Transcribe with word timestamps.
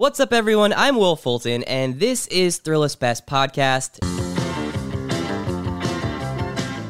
What's 0.00 0.18
up, 0.18 0.32
everyone? 0.32 0.72
I'm 0.72 0.96
Will 0.96 1.14
Fulton, 1.14 1.62
and 1.64 2.00
this 2.00 2.26
is 2.28 2.58
Thrillist 2.58 3.00
Best 3.00 3.26
Podcast. 3.26 4.00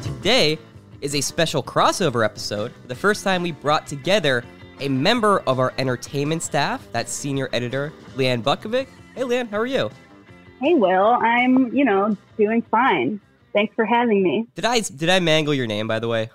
Today 0.01 0.57
is 1.01 1.13
a 1.13 1.19
special 1.19 1.61
crossover 1.61 2.23
episode. 2.23 2.71
The 2.87 2.95
first 2.95 3.25
time 3.25 3.43
we 3.43 3.51
brought 3.51 3.85
together 3.85 4.45
a 4.79 4.87
member 4.87 5.41
of 5.41 5.59
our 5.59 5.73
entertainment 5.77 6.41
staff, 6.41 6.87
that's 6.93 7.11
senior 7.11 7.49
editor 7.51 7.91
Leanne 8.15 8.41
Bukovic. 8.41 8.87
Hey, 9.13 9.23
Leanne, 9.23 9.49
how 9.49 9.57
are 9.57 9.65
you? 9.65 9.91
Hey, 10.61 10.75
Will. 10.75 11.17
I'm, 11.21 11.75
you 11.75 11.83
know, 11.83 12.15
doing 12.37 12.61
fine. 12.71 13.19
Thanks 13.51 13.75
for 13.75 13.83
having 13.83 14.23
me. 14.23 14.47
Did 14.55 14.63
I 14.63 14.79
did 14.79 15.09
I 15.09 15.19
mangle 15.19 15.53
your 15.53 15.67
name, 15.67 15.85
by 15.85 15.99
the 15.99 16.07
way? 16.07 16.29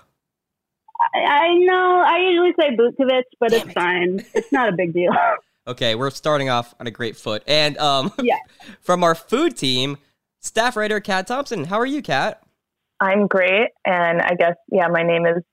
I, 1.15 1.21
I 1.21 1.53
know 1.55 2.03
I 2.05 2.19
usually 2.19 2.53
say 2.59 2.75
Butkovich, 2.75 3.23
but 3.39 3.49
Damn 3.49 3.61
it's 3.61 3.69
it. 3.69 3.73
fine. 3.73 4.25
It's 4.35 4.51
not 4.51 4.69
a 4.69 4.73
big 4.73 4.93
deal. 4.93 5.11
Okay, 5.67 5.95
we're 5.95 6.09
starting 6.11 6.49
off 6.49 6.73
on 6.79 6.87
a 6.87 6.91
great 6.91 7.17
foot. 7.17 7.43
And 7.45 7.77
um, 7.77 8.13
Yeah. 8.21 8.37
from 8.81 9.03
our 9.03 9.15
food 9.15 9.57
team, 9.57 9.97
staff 10.39 10.75
writer 10.77 10.99
Kat 10.99 11.27
Thompson. 11.27 11.65
How 11.65 11.77
are 11.79 11.85
you, 11.85 12.01
Kat? 12.01 12.41
I'm 12.99 13.27
great, 13.27 13.69
and 13.85 14.21
I 14.21 14.33
guess 14.39 14.55
yeah, 14.71 14.87
my 14.87 15.03
name 15.03 15.25
is 15.27 15.43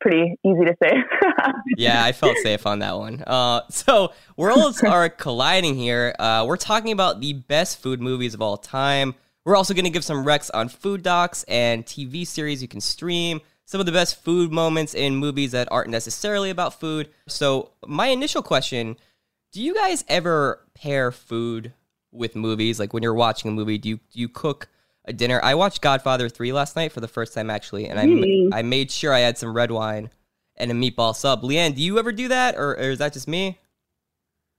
pretty 0.00 0.36
easy 0.44 0.64
to 0.66 0.76
say. 0.80 0.92
yeah, 1.76 2.04
I 2.04 2.12
felt 2.12 2.36
safe 2.38 2.64
on 2.66 2.78
that 2.80 2.96
one. 2.96 3.24
Uh, 3.26 3.62
so 3.70 4.12
worlds 4.36 4.82
are 4.84 5.08
colliding 5.08 5.74
here. 5.74 6.14
Uh, 6.18 6.44
we're 6.46 6.56
talking 6.56 6.92
about 6.92 7.20
the 7.20 7.32
best 7.32 7.80
food 7.82 8.00
movies 8.00 8.34
of 8.34 8.42
all 8.42 8.56
time. 8.56 9.14
We're 9.44 9.56
also 9.56 9.74
going 9.74 9.86
to 9.86 9.90
give 9.90 10.04
some 10.04 10.24
recs 10.24 10.50
on 10.54 10.68
food 10.68 11.02
docs 11.02 11.42
and 11.48 11.84
TV 11.84 12.24
series 12.24 12.62
you 12.62 12.68
can 12.68 12.80
stream. 12.80 13.40
Some 13.64 13.80
of 13.80 13.86
the 13.86 13.92
best 13.92 14.22
food 14.22 14.52
moments 14.52 14.94
in 14.94 15.16
movies 15.16 15.50
that 15.52 15.66
aren't 15.72 15.88
necessarily 15.90 16.50
about 16.50 16.78
food. 16.78 17.08
So 17.26 17.70
my 17.84 18.08
initial 18.08 18.42
question: 18.42 18.96
Do 19.52 19.62
you 19.62 19.74
guys 19.74 20.04
ever 20.08 20.66
pair 20.74 21.12
food 21.12 21.72
with 22.10 22.34
movies? 22.34 22.80
Like 22.80 22.92
when 22.92 23.02
you're 23.02 23.14
watching 23.14 23.50
a 23.50 23.54
movie, 23.54 23.78
do 23.78 23.88
you 23.90 23.96
do 23.96 24.20
you 24.20 24.28
cook? 24.28 24.68
A 25.04 25.12
dinner. 25.12 25.40
I 25.42 25.56
watched 25.56 25.80
Godfather 25.80 26.28
3 26.28 26.52
last 26.52 26.76
night 26.76 26.92
for 26.92 27.00
the 27.00 27.08
first 27.08 27.34
time 27.34 27.50
actually, 27.50 27.88
and 27.88 27.98
I, 27.98 28.06
Mm. 28.06 28.50
I 28.52 28.62
made 28.62 28.88
sure 28.88 29.12
I 29.12 29.18
had 29.18 29.36
some 29.36 29.52
red 29.52 29.72
wine 29.72 30.10
and 30.56 30.70
a 30.70 30.74
meatball 30.74 31.12
sub. 31.12 31.42
Leanne, 31.42 31.74
do 31.74 31.82
you 31.82 31.98
ever 31.98 32.12
do 32.12 32.28
that, 32.28 32.54
or, 32.54 32.76
or 32.76 32.90
is 32.90 32.98
that 33.00 33.12
just 33.12 33.26
me? 33.26 33.58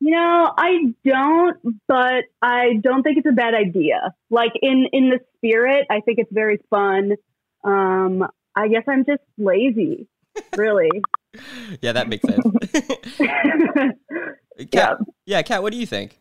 you 0.02 0.12
know, 0.12 0.54
I 0.58 0.94
don't, 1.06 1.58
but 1.88 2.26
I 2.42 2.74
don't 2.82 3.04
think 3.04 3.20
it's 3.20 3.28
a 3.30 3.32
bad 3.32 3.54
idea. 3.54 4.14
Like 4.30 4.52
in 4.62 4.86
in 4.92 5.10
the 5.12 5.22
spirit, 5.38 5.88
I 5.90 6.02
think 6.02 6.20
it's 6.20 6.32
very 6.34 6.60
fun. 6.70 7.14
Um, 7.64 8.28
I 8.54 8.68
guess 8.68 8.84
I'm 8.86 9.06
just 9.06 9.24
lazy, 9.38 10.08
really. 10.58 10.90
Yeah, 11.82 11.94
that 11.94 12.08
makes 12.10 12.24
sense. 12.28 12.46
Kat, 14.72 14.98
yeah, 15.26 15.42
Kat, 15.42 15.64
what 15.64 15.72
do 15.72 15.80
you 15.80 15.86
think? 15.86 16.20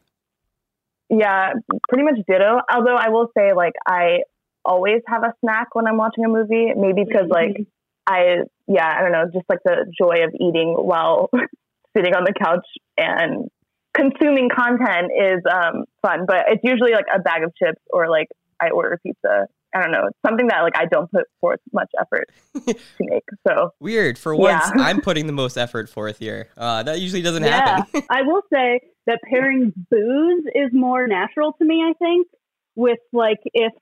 yeah, 1.12 1.52
pretty 1.88 2.04
much 2.04 2.16
ditto. 2.26 2.60
Although 2.72 2.96
I 2.96 3.10
will 3.10 3.28
say, 3.36 3.52
like, 3.52 3.74
I 3.86 4.20
always 4.64 5.02
have 5.06 5.22
a 5.24 5.34
snack 5.40 5.74
when 5.74 5.86
I'm 5.86 5.98
watching 5.98 6.24
a 6.24 6.28
movie. 6.28 6.72
Maybe 6.74 7.04
because 7.04 7.28
like 7.28 7.66
I 8.06 8.44
yeah, 8.66 8.94
I 8.98 9.02
don't 9.02 9.12
know, 9.12 9.24
just 9.32 9.44
like 9.48 9.58
the 9.64 9.92
joy 9.98 10.24
of 10.24 10.34
eating 10.34 10.74
while 10.78 11.30
sitting 11.96 12.14
on 12.14 12.24
the 12.24 12.32
couch 12.32 12.66
and 12.96 13.48
consuming 13.92 14.48
content 14.48 15.12
is 15.14 15.42
um, 15.52 15.84
fun. 16.00 16.24
But 16.26 16.46
it's 16.48 16.62
usually 16.64 16.92
like 16.92 17.06
a 17.14 17.18
bag 17.18 17.42
of 17.42 17.52
chips 17.56 17.80
or 17.90 18.08
like 18.08 18.28
I 18.60 18.70
order 18.70 18.98
pizza. 19.02 19.48
I 19.74 19.82
don't 19.82 19.90
know. 19.92 20.06
It's 20.08 20.18
something 20.26 20.46
that 20.48 20.60
like 20.62 20.76
I 20.76 20.84
don't 20.86 21.10
put 21.10 21.24
forth 21.40 21.60
much 21.72 21.90
effort 22.00 22.28
to 22.66 22.74
make. 23.00 23.24
So 23.46 23.70
Weird. 23.80 24.18
For 24.18 24.34
once, 24.34 24.64
Yeah. 24.76 24.82
I'm 24.82 25.00
putting 25.08 25.26
the 25.26 25.32
most 25.32 25.56
effort 25.56 25.88
forth 25.88 26.18
here. 26.18 26.48
Uh, 26.56 26.82
that 26.82 27.00
usually 27.00 27.22
doesn't 27.22 27.42
yeah, 27.42 27.78
happen. 27.84 28.02
I 28.10 28.22
will 28.22 28.42
say 28.52 28.80
that 29.06 29.20
pairing 29.30 29.72
booze 29.90 30.44
is 30.54 30.70
more 30.72 31.06
natural 31.06 31.52
to 31.54 31.64
me. 31.64 31.82
I 31.88 31.92
think 31.94 32.26
with 32.74 32.98
like 33.12 33.38
if 33.54 33.72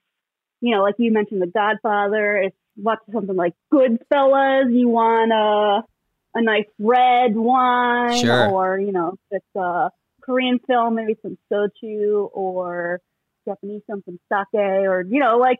you 0.61 0.75
know, 0.75 0.83
like 0.83 0.95
you 0.97 1.11
mentioned, 1.11 1.41
The 1.41 1.47
Godfather. 1.47 2.37
If 2.37 2.53
watch 2.77 2.99
something 3.11 3.35
like 3.35 3.53
Goodfellas, 3.73 4.73
you 4.73 4.87
want 4.87 5.31
a 5.33 5.83
a 6.33 6.41
nice 6.41 6.67
red 6.79 7.35
wine, 7.35 8.17
Sure. 8.17 8.49
or 8.49 8.79
you 8.79 8.91
know, 8.93 9.15
if 9.31 9.41
it's 9.41 9.55
a 9.61 9.89
Korean 10.21 10.59
film, 10.67 10.95
maybe 10.95 11.15
some 11.21 11.37
soju, 11.51 12.29
or 12.31 13.01
Japanese 13.47 13.81
film, 13.87 14.01
some 14.05 14.19
sake, 14.31 14.47
or 14.87 15.03
you 15.09 15.19
know, 15.19 15.37
like 15.37 15.57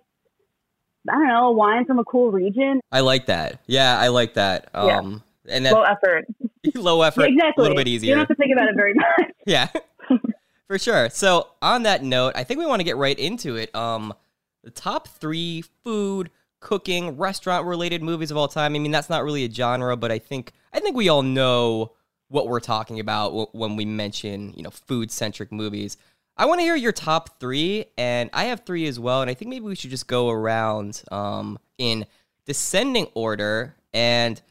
I 1.10 1.14
don't 1.14 1.28
know, 1.28 1.52
wine 1.52 1.86
from 1.86 2.00
a 2.00 2.04
cool 2.04 2.32
region. 2.32 2.82
I 2.92 3.00
like 3.00 3.26
that. 3.28 3.62
Yeah, 3.68 3.98
I 3.98 4.10
like 4.10 4.36
that. 4.36 4.70
Yeah. 4.74 5.00
Um, 5.00 5.24
and 5.48 5.66
that 5.66 5.74
low 5.74 5.84
effort. 5.84 6.26
low 6.76 7.02
effort, 7.02 7.26
exactly. 7.26 7.54
a 7.58 7.62
little 7.62 7.78
bit 7.78 7.88
easier. 7.88 8.10
You 8.10 8.16
don't 8.16 8.28
have 8.28 8.28
to 8.30 8.36
think 8.36 8.54
about 8.54 8.70
it 8.70 8.76
very 8.76 8.94
much. 8.94 9.08
Yeah, 9.48 9.70
for 10.68 10.78
sure. 10.78 11.10
So 11.10 11.48
on 11.64 11.84
that 11.84 12.04
note, 12.04 12.34
I 12.36 12.44
think 12.44 12.60
we 12.60 12.66
want 12.68 12.80
to 12.80 12.84
get 12.84 12.96
right 12.96 13.18
into 13.18 13.56
it. 13.56 13.74
Um, 13.76 14.14
the 14.64 14.70
top 14.70 15.08
three 15.08 15.64
food, 15.84 16.30
cooking, 16.60 17.18
restaurant 17.18 17.66
related 17.66 18.04
movies 18.04 18.30
of 18.30 18.38
all 18.38 18.48
time. 18.48 18.76
I 18.76 18.80
mean, 18.80 18.92
that's 18.92 19.10
not 19.10 19.24
really 19.24 19.44
a 19.44 19.52
genre, 19.52 19.98
but 19.98 20.12
I 20.12 20.20
think 20.20 20.54
I 20.74 20.80
think 20.80 20.96
we 20.96 21.10
all 21.10 21.24
know 21.24 21.94
what 22.28 22.48
we're 22.48 22.60
talking 22.60 23.00
about 23.00 23.56
when 23.56 23.76
we 23.76 23.84
mention 23.84 24.54
you 24.56 24.62
know 24.62 24.70
food 24.70 25.12
centric 25.12 25.52
movies. 25.52 25.98
I 26.38 26.46
want 26.46 26.60
to 26.60 26.64
hear 26.64 26.76
your 26.76 26.92
top 26.92 27.40
three, 27.40 27.86
and 27.98 28.30
I 28.34 28.46
have 28.46 28.62
three 28.66 28.88
as 28.88 29.00
well. 29.00 29.22
And 29.22 29.30
I 29.30 29.34
think 29.34 29.50
maybe 29.50 29.66
we 29.66 29.76
should 29.76 29.92
just 29.92 30.08
go 30.08 30.30
around 30.30 31.04
um, 31.12 31.60
in 31.78 32.06
descending 32.46 33.08
order. 33.14 33.76
And 33.94 34.42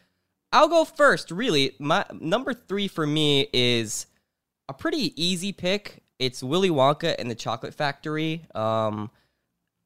I'll 0.53 0.69
go 0.69 0.85
first. 0.85 1.31
Really, 1.31 1.75
my 1.79 2.05
number 2.13 2.55
three 2.55 2.89
for 2.89 3.07
me 3.07 3.49
is 3.53 4.07
a 4.69 4.75
pretty 4.75 5.21
easy 5.21 5.53
pick. 5.53 6.03
It's 6.19 6.43
Willy 6.43 6.71
Wonka 6.71 7.17
and 7.19 7.31
the 7.31 7.35
Chocolate 7.35 7.75
Factory. 7.75 8.45
Um, 8.55 9.11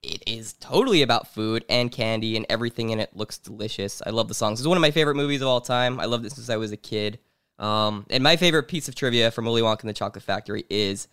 it 0.03 0.22
is 0.26 0.53
totally 0.55 1.03
about 1.03 1.28
food 1.28 1.65
and 1.71 1.91
candy, 1.91 2.37
and 2.37 2.44
everything 2.50 2.91
in 2.91 3.00
it 3.00 3.16
looks 3.16 3.38
delicious. 3.38 4.03
I 4.05 4.11
love 4.11 4.28
the 4.28 4.34
songs. 4.34 4.61
It's 4.61 4.66
one 4.66 4.76
of 4.76 4.82
my 4.82 4.91
favorite 4.91 5.15
movies 5.15 5.41
of 5.41 5.49
all 5.49 5.61
time. 5.61 6.00
I 6.00 6.05
loved 6.05 6.26
it 6.26 6.32
since 6.32 6.50
I 6.50 6.56
was 6.56 6.72
a 6.72 6.76
kid. 6.76 7.19
Um, 7.59 8.05
and 8.11 8.22
my 8.22 8.37
favorite 8.37 8.65
piece 8.65 8.88
of 8.88 8.94
trivia 8.94 9.31
from 9.31 9.44
Willy 9.47 9.62
Wonka 9.62 9.81
and 9.81 9.88
the 9.88 9.94
Chocolate 9.94 10.25
Factory 10.25 10.65
is 10.69 11.09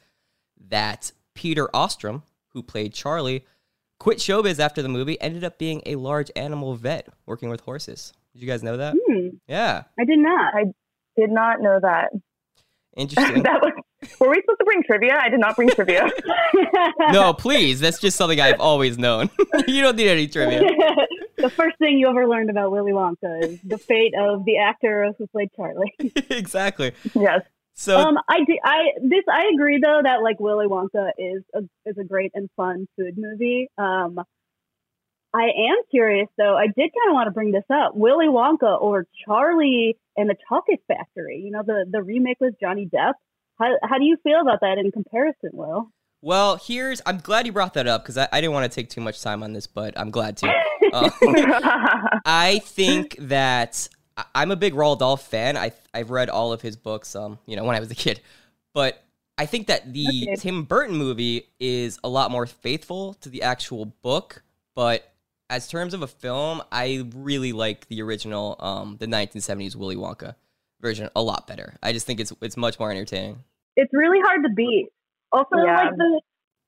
that 0.69 1.11
Peter 1.34 1.69
Ostrom, 1.75 2.23
who 2.49 2.61
played 2.63 2.93
Charlie, 2.93 3.46
quit 3.99 4.17
showbiz 4.19 4.59
after 4.59 4.81
the 4.81 4.90
movie, 4.90 5.19
ended 5.22 5.43
up 5.43 5.58
being 5.58 5.81
a 5.85 5.96
large 5.96 6.31
animal 6.35 6.75
vet 6.75 7.08
working 7.25 7.49
with 7.49 7.61
horses. 7.61 8.13
Did 8.34 8.41
you 8.41 8.47
guys 8.47 8.63
know 8.63 8.78
that? 8.78 8.96
Hmm, 9.08 9.28
Yeah, 9.47 9.84
I 9.99 10.05
did 10.05 10.19
not. 10.19 10.53
I 10.55 10.63
did 11.17 11.29
not 11.31 11.61
know 11.61 11.79
that. 11.81 12.11
interesting. 12.96 13.43
that 13.43 13.61
was. 13.61 13.73
Were 14.19 14.29
we 14.31 14.41
supposed 14.41 14.58
to 14.59 14.66
bring 14.66 14.81
trivia? 14.84 15.16
I 15.22 15.29
did 15.29 15.40
not 15.40 15.55
bring 15.55 15.69
trivia. 15.69 16.09
no, 17.11 17.34
please. 17.34 17.79
That's 17.79 17.99
just 17.99 18.17
something 18.17 18.41
I've 18.41 18.59
always 18.59 18.97
known. 18.97 19.29
you 19.67 19.84
don't 19.84 19.96
need 19.96 20.08
any 20.08 20.28
trivia. 20.28 20.61
the 21.37 21.52
first 21.52 21.78
thing 21.78 21.99
you 21.99 22.08
ever 22.09 22.28
learned 22.28 22.49
about 22.49 22.72
Willy 22.72 22.93
Wonka 22.93 23.43
is 23.43 23.59
the 23.63 23.78
fate 23.78 24.13
of 24.19 24.43
the 24.46 24.58
actor 24.58 25.11
who 25.19 25.28
played 25.28 25.49
Charlie. 25.55 25.93
exactly. 26.31 26.93
yes. 27.13 27.41
So 27.73 27.97
um, 27.97 28.18
I 28.28 28.44
do, 28.44 28.58
I 28.64 28.91
this 29.02 29.23
I 29.32 29.50
agree 29.53 29.79
though 29.82 30.02
that 30.03 30.22
like 30.22 30.40
Willy 30.40 30.68
Wonka 30.68 31.12
is 31.18 31.44
a 31.53 31.62
is 31.85 31.97
a 31.97 32.03
great 32.03 32.32
and 32.35 32.50
fun 32.56 32.88
food 32.97 33.16
movie. 33.18 33.70
Um, 33.78 34.20
I 35.34 35.44
am 35.44 35.78
curious 35.90 36.28
though. 36.38 36.56
I 36.56 36.68
did 36.68 36.76
kind 36.78 37.09
of 37.09 37.14
want 37.14 37.28
to 37.28 37.32
bring 37.32 37.52
this 37.52 37.64
up: 37.73 37.96
Willy 37.96 38.28
Wonka 38.28 38.79
or 38.82 39.08
Charlie 39.26 39.97
and 40.18 40.29
the 40.29 40.35
Chocolate 40.50 40.82
Factory. 40.88 41.41
You 41.44 41.52
know, 41.52 41.64
the 41.66 41.85
the 41.90 42.03
remake 42.03 42.38
with 42.40 42.56
Johnny 42.59 42.88
Depp. 42.88 43.14
How 43.58 43.78
how 43.84 43.97
do 43.97 44.06
you 44.06 44.18
feel 44.23 44.41
about 44.41 44.59
that 44.62 44.78
in 44.78 44.91
comparison, 44.91 45.52
Will? 45.53 45.91
Well, 46.22 46.58
here's. 46.58 47.02
I'm 47.06 47.18
glad 47.18 47.46
you 47.47 47.52
brought 47.52 47.73
that 47.73 47.88
up 47.88 48.03
because 48.03 48.18
I, 48.18 48.28
I 48.32 48.41
didn't 48.41 48.53
want 48.53 48.72
to 48.72 48.76
take 48.76 48.90
too 48.90 49.02
much 49.02 49.22
time 49.22 49.41
on 49.41 49.53
this, 49.53 49.66
but 49.66 49.97
I'm 49.97 50.12
glad 50.12 50.38
to. 50.38 50.53
Uh, 50.94 51.09
I 52.26 52.62
think 52.64 53.16
that 53.20 53.90
I'm 54.35 54.52
a 54.52 54.55
big 54.55 54.73
Roald 54.73 54.99
Dahl 54.99 55.17
fan. 55.17 55.58
I 55.58 55.72
I've 55.93 56.09
read 56.11 56.29
all 56.29 56.53
of 56.53 56.61
his 56.61 56.75
books. 56.75 57.16
Um, 57.16 57.40
you 57.46 57.55
know, 57.55 57.63
when 57.63 57.75
I 57.75 57.79
was 57.79 57.91
a 57.91 57.96
kid, 57.96 58.19
but 58.73 59.03
I 59.37 59.46
think 59.46 59.67
that 59.67 59.91
the 59.93 60.08
Okay. 60.08 60.35
Tim 60.35 60.63
Burton 60.63 60.96
movie 60.96 61.47
is 61.59 61.99
a 62.03 62.09
lot 62.09 62.31
more 62.31 62.46
faithful 62.46 63.13
to 63.16 63.29
the 63.29 63.41
actual 63.43 63.85
book. 63.85 64.43
But 64.75 65.11
as 65.49 65.67
terms 65.67 65.93
of 65.93 66.02
a 66.02 66.08
film, 66.08 66.61
I 66.72 67.05
really 67.16 67.52
like 67.52 67.87
the 67.87 68.02
original, 68.02 68.55
um, 68.59 68.96
the 68.99 69.05
1970s 69.08 69.75
Willy 69.75 69.96
Wonka 69.97 70.35
version 70.79 71.09
a 71.16 71.22
lot 71.22 71.46
better. 71.47 71.75
I 71.84 71.91
just 71.93 72.05
think 72.05 72.19
it's 72.19 72.34
it's 72.41 72.58
much 72.58 72.79
more 72.79 72.91
entertaining. 72.91 73.43
It's 73.75 73.91
really 73.93 74.19
hard 74.22 74.43
to 74.43 74.49
beat. 74.55 74.90
Also, 75.31 75.58
Yeah. 75.58 75.75
like 75.85 75.96
the 75.97 76.22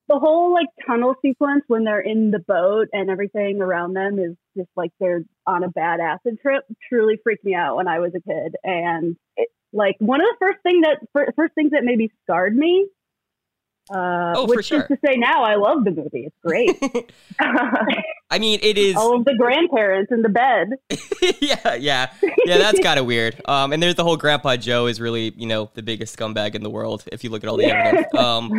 the 0.08 0.18
whole 0.18 0.52
like 0.52 0.66
tunnel 0.86 1.14
sequence 1.22 1.64
when 1.66 1.84
they're 1.84 2.00
in 2.00 2.30
the 2.30 2.38
boat 2.38 2.88
and 2.92 3.08
everything 3.08 3.60
around 3.62 3.94
them 3.94 4.18
is 4.18 4.36
just 4.56 4.70
like 4.76 4.90
they're 5.00 5.22
on 5.46 5.64
a 5.64 5.68
bad 5.68 6.00
acid 6.00 6.38
trip 6.40 6.64
truly 6.88 7.18
freaked 7.22 7.44
me 7.44 7.54
out 7.54 7.76
when 7.76 7.88
I 7.88 7.98
was 7.98 8.12
a 8.14 8.20
kid. 8.20 8.56
And 8.62 9.16
it, 9.36 9.48
like 9.72 9.96
one 9.98 10.20
of 10.20 10.26
the 10.26 10.36
first 10.38 10.58
thing 10.62 10.82
that 10.82 10.98
first 11.36 11.54
things 11.54 11.72
that 11.72 11.84
maybe 11.84 12.10
scarred 12.24 12.56
me. 12.56 12.86
Uh, 13.90 14.32
Oh, 14.34 14.46
which 14.46 14.66
sure. 14.66 14.80
is 14.80 14.88
to 14.88 14.96
say, 15.04 15.16
now 15.16 15.42
I 15.42 15.56
love 15.56 15.84
the 15.84 15.90
movie. 15.90 16.26
It's 16.26 16.36
great. 16.42 16.80
I 18.30 18.38
mean, 18.38 18.58
it 18.62 18.78
is. 18.78 18.96
All 18.96 19.14
of 19.14 19.26
the 19.26 19.34
grandparents 19.38 20.10
in 20.10 20.22
the 20.22 20.30
bed. 20.30 20.70
yeah, 21.42 21.74
yeah, 21.74 22.10
yeah. 22.46 22.58
That's 22.58 22.80
kind 22.80 22.98
of 22.98 23.04
weird. 23.04 23.40
Um, 23.44 23.74
and 23.74 23.82
there's 23.82 23.94
the 23.94 24.02
whole 24.02 24.16
Grandpa 24.16 24.56
Joe 24.56 24.86
is 24.86 25.00
really, 25.02 25.34
you 25.36 25.46
know, 25.46 25.70
the 25.74 25.82
biggest 25.82 26.16
scumbag 26.18 26.54
in 26.54 26.62
the 26.62 26.70
world 26.70 27.04
if 27.12 27.22
you 27.22 27.28
look 27.28 27.44
at 27.44 27.50
all 27.50 27.58
the 27.58 27.66
evidence. 27.66 28.06
Um, 28.14 28.50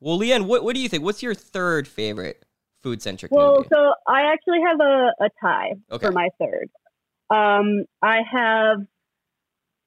well, 0.00 0.18
Leanne, 0.18 0.44
what 0.44 0.62
what 0.64 0.74
do 0.74 0.82
you 0.82 0.88
think? 0.88 1.02
What's 1.02 1.22
your 1.22 1.34
third 1.34 1.88
favorite 1.88 2.44
food 2.82 3.02
centric 3.02 3.32
Well, 3.32 3.56
movie? 3.56 3.68
so 3.72 3.92
I 4.06 4.32
actually 4.32 4.60
have 4.66 4.80
a, 4.80 5.24
a 5.24 5.28
tie 5.40 5.72
Okay. 5.90 6.06
for 6.06 6.12
my 6.12 6.28
third. 6.38 6.70
Um, 7.30 7.84
I 8.02 8.20
have 8.30 8.78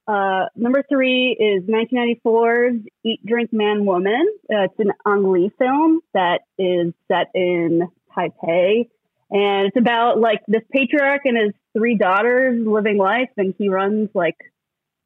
uh, 0.08 0.46
number 0.56 0.84
three 0.90 1.32
is 1.32 1.64
1994's 1.70 2.86
Eat, 3.06 3.26
Drink, 3.26 3.52
Man, 3.54 3.86
Woman. 3.86 4.26
Uh, 4.50 4.64
it's 4.64 4.80
an 4.80 4.92
Ang 5.06 5.32
Lee 5.32 5.52
film 5.58 6.02
that 6.14 6.42
is 6.58 6.94
set 7.08 7.28
in 7.34 7.88
Taipei. 8.16 8.90
And 9.30 9.68
it's 9.68 9.78
about 9.78 10.20
like 10.20 10.42
this 10.48 10.64
patriarch 10.72 11.22
and 11.24 11.38
his 11.38 11.54
three 11.78 11.96
daughters 11.96 12.60
living 12.68 12.98
life, 12.98 13.30
and 13.38 13.54
he 13.58 13.70
runs 13.70 14.10
like 14.14 14.36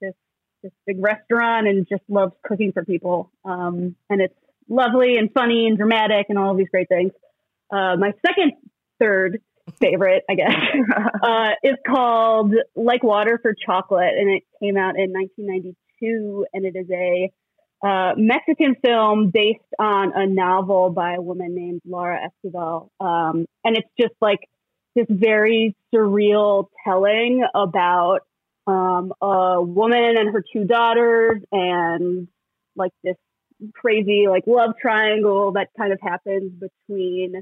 this 0.01 0.15
this 0.63 0.71
big 0.87 0.97
restaurant 0.99 1.67
and 1.67 1.87
just 1.87 2.01
loves 2.09 2.33
cooking 2.43 2.71
for 2.71 2.83
people. 2.83 3.31
Um, 3.43 3.95
and 4.09 4.21
it's 4.21 4.33
lovely 4.67 5.17
and 5.17 5.29
funny 5.31 5.67
and 5.67 5.77
dramatic 5.77 6.25
and 6.29 6.39
all 6.39 6.51
of 6.51 6.57
these 6.57 6.69
great 6.69 6.89
things. 6.89 7.11
Uh, 7.71 7.95
my 7.97 8.13
second, 8.25 8.53
third 8.99 9.41
favorite, 9.79 10.23
I 10.29 10.35
guess, 10.35 10.55
uh, 11.23 11.49
is 11.63 11.75
called 11.87 12.53
Like 12.75 13.03
Water 13.03 13.39
for 13.41 13.53
Chocolate, 13.65 14.13
and 14.17 14.29
it 14.29 14.43
came 14.61 14.77
out 14.77 14.95
in 14.97 15.11
1992, 15.11 16.45
and 16.53 16.65
it 16.65 16.75
is 16.75 16.89
a 16.91 17.31
uh, 17.85 18.13
Mexican 18.17 18.75
film 18.83 19.31
based 19.31 19.59
on 19.79 20.11
a 20.15 20.27
novel 20.27 20.89
by 20.89 21.15
a 21.15 21.21
woman 21.21 21.55
named 21.55 21.81
Laura 21.85 22.19
Esquivel, 22.19 22.89
um, 22.99 23.45
and 23.63 23.77
it's 23.77 23.89
just 23.99 24.13
like 24.21 24.39
this 24.95 25.07
very 25.09 25.75
surreal 25.93 26.67
telling 26.85 27.43
about 27.53 28.19
um, 28.67 29.13
a 29.21 29.61
woman 29.61 30.15
and 30.17 30.31
her 30.31 30.43
two 30.53 30.63
daughters, 30.63 31.41
and 31.51 32.27
like 32.75 32.91
this 33.03 33.15
crazy 33.73 34.25
like 34.29 34.43
love 34.47 34.71
triangle 34.81 35.53
that 35.53 35.69
kind 35.77 35.93
of 35.93 35.99
happens 36.01 36.51
between 36.59 37.41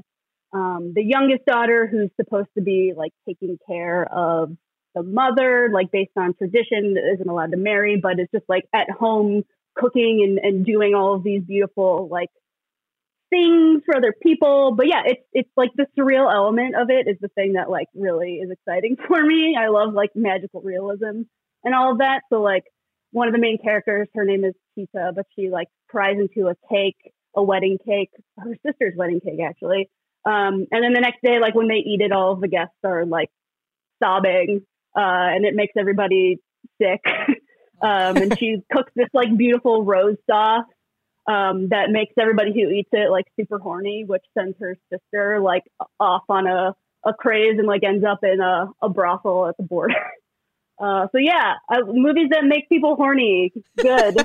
um, 0.54 0.92
the 0.94 1.02
youngest 1.02 1.44
daughter 1.44 1.86
who's 1.86 2.10
supposed 2.16 2.48
to 2.56 2.62
be 2.62 2.92
like 2.96 3.12
taking 3.26 3.58
care 3.66 4.04
of 4.04 4.56
the 4.94 5.02
mother 5.02 5.68
like 5.72 5.90
based 5.90 6.12
on 6.16 6.34
tradition 6.34 6.96
isn't 7.14 7.28
allowed 7.28 7.50
to 7.50 7.56
marry 7.56 7.98
but 8.00 8.20
is 8.20 8.28
just 8.32 8.44
like 8.48 8.64
at 8.72 8.88
home 8.88 9.42
cooking 9.74 10.20
and, 10.22 10.38
and 10.38 10.64
doing 10.64 10.94
all 10.94 11.14
of 11.14 11.24
these 11.24 11.42
beautiful 11.42 12.08
like 12.08 12.30
things 13.30 13.82
for 13.84 13.96
other 13.96 14.14
people. 14.22 14.74
But 14.76 14.86
yeah 14.86 15.02
it's 15.04 15.22
it's 15.32 15.50
like 15.56 15.70
the 15.74 15.86
surreal 15.98 16.32
element 16.32 16.76
of 16.76 16.88
it 16.88 17.08
is 17.08 17.16
the 17.20 17.28
thing 17.28 17.54
that 17.54 17.68
like 17.68 17.88
really 17.94 18.34
is 18.36 18.50
exciting 18.50 18.96
for 19.08 19.20
me. 19.20 19.56
I 19.58 19.68
love 19.68 19.92
like 19.92 20.10
magical 20.14 20.60
realism 20.62 21.22
and 21.64 21.74
all 21.74 21.92
of 21.92 21.98
that. 21.98 22.20
So 22.30 22.40
like 22.40 22.64
one 23.10 23.28
of 23.28 23.34
the 23.34 23.40
main 23.40 23.58
characters 23.62 24.08
her 24.14 24.24
name 24.24 24.44
is 24.44 24.54
Tita 24.76 25.12
but 25.14 25.26
she 25.34 25.48
like 25.48 25.68
pries 25.88 26.16
into 26.18 26.48
a 26.48 26.54
cake 26.70 27.12
a 27.36 27.42
wedding 27.42 27.78
cake 27.84 28.10
her 28.38 28.56
sister's 28.66 28.94
wedding 28.96 29.20
cake 29.20 29.40
actually 29.40 29.88
um, 30.24 30.66
and 30.70 30.82
then 30.82 30.92
the 30.92 31.00
next 31.00 31.22
day 31.22 31.38
like 31.40 31.54
when 31.54 31.68
they 31.68 31.76
eat 31.76 32.00
it 32.00 32.12
all 32.12 32.32
of 32.32 32.40
the 32.40 32.48
guests 32.48 32.76
are 32.84 33.04
like 33.04 33.30
sobbing 34.02 34.62
uh, 34.96 35.00
and 35.34 35.44
it 35.44 35.54
makes 35.54 35.72
everybody 35.78 36.40
sick. 36.80 37.02
Um, 37.82 38.16
and 38.16 38.38
she 38.38 38.62
cooks 38.72 38.92
this 38.94 39.08
like 39.12 39.36
beautiful 39.36 39.84
rose 39.84 40.16
sauce 40.30 40.64
um, 41.26 41.68
that 41.68 41.90
makes 41.90 42.14
everybody 42.18 42.52
who 42.54 42.70
eats 42.70 42.88
it 42.92 43.10
like 43.10 43.26
super 43.38 43.58
horny 43.58 44.04
which 44.06 44.22
sends 44.38 44.56
her 44.60 44.76
sister 44.90 45.40
like 45.40 45.64
off 46.00 46.22
on 46.30 46.46
a, 46.46 46.74
a 47.04 47.12
craze 47.12 47.58
and 47.58 47.66
like 47.66 47.82
ends 47.82 48.04
up 48.04 48.20
in 48.22 48.40
a, 48.40 48.68
a 48.80 48.88
brothel 48.88 49.48
at 49.48 49.56
the 49.56 49.64
border. 49.64 49.94
Uh, 50.76 51.06
so 51.12 51.18
yeah 51.18 51.54
uh, 51.68 51.82
movies 51.86 52.30
that 52.30 52.44
make 52.44 52.68
people 52.68 52.96
horny. 52.96 53.52
Good 53.76 54.16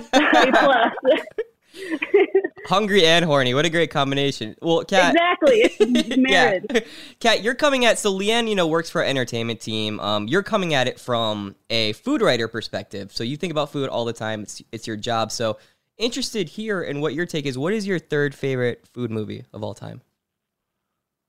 Hungry 2.66 3.06
and 3.06 3.26
horny. 3.26 3.54
What 3.54 3.66
a 3.66 3.70
great 3.70 3.90
combination. 3.92 4.56
Well, 4.62 4.84
Kat. 4.84 5.16
exactly 5.16 5.62
it's 5.62 6.18
married 6.18 6.66
Yeah. 6.74 6.80
Kat, 7.20 7.44
you're 7.44 7.56
coming 7.56 7.86
at 7.86 7.98
so 8.00 8.14
Leanne, 8.14 8.48
you 8.48 8.56
know, 8.56 8.68
works 8.68 8.90
for 8.90 9.02
an 9.02 9.10
entertainment 9.10 9.60
team. 9.60 10.00
Um, 10.00 10.28
you're 10.28 10.44
coming 10.44 10.74
at 10.74 10.88
it 10.88 11.00
from 11.00 11.56
a 11.70 11.94
food 11.94 12.22
writer 12.22 12.48
perspective. 12.48 13.12
So 13.12 13.24
you 13.24 13.38
think 13.38 13.52
about 13.52 13.72
food 13.72 13.90
all 13.90 14.06
the 14.06 14.14
time. 14.14 14.44
It's 14.44 14.62
it's 14.72 14.88
your 14.88 14.98
job. 14.98 15.32
So 15.32 15.58
interested 15.98 16.50
here 16.50 16.82
in 16.82 17.02
what 17.02 17.14
your 17.14 17.26
take 17.26 17.46
is. 17.46 17.58
What 17.58 17.74
is 17.74 17.88
your 17.88 18.00
third 18.00 18.36
favorite 18.36 18.86
food 18.88 19.12
movie 19.12 19.46
of 19.54 19.64
all 19.64 19.74
time? 19.74 20.02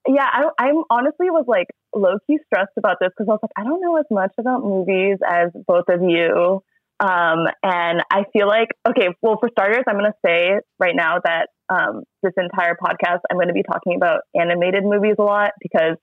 yeah, 0.08 0.26
I, 0.30 0.48
I'm 0.58 0.84
honestly 0.90 1.30
was 1.30 1.44
like 1.46 1.68
low 1.94 2.18
key 2.26 2.38
stressed 2.46 2.72
about 2.76 2.98
this 3.00 3.10
because 3.10 3.28
I 3.28 3.32
was 3.32 3.40
like, 3.42 3.52
I 3.56 3.64
don't 3.64 3.80
know 3.80 3.96
as 3.96 4.06
much 4.10 4.32
about 4.38 4.62
movies 4.62 5.18
as 5.26 5.50
both 5.66 5.88
of 5.88 6.02
you. 6.02 6.62
Um, 7.00 7.46
and 7.62 8.02
I 8.12 8.24
feel 8.32 8.46
like, 8.46 8.68
okay, 8.86 9.08
well, 9.22 9.38
for 9.40 9.48
starters, 9.50 9.84
I'm 9.88 9.96
going 9.96 10.10
to 10.12 10.18
say 10.24 10.50
right 10.78 10.94
now 10.94 11.16
that 11.24 11.48
um, 11.70 12.02
this 12.22 12.32
entire 12.36 12.76
podcast, 12.76 13.20
I'm 13.30 13.38
going 13.38 13.48
to 13.48 13.54
be 13.54 13.62
talking 13.62 13.96
about 13.96 14.20
animated 14.38 14.84
movies 14.84 15.16
a 15.18 15.22
lot 15.22 15.52
because 15.60 15.96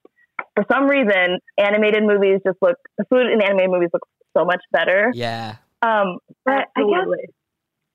for 0.56 0.66
some 0.72 0.88
reason, 0.88 1.38
animated 1.58 2.04
movies 2.04 2.40
just 2.46 2.58
look, 2.62 2.78
the 2.98 3.06
food 3.12 3.28
in 3.32 3.42
animated 3.42 3.70
movies 3.70 3.90
look 3.94 4.02
so 4.36 4.44
much 4.44 4.62
better. 4.72 5.12
Yeah. 5.14 5.58
Um, 5.84 6.18
but 6.46 6.66
I 6.76 6.82
guess 6.82 7.08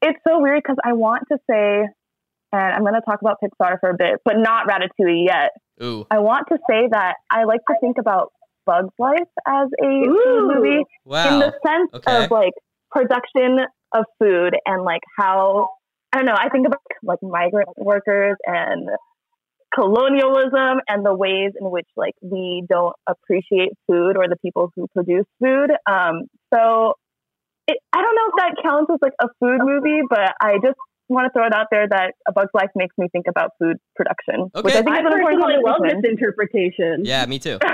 it's 0.02 0.18
so 0.26 0.40
weird 0.40 0.62
because 0.62 0.76
I 0.84 0.92
want 0.92 1.24
to 1.32 1.38
say, 1.50 1.82
and 2.52 2.74
I'm 2.74 2.82
going 2.82 2.94
to 2.94 3.00
talk 3.00 3.20
about 3.20 3.38
Pixar 3.42 3.80
for 3.80 3.90
a 3.90 3.96
bit, 3.96 4.20
but 4.24 4.34
not 4.36 4.68
Ratatouille 4.68 5.26
yet. 5.26 5.50
Ooh. 5.82 6.06
I 6.10 6.20
want 6.20 6.46
to 6.52 6.58
say 6.70 6.86
that 6.90 7.14
I 7.30 7.44
like 7.44 7.60
to 7.68 7.74
think 7.80 7.98
about 7.98 8.32
Bug's 8.64 8.94
Life 8.98 9.18
as 9.46 9.68
a 9.82 9.86
Ooh. 9.86 10.52
movie 10.54 10.84
in 11.06 11.38
the 11.40 11.52
sense 11.66 11.90
Okay. 11.94 12.24
of 12.24 12.30
like 12.30 12.52
production 12.92 13.58
of 13.94 14.04
food 14.18 14.54
and 14.66 14.84
like 14.84 15.02
how 15.18 15.70
I 16.12 16.18
don't 16.18 16.26
know. 16.26 16.36
I 16.36 16.48
think 16.50 16.66
about 16.66 16.80
like 17.02 17.18
migrant 17.22 17.70
workers 17.76 18.36
and 18.44 18.88
colonialism 19.74 20.80
and 20.86 21.04
the 21.04 21.14
ways 21.14 21.52
in 21.58 21.70
which 21.70 21.86
like 21.96 22.14
we 22.20 22.64
don't 22.68 22.94
appreciate 23.08 23.70
food 23.86 24.16
or 24.16 24.28
the 24.28 24.36
people 24.42 24.70
who 24.76 24.86
produce 24.94 25.24
food. 25.42 25.70
Um, 25.90 26.26
so 26.52 26.94
it, 27.66 27.78
I 27.92 28.02
don't 28.02 28.14
know 28.14 28.28
if 28.28 28.34
that 28.36 28.62
counts 28.62 28.90
as 28.92 28.98
like 29.00 29.14
a 29.20 29.28
food 29.40 29.60
movie, 29.62 30.02
but 30.08 30.34
I 30.40 30.54
just 30.62 30.76
want 31.08 31.26
to 31.26 31.32
throw 31.32 31.46
it 31.46 31.54
out 31.54 31.68
there 31.70 31.88
that 31.88 32.14
A 32.28 32.32
Bug's 32.32 32.50
Life 32.54 32.70
makes 32.74 32.96
me 32.98 33.08
think 33.10 33.26
about 33.28 33.52
food 33.58 33.78
production, 33.96 34.50
which 34.54 34.74
I 34.74 34.82
think 34.82 34.88
I 34.88 35.00
is 35.00 35.06
an 35.06 35.18
important 35.18 35.42
personally 35.42 35.56
love 35.64 35.80
this 35.82 36.10
interpretation. 36.10 37.04
Yeah, 37.04 37.24
me 37.26 37.38
too. 37.38 37.58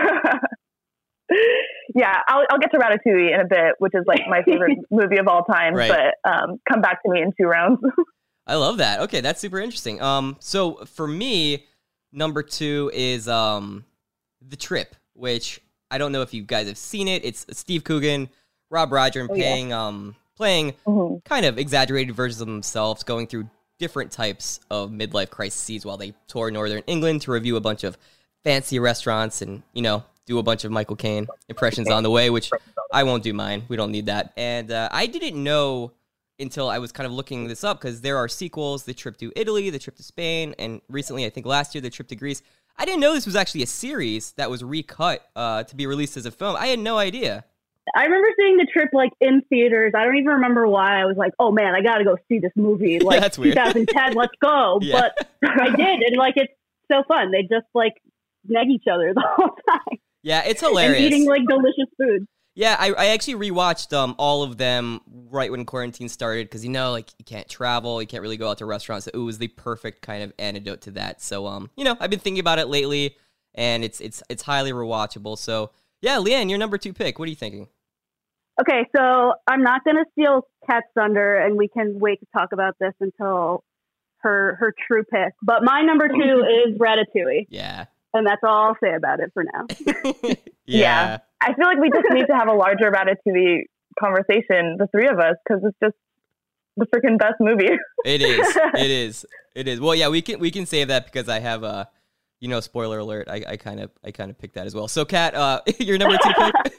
yeah, 1.94 2.20
I'll, 2.28 2.44
I'll 2.50 2.58
get 2.58 2.70
to 2.72 2.78
Ratatouille 2.78 3.34
in 3.34 3.40
a 3.40 3.46
bit, 3.48 3.74
which 3.78 3.94
is 3.94 4.04
like 4.06 4.22
my 4.28 4.42
favorite 4.42 4.78
movie 4.90 5.18
of 5.18 5.28
all 5.28 5.44
time. 5.44 5.74
Right. 5.74 5.90
But 6.24 6.30
um, 6.30 6.60
come 6.70 6.80
back 6.80 7.02
to 7.04 7.10
me 7.10 7.22
in 7.22 7.32
two 7.40 7.46
rounds. 7.46 7.80
I 8.46 8.54
love 8.54 8.78
that. 8.78 9.00
Okay, 9.00 9.20
that's 9.20 9.40
super 9.40 9.58
interesting. 9.58 10.00
Um, 10.00 10.36
so 10.40 10.84
for 10.86 11.06
me, 11.06 11.66
number 12.12 12.42
two 12.42 12.90
is 12.94 13.28
um, 13.28 13.84
The 14.40 14.56
Trip, 14.56 14.96
which 15.14 15.60
I 15.90 15.98
don't 15.98 16.12
know 16.12 16.22
if 16.22 16.32
you 16.32 16.42
guys 16.42 16.66
have 16.68 16.78
seen 16.78 17.08
it. 17.08 17.24
It's 17.24 17.44
Steve 17.52 17.84
Coogan, 17.84 18.30
Rob 18.70 18.90
Brydon, 18.90 19.22
and 19.22 19.30
Oh, 19.30 19.34
yeah. 19.34 19.42
playing 19.42 19.72
um 19.72 20.16
playing 20.36 20.72
Mhm. 20.86 21.24
kind 21.24 21.44
of 21.44 21.58
exaggerated 21.58 22.14
versions 22.14 22.40
of 22.40 22.46
themselves, 22.46 23.02
going 23.02 23.26
through 23.26 23.48
different 23.78 24.10
types 24.12 24.60
of 24.70 24.90
midlife 24.90 25.30
crises 25.30 25.84
while 25.84 25.96
they 25.96 26.12
tour 26.26 26.50
northern 26.50 26.82
England 26.86 27.22
to 27.22 27.32
review 27.32 27.56
a 27.56 27.60
bunch 27.60 27.84
of 27.84 27.98
fancy 28.44 28.78
restaurants 28.78 29.42
and 29.42 29.62
you 29.72 29.82
know 29.82 30.02
do 30.28 30.38
a 30.38 30.42
bunch 30.42 30.64
of 30.64 30.70
Michael 30.70 30.94
Caine 30.94 31.26
impressions 31.48 31.90
on 31.90 32.02
the 32.02 32.10
way, 32.10 32.28
which 32.30 32.50
I 32.92 33.02
won't 33.02 33.22
do 33.22 33.32
mine. 33.32 33.64
We 33.68 33.76
don't 33.76 33.90
need 33.90 34.06
that. 34.06 34.32
And 34.36 34.70
uh, 34.70 34.88
I 34.92 35.06
didn't 35.06 35.42
know 35.42 35.92
until 36.38 36.68
I 36.68 36.78
was 36.78 36.92
kind 36.92 37.06
of 37.06 37.12
looking 37.12 37.48
this 37.48 37.64
up 37.64 37.80
because 37.80 38.02
there 38.02 38.18
are 38.18 38.28
sequels: 38.28 38.84
the 38.84 38.94
trip 38.94 39.16
to 39.18 39.32
Italy, 39.34 39.70
the 39.70 39.78
trip 39.78 39.96
to 39.96 40.02
Spain, 40.02 40.54
and 40.58 40.80
recently, 40.88 41.24
I 41.24 41.30
think 41.30 41.46
last 41.46 41.74
year, 41.74 41.82
the 41.82 41.90
trip 41.90 42.08
to 42.08 42.16
Greece. 42.16 42.42
I 42.76 42.84
didn't 42.84 43.00
know 43.00 43.12
this 43.12 43.26
was 43.26 43.34
actually 43.34 43.62
a 43.64 43.66
series 43.66 44.32
that 44.32 44.48
was 44.50 44.62
recut 44.62 45.28
uh, 45.34 45.64
to 45.64 45.74
be 45.74 45.86
released 45.86 46.16
as 46.16 46.26
a 46.26 46.30
film. 46.30 46.54
I 46.54 46.68
had 46.68 46.78
no 46.78 46.96
idea. 46.96 47.44
I 47.96 48.04
remember 48.04 48.28
seeing 48.38 48.58
the 48.58 48.66
trip 48.66 48.90
like 48.92 49.10
in 49.20 49.42
theaters. 49.48 49.94
I 49.96 50.04
don't 50.04 50.16
even 50.16 50.34
remember 50.34 50.68
why. 50.68 51.00
I 51.00 51.06
was 51.06 51.16
like, 51.16 51.32
"Oh 51.38 51.50
man, 51.50 51.74
I 51.74 51.80
got 51.80 51.98
to 51.98 52.04
go 52.04 52.16
see 52.28 52.38
this 52.38 52.52
movie." 52.54 52.98
Like 53.08 53.20
that's 53.20 53.36
2010, 53.36 54.12
let's 54.12 54.34
go. 54.42 54.78
Yeah. 54.82 55.00
But 55.00 55.28
I 55.42 55.70
did, 55.70 56.02
and 56.02 56.16
like 56.18 56.34
it's 56.36 56.52
so 56.92 57.02
fun. 57.08 57.30
They 57.30 57.42
just 57.42 57.66
like 57.74 57.94
neg 58.46 58.68
each 58.68 58.84
other 58.90 59.12
the 59.14 59.24
whole 59.26 59.48
time 59.68 59.98
Yeah, 60.28 60.42
it's 60.44 60.60
hilarious. 60.60 61.02
and 61.02 61.06
eating 61.06 61.26
like 61.26 61.40
delicious 61.48 61.88
food. 61.96 62.26
Yeah, 62.54 62.76
I, 62.78 62.92
I 62.92 63.06
actually 63.06 63.50
rewatched 63.50 63.96
um 63.96 64.14
all 64.18 64.42
of 64.42 64.58
them 64.58 65.00
right 65.30 65.50
when 65.50 65.64
quarantine 65.64 66.08
started 66.08 66.46
because 66.46 66.64
you 66.64 66.70
know 66.70 66.90
like 66.90 67.10
you 67.18 67.24
can't 67.24 67.48
travel, 67.48 68.02
you 68.02 68.06
can't 68.06 68.22
really 68.22 68.36
go 68.36 68.50
out 68.50 68.58
to 68.58 68.66
restaurants. 68.66 69.06
So 69.06 69.10
it 69.14 69.18
was 69.18 69.38
the 69.38 69.48
perfect 69.48 70.02
kind 70.02 70.22
of 70.22 70.32
antidote 70.38 70.82
to 70.82 70.90
that. 70.92 71.22
So 71.22 71.46
um 71.46 71.70
you 71.76 71.84
know 71.84 71.96
I've 71.98 72.10
been 72.10 72.18
thinking 72.18 72.40
about 72.40 72.58
it 72.58 72.68
lately, 72.68 73.16
and 73.54 73.82
it's 73.82 74.00
it's 74.00 74.22
it's 74.28 74.42
highly 74.42 74.70
rewatchable. 74.70 75.38
So 75.38 75.70
yeah, 76.02 76.16
Leanne, 76.16 76.50
your 76.50 76.58
number 76.58 76.76
two 76.76 76.92
pick. 76.92 77.18
What 77.18 77.26
are 77.26 77.30
you 77.30 77.36
thinking? 77.36 77.68
Okay, 78.60 78.86
so 78.94 79.34
I'm 79.46 79.62
not 79.62 79.84
going 79.84 79.96
to 79.96 80.04
steal 80.12 80.42
Kat's 80.68 80.86
thunder, 80.94 81.36
and 81.36 81.56
we 81.56 81.68
can 81.68 81.98
wait 82.00 82.18
to 82.20 82.26
talk 82.36 82.52
about 82.52 82.74
this 82.80 82.92
until 83.00 83.62
her 84.18 84.56
her 84.60 84.74
true 84.86 85.04
pick. 85.04 85.32
But 85.42 85.62
my 85.62 85.82
number 85.82 86.08
two 86.08 86.14
is 86.66 86.76
Ratatouille, 86.76 87.46
Yeah, 87.48 87.86
and 88.14 88.26
that's 88.26 88.40
all 88.42 88.68
I'll 88.68 88.76
say 88.82 88.94
about 88.94 89.20
it 89.20 89.30
for 89.34 89.44
now. 89.44 89.66
yeah, 90.66 91.18
I 91.40 91.54
feel 91.54 91.66
like 91.66 91.78
we 91.78 91.90
just 91.90 92.06
need 92.10 92.26
to 92.26 92.34
have 92.34 92.48
a 92.48 92.54
larger 92.54 92.90
Ratatouille 92.90 93.64
conversation, 93.98 94.76
the 94.78 94.88
three 94.90 95.08
of 95.08 95.18
us, 95.18 95.36
because 95.44 95.62
it's 95.64 95.76
just 95.82 95.96
the 96.76 96.86
freaking 96.86 97.18
best 97.18 97.34
movie. 97.40 97.76
it 98.04 98.22
is, 98.22 98.56
it 98.74 98.90
is, 98.90 99.26
it 99.54 99.68
is. 99.68 99.80
Well, 99.80 99.94
yeah, 99.94 100.08
we 100.08 100.22
can 100.22 100.38
we 100.40 100.50
can 100.50 100.66
save 100.66 100.88
that 100.88 101.06
because 101.06 101.28
I 101.28 101.40
have 101.40 101.62
a, 101.62 101.88
you 102.40 102.48
know 102.48 102.60
spoiler 102.60 102.98
alert. 102.98 103.28
I, 103.28 103.44
I 103.46 103.56
kind 103.56 103.80
of 103.80 103.90
I 104.04 104.10
kind 104.10 104.30
of 104.30 104.38
picked 104.38 104.54
that 104.54 104.66
as 104.66 104.74
well. 104.74 104.88
So 104.88 105.04
Kat, 105.04 105.34
uh, 105.34 105.60
your 105.78 105.98
number 105.98 106.16
two 106.22 106.32
pick. 106.34 106.72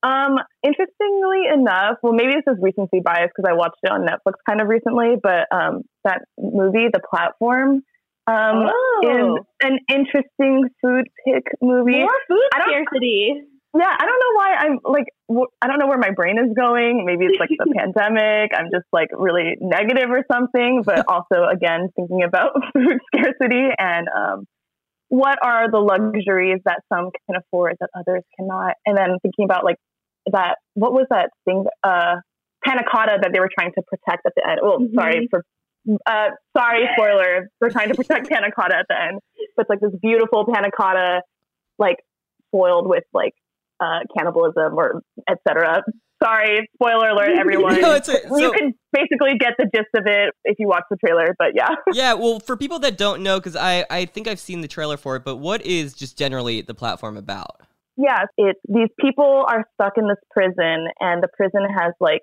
Um, 0.00 0.36
interestingly 0.62 1.42
enough, 1.52 1.96
well, 2.02 2.12
maybe 2.12 2.34
this 2.34 2.44
is 2.46 2.62
recency 2.62 3.00
bias 3.00 3.30
because 3.34 3.50
I 3.50 3.54
watched 3.54 3.78
it 3.82 3.90
on 3.90 4.06
Netflix 4.06 4.34
kind 4.48 4.60
of 4.60 4.68
recently, 4.68 5.14
but 5.20 5.48
um, 5.50 5.82
that 6.04 6.22
movie, 6.38 6.86
The 6.92 7.00
Platform, 7.10 7.82
um, 8.28 8.68
Oh. 8.68 9.00
is 9.02 9.44
an 9.62 9.78
interesting 9.90 10.68
food 10.82 11.06
pick 11.24 11.44
movie. 11.62 12.00
More 12.00 12.20
food 12.28 12.48
scarcity. 12.52 13.42
Yeah, 13.76 13.94
I 13.96 14.06
don't 14.06 14.20
know 14.20 14.34
why 14.34 14.54
I'm 14.58 14.78
like, 14.84 15.06
I 15.62 15.66
don't 15.68 15.78
know 15.78 15.86
where 15.86 15.98
my 15.98 16.10
brain 16.10 16.36
is 16.38 16.52
going. 16.56 17.04
Maybe 17.04 17.26
it's 17.26 17.38
like 17.38 17.50
the 17.50 17.72
pandemic. 17.76 18.50
I'm 18.56 18.70
just 18.72 18.86
like 18.92 19.08
really 19.12 19.56
negative 19.60 20.10
or 20.10 20.24
something, 20.32 20.82
but 20.84 21.04
also, 21.08 21.44
again, 21.50 21.88
thinking 21.94 22.22
about 22.22 22.52
food 22.74 22.98
scarcity 23.14 23.68
and 23.78 24.08
um, 24.08 24.44
what 25.08 25.38
are 25.44 25.70
the 25.70 25.78
luxuries 25.78 26.60
that 26.64 26.80
some 26.92 27.10
can 27.26 27.36
afford 27.36 27.76
that 27.80 27.90
others 27.94 28.22
cannot. 28.38 28.74
And 28.86 28.96
then 28.96 29.16
thinking 29.22 29.44
about 29.44 29.64
like 29.64 29.76
that, 30.32 30.56
what 30.74 30.92
was 30.92 31.06
that 31.10 31.30
thing? 31.44 31.64
Uh, 31.84 32.16
panna 32.64 32.82
cotta 32.90 33.18
that 33.22 33.30
they 33.32 33.40
were 33.40 33.50
trying 33.56 33.72
to 33.74 33.82
protect 33.82 34.26
at 34.26 34.32
the 34.34 34.48
end. 34.48 34.60
Well, 34.62 34.78
sorry 34.94 35.28
for. 35.30 35.44
Uh, 36.06 36.28
sorry, 36.56 36.88
spoiler. 36.96 37.48
We're 37.60 37.70
trying 37.70 37.88
to 37.88 37.94
protect 37.94 38.28
panna 38.30 38.50
cotta 38.50 38.76
at 38.76 38.86
the 38.88 39.00
end, 39.00 39.20
but 39.56 39.62
it's 39.62 39.70
like 39.70 39.80
this 39.80 39.98
beautiful 40.00 40.46
panna 40.52 40.68
cotta, 40.76 41.22
like 41.78 41.96
foiled 42.52 42.88
with 42.88 43.04
like 43.12 43.34
uh, 43.80 44.00
cannibalism 44.16 44.74
or 44.74 45.02
etc. 45.28 45.82
Sorry, 46.22 46.68
spoiler 46.74 47.10
alert, 47.10 47.30
everyone. 47.38 47.80
No, 47.80 47.94
a- 47.94 48.40
you 48.40 48.52
can 48.52 48.74
basically 48.92 49.38
get 49.38 49.54
the 49.58 49.70
gist 49.72 49.88
of 49.96 50.04
it 50.06 50.34
if 50.44 50.56
you 50.58 50.66
watch 50.68 50.84
the 50.90 50.96
trailer. 50.96 51.34
But 51.38 51.48
yeah, 51.54 51.68
yeah, 51.92 52.14
well, 52.14 52.40
for 52.40 52.56
people 52.56 52.78
that 52.80 52.98
don't 52.98 53.22
know, 53.22 53.38
because 53.38 53.56
I 53.56 53.84
I 53.90 54.04
think 54.04 54.28
I've 54.28 54.40
seen 54.40 54.60
the 54.60 54.68
trailer 54.68 54.96
for 54.96 55.16
it, 55.16 55.24
but 55.24 55.36
what 55.36 55.64
is 55.64 55.94
just 55.94 56.18
generally 56.18 56.60
the 56.60 56.74
platform 56.74 57.16
about? 57.16 57.62
yeah, 58.00 58.26
it's 58.36 58.60
these 58.68 58.88
people 59.00 59.44
are 59.48 59.64
stuck 59.74 59.94
in 59.96 60.06
this 60.06 60.18
prison, 60.30 60.86
and 61.00 61.20
the 61.20 61.28
prison 61.36 61.62
has 61.68 61.92
like, 62.00 62.22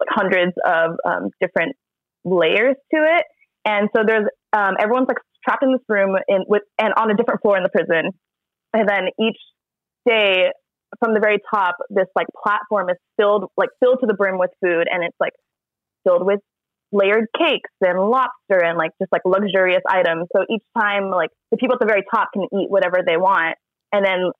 like 0.00 0.08
hundreds 0.10 0.52
of 0.66 0.96
um, 1.08 1.30
different 1.40 1.76
layers 2.24 2.76
to 2.94 2.98
it, 2.98 3.24
and 3.64 3.88
so 3.94 4.02
there's 4.06 4.26
um, 4.52 4.74
everyone's 4.80 5.08
like 5.08 5.18
trapped 5.44 5.62
in 5.62 5.72
this 5.72 5.82
room 5.88 6.16
in 6.28 6.44
with 6.46 6.62
and 6.78 6.92
on 6.94 7.10
a 7.10 7.14
different 7.14 7.40
floor 7.42 7.56
in 7.56 7.62
the 7.62 7.68
prison, 7.68 8.10
and 8.72 8.88
then 8.88 9.08
each 9.20 9.38
day 10.06 10.50
from 10.98 11.14
the 11.14 11.20
very 11.20 11.38
top, 11.52 11.76
this 11.90 12.06
like 12.16 12.26
platform 12.42 12.88
is 12.90 12.96
filled 13.16 13.44
like 13.56 13.70
filled 13.80 13.98
to 14.00 14.06
the 14.06 14.14
brim 14.14 14.38
with 14.38 14.50
food, 14.62 14.86
and 14.90 15.04
it's 15.04 15.16
like 15.20 15.32
filled 16.04 16.24
with 16.24 16.40
layered 16.90 17.26
cakes 17.36 17.70
and 17.82 17.98
lobster 18.00 18.64
and 18.64 18.78
like 18.78 18.92
just 19.00 19.12
like 19.12 19.22
luxurious 19.24 19.82
items. 19.88 20.26
So 20.34 20.44
each 20.48 20.64
time, 20.78 21.10
like 21.10 21.30
the 21.50 21.58
people 21.58 21.74
at 21.74 21.80
the 21.80 21.86
very 21.86 22.02
top 22.12 22.28
can 22.32 22.44
eat 22.44 22.70
whatever 22.70 23.02
they 23.06 23.16
want, 23.16 23.56
and 23.92 24.04
then 24.04 24.30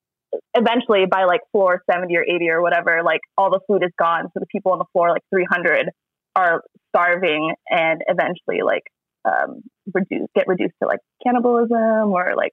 eventually 0.55 1.05
by 1.11 1.25
like 1.25 1.41
floor 1.53 1.83
70 1.91 2.15
or 2.17 2.25
80 2.25 2.51
or 2.51 2.63
whatever, 2.63 3.03
like 3.05 3.21
all 3.37 3.51
the 3.51 3.61
food 3.67 3.83
is 3.85 3.93
gone. 3.99 4.25
So 4.35 4.41
the 4.41 4.47
people 4.51 4.73
on 4.73 4.79
the 4.79 4.89
floor, 4.93 5.11
like 5.11 5.23
300, 5.31 5.91
are 6.39 6.63
starving 6.91 7.55
and 7.71 8.01
eventually 8.09 8.63
like 8.65 8.85
um, 9.25 9.63
reduce, 9.93 10.29
get 10.35 10.47
reduced 10.47 10.75
to 10.83 10.89
like 10.89 11.01
cannibalism 11.25 12.11
or 12.13 12.35
like 12.37 12.53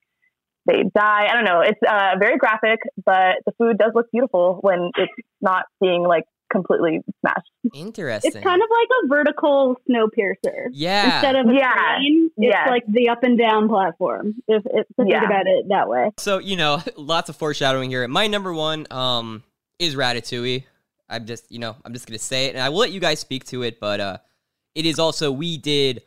they 0.65 0.84
die. 0.96 1.27
I 1.30 1.34
don't 1.36 1.46
know. 1.46 1.62
It's 1.62 1.80
uh, 1.88 2.15
very 2.20 2.38
graphic, 2.38 2.80
but 3.06 3.36
the 3.46 3.51
food 3.58 3.77
does 3.77 3.92
look 3.94 4.08
beautiful 4.12 4.58
when 4.62 4.89
it's 4.98 5.13
not 5.42 5.65
being 5.80 6.04
like 6.04 6.24
completely 6.51 7.01
smashed. 7.22 7.50
Interesting. 7.74 8.32
It's 8.34 8.44
kind 8.44 8.62
of 8.62 8.68
like 8.70 8.88
a 9.04 9.08
vertical 9.08 9.75
Snowpiercer. 9.89 10.68
yeah. 10.74 11.15
Instead 11.18 11.36
of 11.36 11.48
a 11.48 11.54
Yeah. 11.54 11.74
train, 11.98 12.32
it's 12.38 12.54
Yes. 12.54 12.68
like 12.70 12.84
the 12.88 13.10
up 13.10 13.24
and 13.24 13.38
down 13.38 13.68
platform. 13.70 14.36
If, 14.48 14.63
if 14.65 14.88
to 15.00 15.06
Yeah. 15.08 15.20
think 15.22 15.25
about 15.32 15.48
it 15.48 15.65
that 15.70 15.88
way. 15.88 16.12
So 16.18 16.39
you 16.39 16.56
know, 16.56 16.82
lots 16.98 17.30
of 17.30 17.36
foreshadowing 17.36 17.89
here. 17.89 18.08
My 18.08 18.27
number 18.27 18.54
one 18.54 18.88
um 18.92 19.44
is 19.80 19.96
Ratatouille. 19.96 20.63
I'm 21.09 21.25
just 21.25 21.51
you 21.51 21.59
know 21.59 21.75
I'm 21.85 21.93
just 21.93 22.07
gonna 22.07 22.19
say 22.19 22.47
it, 22.47 22.55
and 22.55 22.63
I 22.63 22.69
will 22.69 22.79
let 22.79 22.91
you 22.91 23.00
guys 23.00 23.19
speak 23.19 23.45
to 23.45 23.63
it. 23.63 23.79
But 23.79 24.00
uh, 24.00 24.17
it 24.74 24.85
is 24.85 25.00
also 25.00 25.31
we 25.31 25.57
did 25.57 26.03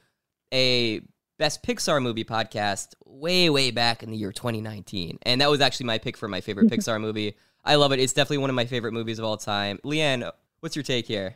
a 0.52 1.00
best 1.38 1.62
Pixar 1.62 2.02
movie 2.02 2.24
podcast 2.24 2.94
way 3.04 3.50
way 3.50 3.70
back 3.70 4.02
in 4.02 4.10
the 4.10 4.16
year 4.16 4.32
2019, 4.32 5.18
and 5.22 5.40
that 5.40 5.50
was 5.50 5.60
actually 5.60 5.86
my 5.86 5.98
pick 5.98 6.16
for 6.16 6.28
my 6.28 6.40
favorite 6.40 6.66
Pixar 6.70 7.00
movie. 7.00 7.36
I 7.64 7.74
love 7.74 7.92
it. 7.92 8.00
It's 8.00 8.12
definitely 8.12 8.38
one 8.38 8.50
of 8.50 8.56
my 8.56 8.66
favorite 8.66 8.92
movies 8.92 9.18
of 9.18 9.24
all 9.24 9.36
time. 9.36 9.78
Leanne, 9.84 10.30
what's 10.60 10.76
your 10.76 10.82
take 10.82 11.06
here? 11.06 11.34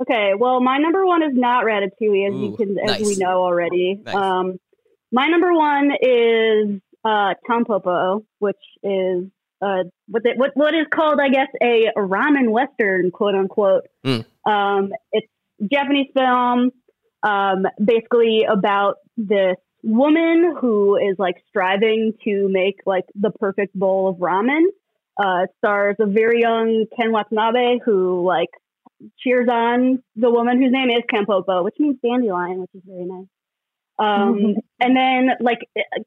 Okay, 0.00 0.32
well, 0.36 0.60
my 0.60 0.78
number 0.78 1.06
one 1.06 1.22
is 1.22 1.32
not 1.34 1.64
Ratatouille, 1.64 2.28
as 2.28 2.34
Ooh, 2.34 2.40
you 2.40 2.56
can, 2.56 2.78
as 2.78 2.90
nice. 2.90 3.06
we 3.06 3.16
know 3.16 3.42
already. 3.42 4.00
Nice. 4.04 4.14
Um, 4.14 4.58
my 5.12 5.28
number 5.28 5.54
one 5.54 5.92
is 6.00 6.80
uh, 7.04 7.34
Tom 7.46 7.64
Tampopo, 7.64 8.24
which 8.40 8.56
is 8.82 9.26
uh, 9.64 9.84
what, 10.08 10.22
the, 10.22 10.34
what 10.36 10.50
what 10.54 10.74
is 10.74 10.86
called, 10.92 11.18
I 11.20 11.28
guess, 11.28 11.48
a 11.62 11.90
ramen 11.96 12.50
western, 12.50 13.10
quote 13.10 13.34
unquote. 13.34 13.86
Mm. 14.04 14.24
Um, 14.44 14.90
it's 15.12 15.26
Japanese 15.72 16.08
film, 16.14 16.70
um, 17.22 17.66
basically 17.82 18.42
about 18.50 18.96
this 19.16 19.56
woman 19.82 20.56
who 20.60 20.96
is 20.96 21.16
like 21.18 21.36
striving 21.48 22.12
to 22.24 22.48
make 22.50 22.76
like 22.84 23.04
the 23.14 23.30
perfect 23.30 23.74
bowl 23.74 24.08
of 24.08 24.16
ramen. 24.16 24.64
Uh, 25.16 25.46
stars 25.58 25.94
a 26.00 26.06
very 26.06 26.40
young 26.40 26.86
Ken 26.98 27.12
Watanabe 27.12 27.78
who 27.84 28.26
like 28.26 28.48
cheers 29.20 29.48
on 29.48 30.02
the 30.16 30.30
woman 30.30 30.60
whose 30.60 30.72
name 30.72 30.90
is 30.90 31.04
Tampopo, 31.12 31.62
which 31.64 31.76
means 31.78 31.96
dandelion, 32.04 32.60
which 32.60 32.70
is 32.74 32.82
very 32.84 33.04
nice. 33.04 33.26
Um, 33.98 34.56
and 34.80 34.96
then 34.96 35.30
like 35.40 35.60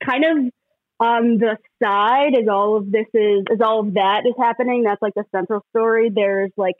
kind 0.05 0.25
of 0.25 0.51
on 0.99 1.37
the 1.37 1.57
side 1.81 2.33
as 2.39 2.47
all 2.49 2.77
of 2.77 2.91
this 2.91 3.05
is 3.13 3.43
as 3.51 3.59
all 3.61 3.81
of 3.81 3.93
that 3.93 4.23
is 4.25 4.33
happening, 4.37 4.83
that's 4.83 5.01
like 5.01 5.13
the 5.15 5.25
central 5.31 5.63
story. 5.69 6.09
There's 6.13 6.51
like 6.57 6.75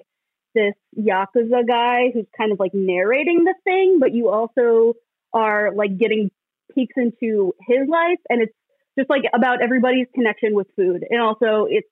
this 0.56 0.74
Yakuza 0.98 1.68
guy 1.68 2.12
who's 2.14 2.26
kind 2.36 2.52
of 2.52 2.60
like 2.60 2.74
narrating 2.74 3.44
the 3.44 3.54
thing, 3.64 4.00
but 4.00 4.14
you 4.14 4.30
also 4.30 4.94
are 5.34 5.72
like 5.76 5.98
getting 5.98 6.32
peeks 6.74 6.96
into 6.98 7.54
his 7.68 7.88
life 7.88 8.20
and 8.30 8.42
it's 8.42 8.54
just 8.98 9.10
like 9.10 9.24
about 9.34 9.62
everybody's 9.62 10.08
connection 10.16 10.56
with 10.56 10.68
food. 10.76 11.06
And 11.08 11.22
also 11.22 11.68
it's 11.70 11.88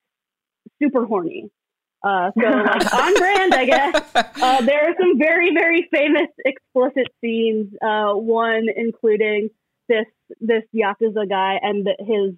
super 0.81 1.05
horny. 1.05 1.51
Uh, 2.03 2.31
so 2.39 2.47
like 2.47 2.93
on 2.93 3.13
brand, 3.17 3.53
I 3.53 3.65
guess. 3.65 4.01
Uh, 4.15 4.61
there 4.61 4.89
are 4.89 4.93
some 4.99 5.17
very, 5.17 5.53
very 5.53 5.87
famous 5.91 6.29
explicit 6.43 7.07
scenes. 7.21 7.73
Uh, 7.81 8.13
one 8.13 8.65
including 8.75 9.49
this 9.87 10.05
this 10.41 10.63
yakuza 10.75 11.27
guy 11.29 11.57
and 11.61 11.85
the, 11.85 11.95
his 11.99 12.35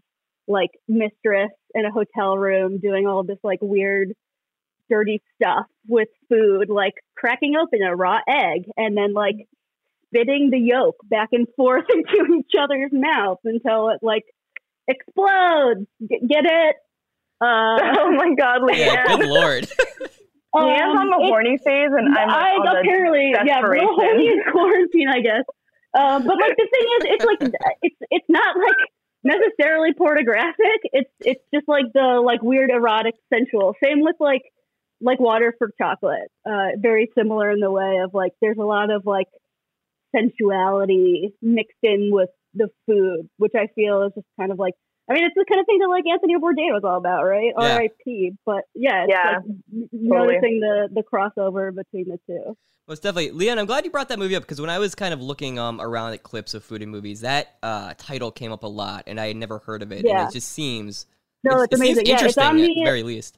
like 0.47 0.71
mistress 0.87 1.51
in 1.73 1.85
a 1.85 1.91
hotel 1.91 2.37
room 2.37 2.79
doing 2.79 3.05
all 3.07 3.23
this 3.23 3.39
like 3.43 3.59
weird, 3.61 4.13
dirty 4.89 5.21
stuff 5.35 5.65
with 5.87 6.07
food, 6.29 6.69
like 6.69 6.93
cracking 7.17 7.55
open 7.55 7.81
a 7.81 7.95
raw 7.95 8.19
egg 8.27 8.65
and 8.77 8.95
then 8.95 9.13
like 9.13 9.35
spitting 10.07 10.49
the 10.51 10.59
yolk 10.59 10.95
back 11.03 11.29
and 11.33 11.47
forth 11.57 11.83
into 11.93 12.35
each 12.35 12.51
other's 12.59 12.91
mouths 12.93 13.41
until 13.43 13.89
it 13.89 13.99
like 14.01 14.23
explodes. 14.87 15.85
G- 16.01 16.21
get 16.27 16.45
it? 16.45 16.75
Uh, 17.39 17.77
oh 17.99 18.11
my 18.15 18.33
god, 18.37 18.61
yeah, 18.73 19.05
good 19.17 19.27
lord. 19.27 19.67
Leanne's 20.55 20.97
on 20.97 21.09
the 21.09 21.17
it's- 21.17 21.29
horny 21.29 21.57
phase, 21.57 21.91
and 21.95 22.17
I'm 22.17 22.29
I 22.29 22.49
on 22.55 22.65
the 22.65 22.79
apparently 22.79 23.31
yeah, 23.45 23.59
real 23.61 23.83
desperation. 23.83 23.89
horny 23.93 24.27
in 24.27 24.41
quarantine, 24.51 25.07
I 25.09 25.19
guess. 25.19 25.43
Um, 25.93 26.25
but 26.25 26.37
like 26.39 26.55
the 26.57 26.67
thing 26.71 26.87
is, 26.97 27.03
it's 27.05 27.25
like 27.25 27.53
it's 27.81 27.95
it's 28.11 28.29
not 28.29 28.55
like 28.57 28.75
necessarily 29.23 29.93
pornographic. 29.93 30.81
It's 30.83 31.11
it's 31.19 31.43
just 31.53 31.67
like 31.67 31.85
the 31.93 32.21
like 32.23 32.41
weird 32.41 32.69
erotic 32.71 33.15
sensual. 33.33 33.75
Same 33.83 34.01
with 34.01 34.15
like 34.19 34.43
like 35.01 35.19
water 35.19 35.53
for 35.57 35.71
chocolate. 35.79 36.31
Uh, 36.45 36.69
very 36.77 37.09
similar 37.17 37.51
in 37.51 37.59
the 37.59 37.71
way 37.71 37.99
of 38.03 38.13
like 38.13 38.33
there's 38.41 38.57
a 38.57 38.65
lot 38.65 38.89
of 38.91 39.05
like 39.05 39.27
sensuality 40.15 41.33
mixed 41.41 41.77
in 41.83 42.09
with 42.11 42.29
the 42.53 42.69
food, 42.87 43.29
which 43.37 43.53
I 43.55 43.67
feel 43.75 44.03
is 44.03 44.13
just 44.15 44.27
kind 44.39 44.51
of 44.51 44.59
like. 44.59 44.73
I 45.09 45.13
mean, 45.13 45.23
it's 45.25 45.35
the 45.35 45.45
kind 45.49 45.59
of 45.61 45.65
thing 45.65 45.79
that 45.79 45.87
like 45.87 46.05
Anthony 46.05 46.35
Bourdain 46.35 46.73
was 46.73 46.83
all 46.83 46.97
about, 46.97 47.23
right? 47.23 47.53
Yeah. 47.57 47.75
R.I.P. 47.75 48.33
But 48.45 48.65
yeah, 48.75 49.03
it's 49.03 49.11
Yeah, 49.11 49.37
like 49.37 49.43
n- 49.73 49.89
noticing 49.93 50.59
the 50.59 50.89
the 50.93 51.01
crossover 51.03 51.73
between 51.73 52.09
the 52.09 52.19
two. 52.27 52.57
Most 52.87 53.03
definitely, 53.03 53.31
Leanne. 53.31 53.57
I'm 53.57 53.65
glad 53.65 53.83
you 53.85 53.91
brought 53.91 54.09
that 54.09 54.19
movie 54.19 54.35
up 54.35 54.43
because 54.43 54.61
when 54.61 54.69
I 54.69 54.79
was 54.79 54.95
kind 54.95 55.13
of 55.13 55.21
looking 55.21 55.59
um 55.59 55.79
around 55.81 56.13
at 56.13 56.23
clips 56.23 56.53
of 56.53 56.63
food 56.63 56.81
and 56.81 56.91
movies, 56.91 57.21
that 57.21 57.55
uh 57.63 57.93
title 57.97 58.31
came 58.31 58.51
up 58.51 58.63
a 58.63 58.67
lot, 58.67 59.03
and 59.07 59.19
I 59.19 59.27
had 59.27 59.35
never 59.37 59.59
heard 59.59 59.81
of 59.81 59.91
it. 59.91 60.05
Yeah. 60.05 60.19
And 60.21 60.29
it 60.29 60.33
just 60.33 60.49
seems 60.49 61.05
No, 61.43 61.61
it's, 61.61 61.73
it 61.73 61.77
seems 61.77 61.97
amazing. 61.99 62.05
Yeah, 62.07 62.13
it's 62.13 62.21
interesting 62.23 62.43
on 62.43 62.59
at 62.59 62.67
the 62.67 62.73
the 62.75 62.83
very 62.83 63.03
least. 63.03 63.37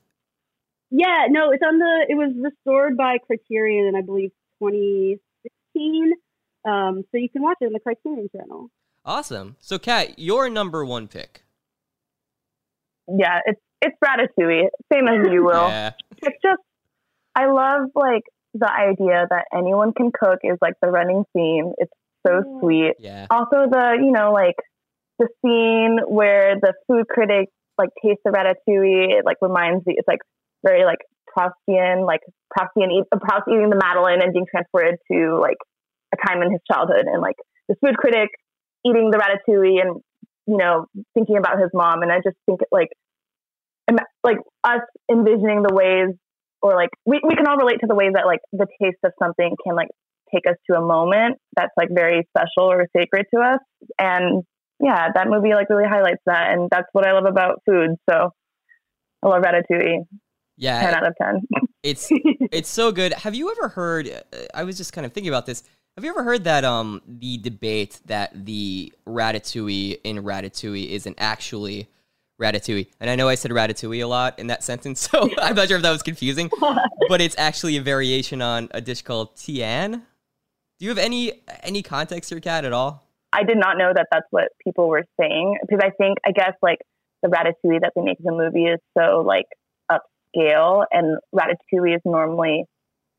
yeah, 0.92 1.26
no, 1.30 1.52
it's 1.52 1.64
on 1.64 1.78
the. 1.80 2.06
It 2.10 2.16
was 2.16 2.34
restored 2.36 2.98
by 2.98 3.18
Criterion 3.26 3.86
in 3.88 3.96
I 3.96 4.02
believe 4.02 4.32
2016. 4.60 6.14
Um, 6.66 7.04
so 7.12 7.18
you 7.18 7.30
can 7.30 7.42
watch 7.42 7.58
it 7.62 7.66
on 7.66 7.74
the 7.74 7.80
Criterion 7.80 8.30
channel. 8.36 8.70
Awesome. 9.06 9.56
So, 9.60 9.80
Kat, 9.80 10.20
your 10.20 10.50
number 10.50 10.84
one 10.84 11.08
pick. 11.08 11.44
Yeah, 13.18 13.40
it's 13.46 13.62
it's 13.82 13.96
ratatouille, 14.04 14.68
same 14.92 15.08
as 15.08 15.32
you 15.32 15.44
will. 15.44 15.68
Yeah. 15.70 15.92
It's 16.22 16.38
just 16.44 16.62
I 17.36 17.48
love 17.52 17.90
like 17.96 18.24
the 18.54 18.70
idea 18.72 19.26
that 19.30 19.46
anyone 19.56 19.94
can 19.94 20.12
cook 20.12 20.40
is 20.44 20.58
like 20.62 20.74
the 20.82 20.90
running 20.90 21.24
theme. 21.34 21.74
It's 21.78 21.92
so 22.28 22.34
Yeah. 22.44 22.60
sweet. 22.60 22.94
Yeah. 23.00 23.28
Also 23.30 23.70
the 23.70 23.98
you 24.04 24.12
know 24.12 24.32
like 24.34 24.56
the 25.20 25.28
scene 25.42 26.00
where 26.08 26.56
the 26.60 26.74
food 26.88 27.08
critic 27.08 27.50
like 27.78 27.90
tastes 28.04 28.22
the 28.26 28.32
ratatouille. 28.32 29.20
It 29.20 29.26
like 29.26 29.38
reminds 29.42 29.86
me. 29.86 29.96
It's 29.98 30.08
like 30.08 30.20
very 30.66 30.84
like 30.84 31.00
Proustian, 31.32 32.06
like 32.06 32.22
Proustian, 32.52 32.92
eat, 32.92 33.06
Proust 33.12 33.48
eating 33.48 33.70
the 33.70 33.80
Madeleine 33.82 34.22
and 34.22 34.34
being 34.34 34.46
transported 34.50 34.96
to 35.12 35.38
like 35.40 35.58
a 36.14 36.18
time 36.28 36.42
in 36.42 36.52
his 36.52 36.60
childhood, 36.70 37.06
and 37.06 37.22
like 37.22 37.36
the 37.70 37.76
food 37.86 37.96
critic 37.98 38.30
eating 38.86 39.12
the 39.12 39.18
ratatouille 39.18 39.80
and 39.82 40.02
you 40.50 40.58
know 40.58 40.88
thinking 41.14 41.38
about 41.38 41.60
his 41.60 41.70
mom. 41.74 42.02
And 42.02 42.12
I 42.12 42.18
just 42.18 42.38
think 42.46 42.62
like 42.72 42.90
like 44.24 44.38
us 44.64 44.82
envisioning 45.12 45.64
the 45.64 45.74
ways, 45.74 46.16
or 46.62 46.76
like 46.76 46.90
we 47.06 47.22
we 47.26 47.36
can 47.36 47.48
all 47.48 47.58
relate 47.58 47.80
to 47.82 47.88
the 47.88 47.96
ways 47.96 48.12
that 48.16 48.26
like 48.26 48.40
the 48.52 48.68
taste 48.82 48.98
of 49.04 49.12
something 49.22 49.56
can 49.64 49.76
like 49.76 49.90
take 50.34 50.46
us 50.48 50.56
to 50.70 50.78
a 50.78 50.82
moment 50.82 51.38
that's 51.56 51.72
like 51.78 51.90
very 51.92 52.28
special 52.36 52.72
or 52.72 52.88
sacred 52.96 53.26
to 53.34 53.42
us. 53.42 53.60
And 54.00 54.44
yeah, 54.80 55.10
that 55.14 55.28
movie 55.28 55.54
like 55.54 55.70
really 55.70 55.88
highlights 55.88 56.22
that, 56.26 56.52
and 56.52 56.70
that's 56.72 56.88
what 56.94 57.06
I 57.06 57.14
love 57.14 57.26
about 57.26 57.62
food. 57.66 57.92
So 58.10 58.32
I 59.24 59.28
love 59.28 59.44
Ratatouille. 59.44 60.06
Yeah. 60.58 60.82
Ten 60.82 60.94
out 60.94 61.08
of 61.08 61.14
ten. 61.22 61.42
It's 61.82 62.10
it's 62.52 62.70
so 62.70 62.92
good. 62.92 63.14
Have 63.14 63.36
you 63.36 63.50
ever 63.52 63.70
heard? 63.70 64.10
uh, 64.10 64.38
I 64.54 64.66
was 64.66 64.78
just 64.78 64.92
kind 64.92 65.06
of 65.06 65.14
thinking 65.14 65.32
about 65.32 65.46
this. 65.46 65.64
Have 66.00 66.06
you 66.06 66.12
ever 66.12 66.24
heard 66.24 66.46
that 66.46 66.64
um 66.64 67.02
the 67.06 67.38
debate 67.40 68.00
that 68.06 68.46
the 68.46 68.94
ratatouille 69.06 70.00
in 70.06 70.24
Ratatouille 70.24 70.92
isn't 70.92 71.18
actually 71.20 71.90
Ratatouille? 72.42 72.88
And 73.02 73.10
I 73.10 73.18
know 73.18 73.28
I 73.28 73.36
said 73.36 73.52
Ratatouille 73.52 74.02
a 74.02 74.08
lot 74.08 74.40
in 74.40 74.48
that 74.48 74.64
sentence, 74.64 75.02
so 75.12 75.30
I'm 75.42 75.56
not 75.56 75.68
sure 75.68 75.76
if 75.76 75.84
that 75.84 75.92
was 75.92 76.02
confusing. 76.02 76.50
but 77.10 77.20
it's 77.20 77.36
actually 77.38 77.76
a 77.76 77.82
variation 77.82 78.42
on 78.42 78.70
a 78.72 78.80
dish 78.80 79.02
called 79.02 79.36
tian. 79.36 79.92
Do 79.92 80.86
you 80.86 80.88
have 80.88 80.98
any 80.98 81.34
any 81.64 81.82
context 81.82 82.30
here, 82.30 82.40
Kat, 82.40 82.64
at 82.64 82.72
all? 82.72 83.04
I 83.34 83.44
did 83.44 83.58
not 83.58 83.78
know 83.78 83.92
that 83.94 84.08
that's 84.10 84.28
what 84.30 84.54
people 84.64 84.88
were 84.88 85.04
saying 85.20 85.58
because 85.68 85.82
I 85.84 85.90
think 86.02 86.20
I 86.26 86.32
guess 86.32 86.54
like 86.62 86.80
the 87.24 87.28
Ratatouille 87.28 87.82
that 87.82 87.92
they 87.98 88.04
make 88.04 88.20
in 88.22 88.26
the 88.26 88.42
movie 88.42 88.68
is 88.68 88.80
so 88.98 89.20
like 89.20 89.48
upscale, 89.92 90.86
and 90.94 91.18
Ratatouille 91.36 91.98
is 91.98 92.02
normally 92.06 92.64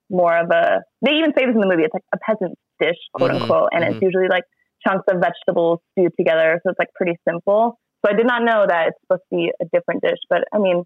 more 0.08 0.34
of 0.34 0.48
a. 0.50 0.80
They 1.04 1.10
even 1.16 1.34
say 1.36 1.44
this 1.44 1.54
in 1.54 1.60
the 1.60 1.66
movie. 1.66 1.82
It's 1.82 1.92
like 1.92 2.04
a 2.14 2.18
peasant 2.26 2.56
dish, 2.80 2.96
quote 3.14 3.30
Mhm, 3.30 3.42
unquote, 3.42 3.68
and 3.72 3.84
mhm. 3.84 3.90
it's 3.92 4.02
usually 4.02 4.28
like 4.28 4.44
chunks 4.86 5.04
of 5.10 5.20
vegetables 5.20 5.80
stewed 5.92 6.12
together, 6.18 6.60
so 6.62 6.70
it's 6.70 6.78
like 6.78 6.92
pretty 6.94 7.16
simple. 7.28 7.78
So 8.04 8.10
I 8.12 8.16
did 8.16 8.26
not 8.26 8.42
know 8.42 8.64
that 8.66 8.88
it's 8.88 8.98
supposed 9.02 9.22
to 9.30 9.36
be 9.36 9.52
a 9.60 9.64
different 9.72 10.02
dish, 10.02 10.18
but 10.30 10.44
I 10.52 10.58
mean, 10.58 10.84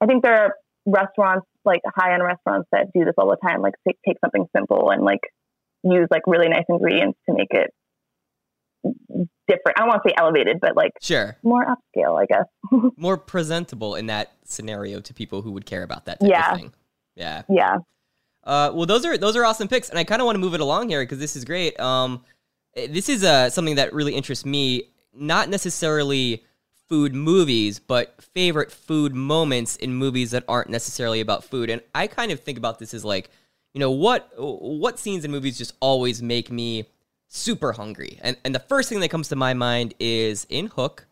I 0.00 0.06
think 0.06 0.24
there 0.24 0.34
are 0.42 0.54
restaurants 0.86 1.46
like 1.64 1.80
high 1.86 2.14
end 2.14 2.22
restaurants 2.24 2.68
that 2.72 2.86
do 2.94 3.04
this 3.04 3.14
all 3.18 3.28
the 3.28 3.36
time, 3.46 3.62
like 3.62 3.74
take, 3.86 3.96
take 4.06 4.16
something 4.24 4.46
simple 4.56 4.90
and 4.90 5.02
like 5.04 5.20
use 5.84 6.08
like 6.10 6.22
really 6.26 6.48
nice 6.48 6.64
ingredients 6.68 7.18
to 7.28 7.34
make 7.36 7.48
it 7.52 7.70
different. 9.46 9.76
I 9.76 9.80
don't 9.80 9.88
want 9.88 10.02
to 10.04 10.08
say 10.08 10.14
elevated, 10.16 10.58
but 10.60 10.76
like 10.76 10.92
Sure, 11.00 11.36
more 11.42 11.64
upscale, 11.64 12.20
I 12.20 12.26
guess. 12.26 12.46
more 12.96 13.16
presentable 13.16 13.94
in 13.94 14.06
that 14.06 14.32
scenario 14.44 15.00
to 15.00 15.14
people 15.14 15.42
who 15.42 15.52
would 15.52 15.66
care 15.66 15.82
about 15.82 16.06
that 16.06 16.20
type 16.20 16.30
Yeah. 16.30 16.50
of 16.52 16.58
thing. 16.58 16.72
Yeah. 17.16 17.42
yeah. 17.48 17.76
Uh, 18.48 18.72
well, 18.72 18.86
those 18.86 19.04
are 19.04 19.18
those 19.18 19.36
are 19.36 19.44
awesome 19.44 19.68
picks, 19.68 19.90
and 19.90 19.98
I 19.98 20.04
kind 20.04 20.22
of 20.22 20.26
want 20.26 20.36
to 20.36 20.40
move 20.40 20.54
it 20.54 20.60
along 20.60 20.88
here 20.88 21.02
because 21.02 21.18
this 21.18 21.36
is 21.36 21.44
great. 21.44 21.78
Um, 21.78 22.24
eh, 22.74 22.86
this 22.90 23.10
is 23.10 23.22
uh, 23.22 23.50
something 23.50 23.74
that 23.74 23.92
really 23.92 24.14
interests 24.14 24.46
me. 24.46 24.84
Not 25.12 25.50
necessarily 25.50 26.44
food 26.88 27.14
movies, 27.14 27.78
but 27.78 28.14
favorite 28.22 28.72
food 28.72 29.14
moments 29.14 29.76
in 29.76 29.92
movies 29.92 30.30
that 30.30 30.44
aren't 30.48 30.70
necessarily 30.70 31.20
about 31.20 31.44
food. 31.44 31.68
And 31.68 31.82
I 31.94 32.06
kind 32.06 32.32
of 32.32 32.40
think 32.40 32.56
about 32.56 32.78
this 32.78 32.94
as 32.94 33.04
like, 33.04 33.28
you 33.74 33.80
know, 33.80 33.90
what 33.90 34.32
what 34.38 34.98
scenes 34.98 35.26
in 35.26 35.30
movies 35.30 35.58
just 35.58 35.74
always 35.80 36.22
make 36.22 36.50
me 36.50 36.86
super 37.26 37.72
hungry. 37.72 38.18
And 38.22 38.38
and 38.46 38.54
the 38.54 38.60
first 38.60 38.88
thing 38.88 39.00
that 39.00 39.10
comes 39.10 39.28
to 39.28 39.36
my 39.36 39.52
mind 39.52 39.92
is 40.00 40.46
in 40.48 40.68
Hook, 40.68 41.06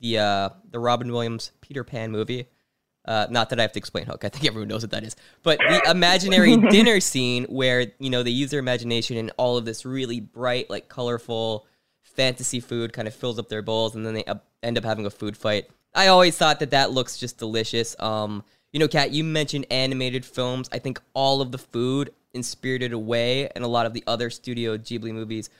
the 0.00 0.18
uh, 0.18 0.48
the 0.70 0.78
Robin 0.78 1.10
Williams 1.10 1.50
Peter 1.62 1.82
Pan 1.82 2.10
movie. 2.10 2.46
Uh, 3.04 3.26
not 3.30 3.50
that 3.50 3.58
I 3.58 3.62
have 3.62 3.72
to 3.72 3.78
explain 3.78 4.06
Hook. 4.06 4.24
I 4.24 4.28
think 4.30 4.46
everyone 4.46 4.68
knows 4.68 4.82
what 4.82 4.90
that 4.92 5.04
is. 5.04 5.14
But 5.42 5.58
the 5.58 5.90
imaginary 5.90 6.56
dinner 6.70 7.00
scene 7.00 7.44
where 7.44 7.86
you 7.98 8.10
know 8.10 8.22
they 8.22 8.30
use 8.30 8.50
their 8.50 8.60
imagination 8.60 9.16
and 9.16 9.30
all 9.36 9.56
of 9.56 9.64
this 9.64 9.84
really 9.84 10.20
bright, 10.20 10.70
like 10.70 10.88
colorful 10.88 11.66
fantasy 12.02 12.60
food 12.60 12.92
kind 12.92 13.06
of 13.08 13.14
fills 13.14 13.38
up 13.38 13.48
their 13.48 13.62
bowls, 13.62 13.94
and 13.94 14.06
then 14.06 14.14
they 14.14 14.24
up, 14.24 14.46
end 14.62 14.78
up 14.78 14.84
having 14.84 15.04
a 15.06 15.10
food 15.10 15.36
fight. 15.36 15.68
I 15.94 16.08
always 16.08 16.36
thought 16.36 16.60
that 16.60 16.70
that 16.70 16.90
looks 16.92 17.18
just 17.18 17.38
delicious. 17.38 17.94
Um, 18.00 18.42
you 18.72 18.80
know, 18.80 18.88
Kat, 18.88 19.12
you 19.12 19.22
mentioned 19.22 19.66
animated 19.70 20.24
films. 20.24 20.68
I 20.72 20.78
think 20.78 21.00
all 21.12 21.40
of 21.40 21.52
the 21.52 21.58
food 21.58 22.12
in 22.32 22.42
Spirited 22.42 22.92
Away 22.92 23.48
and 23.54 23.64
a 23.64 23.68
lot 23.68 23.86
of 23.86 23.92
the 23.92 24.02
other 24.06 24.30
Studio 24.30 24.76
Ghibli 24.76 25.12
movies 25.12 25.50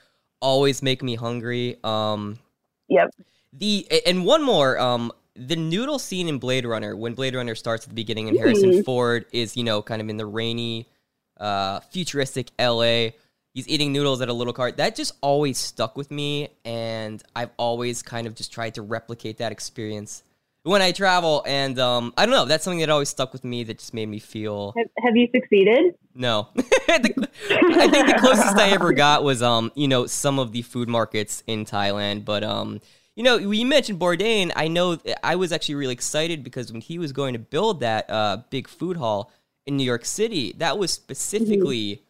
always 0.40 0.83
make 0.83 1.02
me 1.02 1.14
hungry. 1.14 1.78
Um, 1.85 2.38
Yep. 2.88 3.11
the 3.52 3.87
and 4.07 4.24
one 4.24 4.42
more, 4.42 4.78
um, 4.78 5.12
the 5.37 5.57
noodle 5.57 5.99
scene 5.99 6.29
in 6.29 6.38
Blade 6.38 6.64
Runner 6.64 6.94
when 6.97 7.14
Blade 7.14 7.35
Runner 7.35 7.55
starts 7.55 7.85
at 7.85 7.88
the 7.88 7.94
beginning 7.94 8.29
and 8.29 8.38
Harrison 8.38 8.83
Ford 8.85 9.27
is 9.33 9.57
you 9.57 9.64
know 9.64 9.83
kind 9.83 10.01
of 10.01 10.09
in 10.09 10.16
the 10.16 10.27
rainy, 10.27 10.88
uh, 11.38 11.81
futuristic 11.81 12.51
L.A. 12.59 13.16
He's 13.53 13.68
eating 13.68 13.92
noodles 13.92 14.20
at 14.20 14.29
a 14.29 14.33
little 14.33 14.53
cart. 14.53 14.79
That 14.79 14.97
just 14.97 15.12
always 15.20 15.59
stuck 15.59 15.97
with 15.97 16.11
me, 16.11 16.49
and 16.64 17.23
I've 17.37 17.51
always 17.57 18.03
kind 18.03 18.27
of 18.27 18.35
just 18.35 18.53
tried 18.53 18.75
to 18.75 18.83
replicate 18.83 19.38
that 19.38 19.53
experience 19.53 20.25
when 20.64 20.83
I 20.83 20.90
travel. 20.90 21.44
And 21.47 21.79
um, 21.79 22.12
I 22.16 22.27
don't 22.27 22.35
know, 22.35 22.47
that's 22.47 22.64
something 22.64 22.81
that 22.81 22.90
always 22.90 23.09
stuck 23.11 23.33
with 23.33 23.44
me. 23.44 23.62
That 23.62 23.79
just 23.79 23.94
made 23.94 24.09
me 24.09 24.18
feel 24.18 24.73
Have, 24.77 24.87
have 25.05 25.16
you 25.16 25.29
succeeded? 25.35 25.94
no. 26.14 26.49
The- 26.87 27.29
I 27.51 27.88
think 27.88 28.07
the 28.07 28.18
closest 28.20 28.57
I 28.57 28.70
ever 28.70 28.92
got 28.92 29.25
was 29.25 29.42
um, 29.42 29.73
you 29.75 29.88
know, 29.88 30.07
some 30.07 30.38
of 30.38 30.53
the 30.53 30.62
food 30.62 30.88
markets 30.88 31.42
in 31.49 31.64
Thailand, 31.64 32.25
but 32.25 32.44
um 32.44 32.81
you 33.16 33.22
know, 33.22 33.37
you 33.38 33.64
mentioned 33.66 33.98
Bourdain. 34.00 34.53
I 34.57 34.68
know 34.68 34.98
I 35.22 35.37
was 35.37 35.53
actually 35.53 35.77
really 35.77 35.92
excited 35.92 36.42
because 36.42 36.72
when 36.72 36.81
he 36.81 36.98
was 36.98 37.12
going 37.12 37.33
to 37.35 37.38
build 37.38 37.81
that 37.81 38.09
uh, 38.11 38.38
big 38.50 38.68
food 38.68 38.96
hall 38.96 39.31
in 39.66 39.77
New 39.77 39.85
York 39.85 40.05
City, 40.05 40.53
that 40.59 40.79
was 40.79 40.92
specifically 40.92 42.03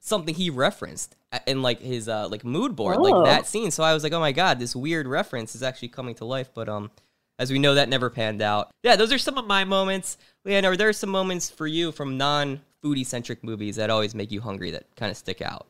something 0.00 0.34
he 0.34 0.50
referenced 0.50 1.16
in 1.46 1.60
like 1.62 1.80
his 1.80 2.08
uh, 2.08 2.28
like 2.28 2.44
mood 2.44 2.74
board, 2.76 2.96
Oh. 2.98 3.02
like 3.02 3.24
that 3.26 3.46
scene. 3.46 3.70
So 3.70 3.82
I 3.82 3.92
was 3.92 4.02
like, 4.02 4.12
oh 4.12 4.20
my 4.20 4.32
god, 4.32 4.58
this 4.58 4.74
weird 4.74 5.06
reference 5.06 5.54
is 5.54 5.62
actually 5.62 5.88
coming 5.88 6.14
to 6.16 6.24
life. 6.24 6.50
But 6.54 6.68
um, 6.68 6.90
as 7.38 7.50
we 7.50 7.58
know, 7.58 7.74
that 7.74 7.88
never 7.88 8.08
panned 8.08 8.40
out. 8.40 8.70
Yeah, 8.82 8.96
those 8.96 9.12
are 9.12 9.18
some 9.18 9.36
of 9.36 9.46
my 9.46 9.64
moments. 9.64 10.16
Leanne, 10.46 10.64
are 10.64 10.76
there 10.76 10.92
some 10.92 11.10
moments 11.10 11.50
for 11.50 11.66
you 11.66 11.92
from 11.92 12.16
non 12.16 12.60
foodie 12.82 13.04
centric 13.04 13.42
movies 13.44 13.76
that 13.76 13.90
always 13.90 14.14
make 14.14 14.30
you 14.30 14.40
hungry 14.40 14.70
that 14.70 14.84
kind 14.96 15.10
of 15.10 15.16
stick 15.16 15.42
out? 15.42 15.66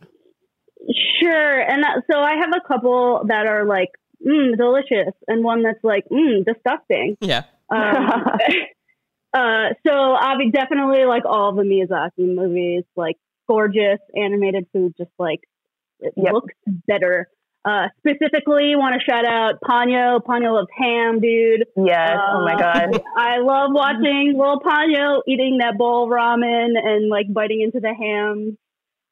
Sure. 1.21 1.61
And 1.61 1.83
that, 1.83 2.03
so 2.11 2.21
I 2.21 2.35
have 2.37 2.51
a 2.55 2.61
couple 2.69 3.25
that 3.27 3.47
are 3.47 3.65
like, 3.65 3.91
mm, 4.27 4.57
delicious, 4.57 5.15
and 5.29 5.45
one 5.45 5.63
that's 5.63 5.83
like, 5.83 6.05
mm, 6.11 6.45
disgusting. 6.45 7.17
Yeah. 7.21 7.45
Um, 7.71 7.79
uh, 9.35 9.69
so 9.87 9.93
I 9.93 10.37
mean, 10.37 10.51
definitely 10.51 11.05
like 11.05 11.25
all 11.25 11.55
the 11.55 11.63
Miyazaki 11.63 12.35
movies, 12.35 12.85
like 12.97 13.17
gorgeous 13.49 14.01
animated 14.15 14.67
food, 14.73 14.95
just 14.97 15.11
like 15.19 15.41
it 16.01 16.13
Yep. 16.17 16.33
looks 16.33 16.55
better. 16.87 17.29
Uh, 17.65 17.89
specifically, 17.99 18.77
want 18.77 18.95
to 18.95 19.05
shout 19.05 19.27
out 19.27 19.55
Ponyo. 19.61 20.21
Ponyo 20.23 20.55
loves 20.55 20.69
ham, 20.79 21.19
dude. 21.21 21.65
Yes. 21.77 22.17
oh 22.17 22.45
my 22.45 22.55
Uh, 22.55 22.59
god. 22.59 23.03
I 23.17 23.39
love 23.39 23.71
watching 23.73 24.35
little 24.39 24.61
Ponyo 24.61 25.23
eating 25.27 25.59
that 25.59 25.77
bowl 25.77 26.05
of 26.05 26.11
ramen 26.11 26.79
and 26.81 27.09
like 27.09 27.27
biting 27.33 27.63
into 27.63 27.81
the 27.81 27.93
ham. 27.93 28.57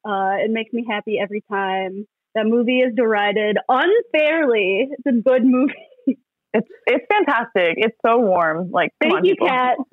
Uh, 0.05 0.37
it 0.45 0.51
makes 0.53 0.73
me 0.73 0.85
happy 0.89 1.19
every 1.21 1.43
time. 1.51 2.07
That 2.35 2.47
movie 2.47 2.81
is 2.81 2.95
derided 2.97 3.57
unfairly. 3.69 4.89
It's 4.91 5.07
a 5.07 5.13
good 5.13 5.45
movie. 5.45 5.75
It's 6.53 6.69
it's 6.87 7.05
fantastic. 7.11 7.75
It's 7.79 7.97
so 8.07 8.19
warm. 8.19 8.71
Like 8.71 8.91
Thank 9.03 9.15
on, 9.15 9.25
you, 9.25 9.33
people. 9.35 9.49
Kat. 9.49 9.77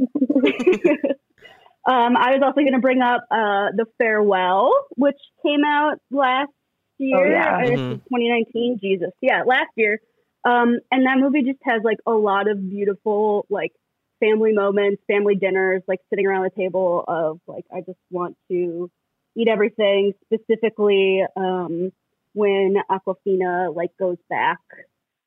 um, 1.89 2.15
I 2.17 2.31
was 2.35 2.41
also 2.43 2.61
going 2.61 2.73
to 2.73 2.79
bring 2.79 3.01
up 3.01 3.21
uh, 3.31 3.73
The 3.75 3.85
Farewell, 3.97 4.71
which 4.95 5.17
came 5.45 5.63
out 5.65 5.95
last 6.11 6.51
year. 6.99 7.17
Oh, 7.17 7.31
yeah. 7.31 7.61
It's 7.63 7.81
Mhm. 7.81 8.03
2019. 8.03 8.79
Jesus. 8.81 9.11
Yeah, 9.21 9.43
last 9.45 9.71
year. 9.75 9.99
Um, 10.43 10.79
and 10.91 11.05
that 11.05 11.17
movie 11.17 11.43
just 11.43 11.59
has 11.63 11.81
like 11.83 11.97
a 12.07 12.11
lot 12.11 12.49
of 12.49 12.69
beautiful, 12.69 13.45
like, 13.49 13.71
family 14.19 14.53
moments, 14.53 15.01
family 15.07 15.35
dinners, 15.35 15.81
like 15.87 15.99
sitting 16.11 16.27
around 16.27 16.43
the 16.43 16.51
table 16.51 17.03
of 17.07 17.39
like, 17.47 17.65
I 17.73 17.79
just 17.79 17.97
want 18.11 18.37
to 18.51 18.89
eat 19.35 19.47
everything, 19.47 20.13
specifically 20.25 21.23
um, 21.35 21.91
when 22.33 22.75
Awkwafina 22.89 23.75
like 23.75 23.91
goes 23.99 24.17
back 24.29 24.59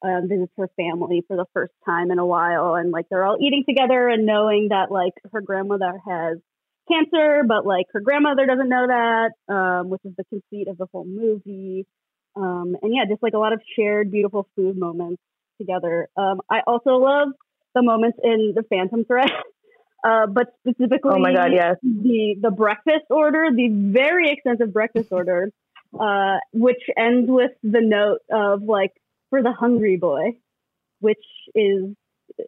um, 0.02 0.28
visits 0.28 0.52
her 0.58 0.68
family 0.76 1.24
for 1.26 1.36
the 1.36 1.46
first 1.54 1.72
time 1.86 2.10
in 2.10 2.18
a 2.18 2.26
while, 2.26 2.74
and 2.74 2.90
like 2.90 3.06
they're 3.10 3.24
all 3.24 3.38
eating 3.40 3.64
together 3.66 4.08
and 4.08 4.26
knowing 4.26 4.68
that 4.70 4.90
like 4.90 5.14
her 5.32 5.40
grandmother 5.40 5.98
has 6.06 6.38
cancer, 6.90 7.42
but 7.46 7.64
like 7.66 7.86
her 7.92 8.00
grandmother 8.00 8.46
doesn't 8.46 8.68
know 8.68 8.86
that, 8.86 9.30
um, 9.52 9.88
which 9.88 10.02
is 10.04 10.12
the 10.16 10.24
conceit 10.24 10.68
of 10.68 10.76
the 10.76 10.86
whole 10.92 11.06
movie. 11.06 11.86
Um, 12.36 12.76
and 12.82 12.92
yeah, 12.94 13.04
just 13.08 13.22
like 13.22 13.32
a 13.32 13.38
lot 13.38 13.52
of 13.52 13.60
shared 13.76 14.10
beautiful 14.10 14.46
food 14.56 14.76
moments 14.76 15.22
together. 15.58 16.08
Um, 16.16 16.40
I 16.50 16.60
also 16.66 16.90
love 16.90 17.28
the 17.74 17.82
moments 17.82 18.18
in 18.22 18.52
the 18.54 18.62
Phantom 18.62 19.04
Thread, 19.04 19.30
uh, 20.04 20.26
but 20.26 20.48
specifically, 20.60 21.12
Oh 21.14 21.18
my 21.18 21.32
god, 21.32 21.52
yes. 21.54 21.76
the 21.82 22.36
the 22.40 22.50
breakfast 22.50 23.06
order, 23.08 23.46
the 23.54 23.68
very 23.70 24.30
extensive 24.30 24.72
breakfast 24.72 25.08
order, 25.12 25.50
uh, 25.98 26.38
which 26.52 26.82
ends 26.96 27.28
with 27.30 27.52
the 27.62 27.80
note 27.80 28.20
of 28.30 28.62
like 28.62 28.92
for 29.30 29.42
the 29.42 29.52
hungry 29.52 29.96
boy, 29.96 30.32
which 31.00 31.18
is 31.54 31.94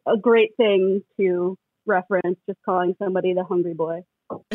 a 0.06 0.16
great 0.16 0.50
thing 0.56 1.02
to 1.18 1.56
reference. 1.86 2.38
Just 2.48 2.58
calling 2.64 2.94
somebody 2.98 3.34
the 3.34 3.44
hungry 3.44 3.74
boy. 3.74 4.02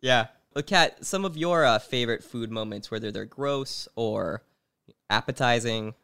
Yeah. 0.00 0.26
Well, 0.54 0.62
Kat, 0.62 1.04
some 1.04 1.24
of 1.24 1.36
your 1.36 1.64
uh, 1.64 1.78
favorite 1.78 2.24
food 2.24 2.50
moments, 2.50 2.90
whether 2.90 3.10
they're 3.10 3.24
gross 3.24 3.88
or 3.96 4.42
appetizing. 5.10 5.94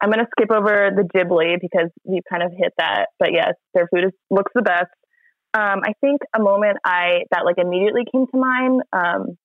I'm 0.00 0.10
gonna 0.10 0.26
skip 0.36 0.50
over 0.50 0.90
the 0.94 1.02
Ghibli 1.02 1.60
because 1.60 1.90
you 2.04 2.20
kind 2.28 2.42
of 2.42 2.52
hit 2.56 2.72
that. 2.78 3.08
But 3.18 3.32
yes, 3.32 3.54
their 3.74 3.88
food 3.88 4.04
is, 4.04 4.12
looks 4.30 4.52
the 4.54 4.62
best. 4.62 4.90
Um, 5.52 5.82
I 5.84 5.92
think 6.00 6.22
a 6.34 6.40
moment 6.40 6.78
I 6.84 7.24
that 7.32 7.44
like 7.44 7.58
immediately 7.58 8.04
came 8.10 8.26
to 8.26 8.38
mind 8.38 8.82
um, 8.92 9.36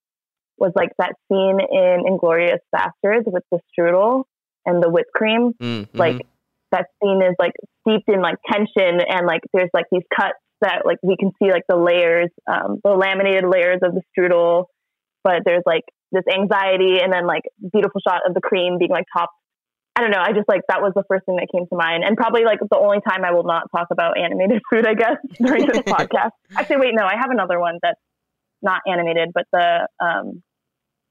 was 0.57 0.71
like 0.75 0.89
that 0.97 1.13
scene 1.27 1.59
in 1.59 2.03
Inglourious 2.07 2.59
Basterds 2.73 3.25
with 3.25 3.43
the 3.51 3.59
strudel 3.71 4.23
and 4.65 4.83
the 4.83 4.89
whipped 4.89 5.11
cream. 5.13 5.53
Mm, 5.61 5.87
mhm. 5.87 5.87
Like 5.93 6.25
that 6.71 6.87
scene 7.01 7.21
is 7.21 7.35
like 7.39 7.53
steeped 7.81 8.09
in 8.09 8.21
like 8.21 8.37
tension 8.49 8.99
and 9.07 9.27
like 9.27 9.41
there's 9.53 9.69
like 9.73 9.85
these 9.91 10.03
cuts 10.15 10.39
that 10.61 10.83
like 10.85 10.97
we 11.03 11.17
can 11.17 11.31
see 11.39 11.51
like 11.51 11.63
the 11.67 11.77
layers, 11.77 12.29
um, 12.47 12.79
the 12.83 12.91
laminated 12.91 13.45
layers 13.45 13.79
of 13.83 13.93
the 13.93 14.01
strudel, 14.11 14.65
but 15.23 15.41
there's 15.45 15.63
like 15.65 15.83
this 16.11 16.23
anxiety 16.33 16.99
and 17.01 17.11
then 17.11 17.27
like 17.27 17.43
beautiful 17.73 18.01
shot 18.07 18.21
of 18.27 18.33
the 18.33 18.41
cream 18.41 18.77
being 18.77 18.91
like 18.91 19.05
topped. 19.15 19.33
I 19.97 20.01
don't 20.01 20.11
know. 20.11 20.19
I 20.19 20.33
just 20.33 20.49
like 20.49 20.61
that 20.67 20.81
was 20.81 20.91
the 20.93 21.03
first 21.07 21.25
thing 21.25 21.37
that 21.37 21.47
came 21.49 21.67
to 21.67 21.75
mind, 21.75 22.03
and 22.03 22.17
probably 22.17 22.43
like 22.43 22.59
the 22.59 22.77
only 22.77 22.99
time 23.07 23.23
I 23.23 23.31
will 23.31 23.45
not 23.45 23.71
talk 23.71 23.87
about 23.91 24.19
animated 24.19 24.61
food, 24.69 24.85
I 24.85 24.93
guess, 24.93 25.15
during 25.39 25.67
this 25.67 25.77
podcast. 25.87 26.31
Actually, 26.55 26.77
wait, 26.77 26.93
no, 26.93 27.05
I 27.05 27.15
have 27.15 27.31
another 27.31 27.59
one 27.59 27.79
that's 27.81 27.99
not 28.61 28.81
animated, 28.85 29.29
but 29.33 29.45
the 29.53 29.87
um, 30.03 30.43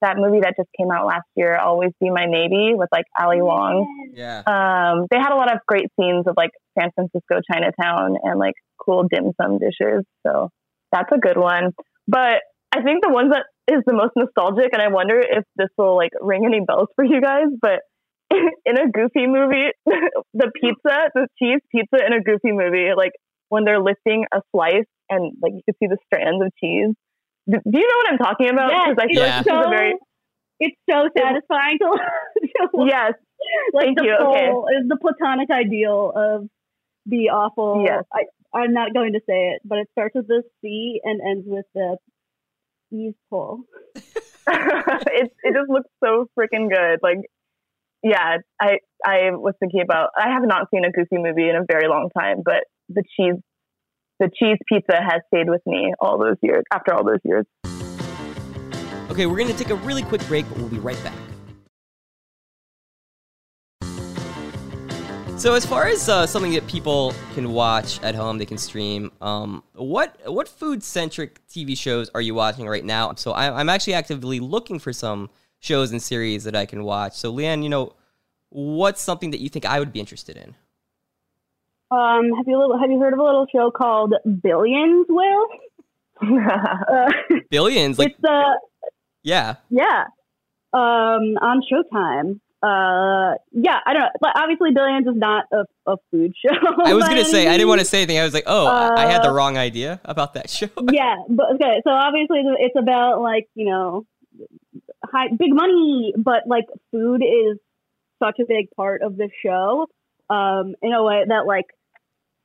that 0.01 0.17
movie 0.17 0.41
that 0.41 0.55
just 0.57 0.69
came 0.79 0.91
out 0.91 1.07
last 1.07 1.27
year, 1.37 1.57
"Always 1.57 1.91
Be 2.01 2.11
My 2.11 2.27
Maybe," 2.27 2.73
with 2.75 2.89
like 2.93 3.05
Ali 3.19 3.43
Wong 3.43 3.87
yeah. 4.15 4.43
um, 4.47 5.07
they 5.11 5.19
had 5.19 5.33
a 5.33 5.37
lot 5.37 5.53
of 5.53 5.59
great 5.67 5.89
scenes 5.99 6.27
of 6.27 6.35
like 6.37 6.51
San 6.79 6.91
Francisco 6.95 7.41
Chinatown 7.51 8.17
and 8.23 8.39
like 8.39 8.55
cool 8.79 9.05
dim 9.11 9.33
sum 9.41 9.59
dishes. 9.59 10.05
So 10.27 10.51
that's 10.93 11.11
a 11.13 11.19
good 11.19 11.37
one. 11.37 11.73
But 12.07 12.43
I 12.73 12.83
think 12.83 13.03
the 13.03 13.13
one 13.13 13.31
that 13.31 13.47
is 13.71 13.83
the 13.87 13.95
most 13.95 14.13
nostalgic, 14.17 14.71
and 14.73 14.83
I 14.83 14.89
wonder 14.89 15.19
if 15.19 15.45
this 15.57 15.69
will 15.77 15.97
like 15.97 16.13
ring 16.21 16.45
any 16.47 16.61
bells 16.61 16.89
for 16.97 17.05
you 17.05 17.21
guys, 17.21 17.49
but 17.61 17.81
in 18.31 18.79
a 18.79 18.91
goofy 18.91 19.27
movie, 19.27 19.71
the 20.35 20.51
pizza, 20.61 21.11
the 21.15 21.29
cheese 21.39 21.61
pizza 21.71 22.05
in 22.05 22.13
a 22.13 22.23
goofy 22.23 22.53
movie, 22.53 22.91
like 22.97 23.13
when 23.49 23.65
they're 23.65 23.83
lifting 23.83 24.25
a 24.33 24.41
slice 24.53 24.89
and 25.11 25.33
like 25.43 25.53
you 25.55 25.63
can 25.65 25.75
see 25.81 25.87
the 25.87 25.99
strands 26.07 26.45
of 26.45 26.51
cheese. 26.63 26.95
Do 27.51 27.59
you 27.67 27.87
know 27.89 27.97
what 27.99 28.13
I'm 28.13 28.19
talking 28.19 28.49
about? 28.49 28.71
Yes, 28.73 28.89
Because 28.97 29.05
I 29.05 29.07
feel 29.13 29.23
Yeah. 29.23 29.37
like 29.61 29.67
a 29.67 29.71
very 29.71 29.95
It's 30.61 30.77
so 30.89 31.09
satisfying 31.17 31.79
to, 31.79 31.89
to 32.73 32.87
yes, 32.87 33.13
like 33.73 33.85
thank 33.87 33.99
the 33.99 34.05
you, 34.05 34.15
okay. 34.15 34.49
is 34.49 34.85
uh, 34.85 34.89
the 34.89 34.97
platonic 35.01 35.51
ideal 35.51 36.13
of 36.15 36.49
the 37.07 37.31
awful. 37.31 37.83
Yes. 37.85 38.05
I, 38.13 38.25
I'm 38.57 38.73
not 38.73 38.95
going 38.95 39.13
to 39.15 39.21
say 39.29 39.51
it, 39.55 39.63
but 39.65 39.79
it 39.79 39.89
starts 39.93 40.15
with 40.15 40.29
the 40.29 40.43
C 40.63 41.01
and 41.05 41.21
ends 41.21 41.45
with 41.47 41.67
the 41.75 41.99
ease 42.93 43.15
pull. 43.29 43.65
it 43.97 45.33
it 45.43 45.55
just 45.55 45.69
looks 45.69 45.91
so 46.03 46.27
freaking 46.39 46.71
good. 46.71 47.01
Like, 47.03 47.19
yeah, 48.03 48.39
I 48.61 48.79
I 49.05 49.31
was 49.33 49.55
thinking 49.61 49.81
about. 49.83 50.11
I 50.17 50.31
have 50.31 50.45
not 50.47 50.69
seen 50.73 50.85
a 50.85 50.93
Goofy 50.93 51.19
movie 51.19 51.49
in 51.51 51.57
a 51.57 51.65
very 51.71 51.89
long 51.89 52.11
time, 52.17 52.39
but 52.45 52.65
the 52.89 53.03
cheese 53.17 53.41
the 54.25 54.31
cheese 54.39 54.59
pizza 54.69 54.97
has 55.03 55.21
stayed 55.29 55.49
with 55.51 55.61
me 55.67 55.93
all 56.01 56.19
those 56.19 56.37
years. 56.43 56.65
After 56.73 56.95
all 56.95 57.05
those 57.05 57.21
years, 57.25 57.45
Okay, 59.11 59.27
we're 59.27 59.37
going 59.37 59.49
to 59.49 59.57
take 59.57 59.69
a 59.69 59.75
really 59.75 60.03
quick 60.03 60.27
break, 60.29 60.49
but 60.49 60.57
we'll 60.57 60.69
be 60.69 60.79
right 60.79 60.99
back. 61.05 61.13
So, 65.37 65.55
as 65.55 65.67
far 65.67 65.87
as 65.87 66.09
uh, 66.09 66.27
something 66.27 66.53
that 66.53 66.67
people 66.67 67.13
can 67.35 67.53
watch 67.53 68.03
at 68.03 68.15
home, 68.15 68.39
they 68.39 68.47
can 68.47 68.57
stream. 68.57 69.13
Um, 69.21 69.63
what 69.75 70.19
what 70.25 70.49
food 70.49 70.83
centric 70.83 71.47
TV 71.49 71.77
shows 71.77 72.11
are 72.15 72.23
you 72.23 72.35
watching 72.35 72.67
right 72.67 72.85
now? 72.85 73.13
So, 73.15 73.33
I, 73.33 73.61
I'm 73.61 73.69
actually 73.69 73.95
actively 73.95 74.41
looking 74.41 74.79
for 74.79 74.93
some 74.93 75.29
shows 75.61 75.93
and 75.93 76.01
series 76.03 76.45
that 76.45 76.57
I 76.57 76.65
can 76.65 76.83
watch. 76.83 77.15
So, 77.15 77.31
Leanne, 77.31 77.63
you 77.63 77.69
know, 77.69 77.95
what's 78.49 79.03
something 79.03 79.33
that 79.33 79.41
you 79.41 79.51
think 79.51 79.67
I 79.67 79.79
would 79.81 79.93
be 79.93 80.01
interested 80.01 80.39
in? 80.39 80.55
Um, 81.95 82.33
have 82.37 82.47
you 82.47 82.59
little, 82.59 82.79
have 82.79 82.91
you 82.91 82.99
heard 82.99 83.13
of 83.13 83.19
a 83.19 83.23
little 83.23 83.47
show 83.55 83.71
called 83.71 84.15
Billions? 84.43 85.07
Will 85.09 85.49
uh, 86.23 87.13
Billions, 87.51 87.99
like 87.99 88.11
it's 88.11 88.25
uh 88.25 88.55
yeah, 89.23 89.57
yeah 89.71 90.05
um 90.73 91.37
on 91.41 91.63
Showtime. 91.63 92.41
Uh, 92.63 93.37
yeah, 93.53 93.79
I 93.85 93.93
don't 93.93 94.03
know. 94.03 94.09
But 94.21 94.33
obviously, 94.37 94.71
Billions 94.73 95.07
is 95.07 95.17
not 95.17 95.45
a, 95.53 95.65
a 95.87 95.97
food 96.11 96.33
show. 96.43 96.57
I 96.85 96.95
was 96.95 97.05
gonna 97.05 97.25
say 97.25 97.47
I 97.47 97.53
didn't 97.53 97.69
want 97.69 97.81
to 97.81 97.85
say 97.85 97.99
anything. 97.99 98.19
I 98.19 98.25
was 98.25 98.33
like, 98.33 98.45
oh, 98.47 98.67
I 98.67 99.05
I 99.05 99.07
had 99.07 99.23
the 99.23 99.31
Uh, 99.31 99.35
wrong 99.35 99.59
idea 99.59 100.01
about 100.05 100.35
that 100.35 100.49
show. 100.49 100.69
yeah, 100.91 101.17
but 101.29 101.47
okay. 101.57 101.83
So 101.85 101.91
obviously, 101.91 102.41
it's 102.59 102.77
about 102.79 103.21
like 103.21 103.49
you 103.55 103.67
know, 103.67 104.07
high 105.05 105.29
big 105.37 105.53
money, 105.53 106.15
but 106.17 106.47
like 106.47 106.65
food 106.91 107.23
is 107.23 107.59
such 108.23 108.39
a 108.41 108.47
big 108.47 108.71
part 108.77 109.03
of 109.03 109.17
the 109.17 109.29
show. 109.45 109.87
Um, 110.31 110.75
in 110.81 110.95
a 110.95 111.05
way 111.05 111.23
that 111.29 111.45
like 111.47 111.67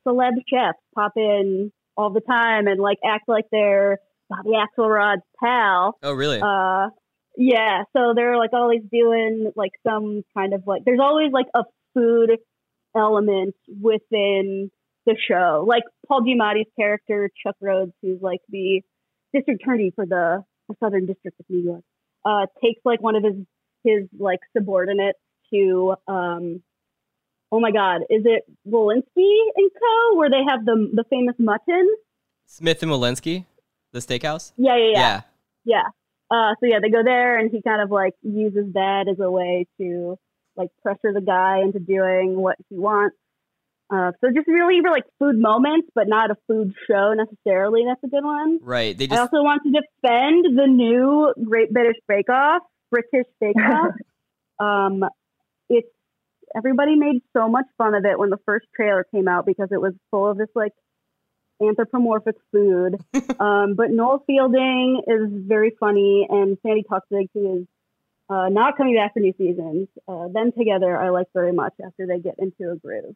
celeb 0.10 0.34
chefs 0.48 0.80
pop 0.96 1.14
in 1.16 1.72
all 1.96 2.12
the 2.12 2.22
time 2.22 2.68
and 2.68 2.80
like 2.80 2.98
act 3.06 3.28
like 3.28 3.46
they're 3.52 4.00
Bobby 4.30 4.52
Axelrod's 4.52 5.24
pal. 5.40 5.98
oh, 6.04 6.14
really? 6.14 6.40
Uh, 6.40 6.90
yeah. 7.36 7.84
So 7.96 8.14
they're 8.16 8.38
like 8.38 8.52
always 8.54 8.82
doing 8.92 9.52
like 9.56 9.72
some 9.86 10.24
kind 10.38 10.54
of 10.54 10.64
like. 10.66 10.84
There's 10.86 11.00
always 11.02 11.32
like 11.32 11.48
a 11.56 11.64
food 11.94 12.38
element 12.96 13.56
within 13.82 14.72
the 15.06 15.16
show. 15.28 15.66
Like 15.68 15.84
Paul 16.08 16.22
Giamatti's 16.22 16.70
character 16.78 17.30
Chuck 17.44 17.56
Rhodes, 17.60 17.94
who's 18.02 18.22
like 18.22 18.40
the 18.50 18.82
district 19.34 19.64
attorney 19.64 19.92
for 19.96 20.06
the, 20.06 20.44
the 20.68 20.76
Southern 20.80 21.06
District 21.06 21.40
of 21.40 21.46
New 21.50 21.64
York, 21.64 21.84
uh, 22.26 22.46
takes 22.64 22.82
like 22.86 23.02
one 23.02 23.16
of 23.16 23.24
his 23.24 23.36
his 23.84 24.08
like 24.18 24.40
subordinates 24.56 25.20
to 25.54 25.96
um. 26.08 26.62
Oh 27.52 27.60
my 27.60 27.72
God! 27.72 28.02
Is 28.10 28.24
it 28.26 28.44
Wollensky 28.68 29.34
and 29.56 29.72
Co. 29.72 30.18
where 30.18 30.30
they 30.30 30.44
have 30.48 30.66
the 30.66 30.90
the 30.94 31.04
famous 31.10 31.36
mutton? 31.40 31.96
Smith 32.46 32.82
and 32.84 32.92
Wollensky, 32.92 33.46
the 33.92 34.00
steakhouse. 34.00 34.54
Yeah, 34.58 34.78
yeah, 34.78 34.92
yeah. 34.92 35.00
yeah. 35.00 35.22
Yeah. 35.66 35.84
Uh, 36.32 36.54
so 36.60 36.68
yeah, 36.68 36.80
they 36.82 36.90
go 36.90 37.04
there, 37.04 37.40
and 37.40 37.50
he 37.52 37.62
kind 37.62 37.82
of 37.82 37.90
like 37.92 38.14
uses 38.22 38.74
that 38.74 39.08
as 39.10 39.20
a 39.20 39.30
way 39.32 39.66
to 39.80 40.18
like 40.56 40.70
pressure 40.84 41.14
the 41.14 41.22
guy 41.22 41.62
into 41.64 41.80
doing 41.80 42.40
what 42.40 42.56
he 42.70 42.76
wants. 42.78 43.16
Uh, 43.92 44.12
so 44.22 44.28
just 44.34 44.48
really 44.48 44.80
for 44.82 44.92
like 44.92 45.06
food 45.18 45.40
moments, 45.40 45.88
but 45.96 46.08
not 46.08 46.30
a 46.30 46.36
food 46.48 46.76
show 46.88 47.14
necessarily. 47.14 47.84
That's 47.88 48.04
a 48.04 48.08
good 48.08 48.24
one. 48.24 48.60
Right. 48.62 48.96
They 48.96 49.06
I 49.06 49.08
just 49.08 49.20
also 49.22 49.42
want 49.42 49.64
to 49.64 49.72
defend 49.72 50.58
the 50.58 50.68
new 50.68 51.34
Great 51.44 51.74
British 51.74 51.98
Bake 52.08 52.30
Off, 52.30 52.62
British 52.92 53.26
Bake 53.42 53.56
Off. 53.60 53.96
um, 54.60 55.04
it's 55.70 55.88
everybody 56.56 56.96
made 56.96 57.22
so 57.34 57.48
much 57.48 57.66
fun 57.78 57.96
of 57.96 58.06
it 58.06 58.18
when 58.18 58.30
the 58.30 58.40
first 58.46 58.66
trailer 58.76 59.06
came 59.12 59.28
out 59.28 59.46
because 59.46 59.70
it 59.72 59.82
was 59.82 59.94
full 60.12 60.30
of 60.30 60.38
this 60.38 60.50
like 60.56 60.74
anthropomorphic 61.62 62.36
food. 62.52 62.98
um, 63.40 63.76
but 63.76 63.92
Noel 63.92 64.24
Fielding 64.26 65.02
is 65.08 65.30
very 65.48 65.72
funny, 65.80 66.28
and 66.30 66.58
Sandi 66.64 66.84
Toksvig, 66.84 67.30
who 67.34 67.62
is 67.62 67.68
uh, 68.30 68.50
not 68.50 68.78
coming 68.78 68.96
back 68.96 69.14
for 69.14 69.20
new 69.20 69.34
seasons. 69.38 69.88
Uh, 70.08 70.28
them 70.28 70.52
together, 70.58 70.98
I 70.98 71.10
like 71.10 71.28
very 71.34 71.52
much 71.52 71.74
after 71.84 72.06
they 72.06 72.20
get 72.20 72.36
into 72.38 72.72
a 72.72 72.76
groove. 72.76 73.16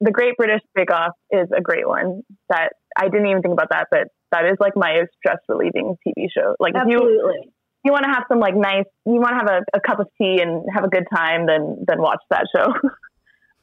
The 0.00 0.10
Great 0.10 0.36
British 0.36 0.62
Bake 0.74 0.90
Off 0.90 1.12
is 1.30 1.48
a 1.56 1.60
great 1.60 1.86
one. 1.86 2.22
That 2.48 2.70
I 2.96 3.08
didn't 3.08 3.26
even 3.26 3.42
think 3.42 3.52
about 3.52 3.68
that, 3.70 3.88
but 3.90 4.08
that 4.32 4.46
is 4.46 4.56
like 4.58 4.72
my 4.74 5.02
stress 5.18 5.38
relieving 5.48 5.96
TV 6.06 6.26
show. 6.34 6.56
Like 6.58 6.74
Absolutely. 6.74 7.34
if 7.38 7.44
you 7.44 7.52
you 7.84 7.92
want 7.92 8.04
to 8.04 8.10
have 8.10 8.24
some 8.28 8.40
like 8.40 8.54
nice, 8.54 8.84
you 9.06 9.20
want 9.20 9.30
to 9.30 9.36
have 9.36 9.48
a, 9.48 9.78
a, 9.78 9.80
cup 9.80 10.00
of 10.00 10.08
tea 10.20 10.40
and 10.42 10.64
have 10.72 10.84
a 10.84 10.88
good 10.88 11.06
time, 11.14 11.46
then 11.46 11.84
then 11.86 12.00
watch 12.00 12.20
that 12.30 12.46
show. 12.54 12.66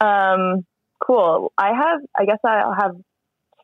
um, 0.04 0.64
cool. 1.04 1.52
I 1.56 1.68
have, 1.68 2.00
I 2.18 2.24
guess 2.24 2.38
I'll 2.44 2.74
have 2.74 2.92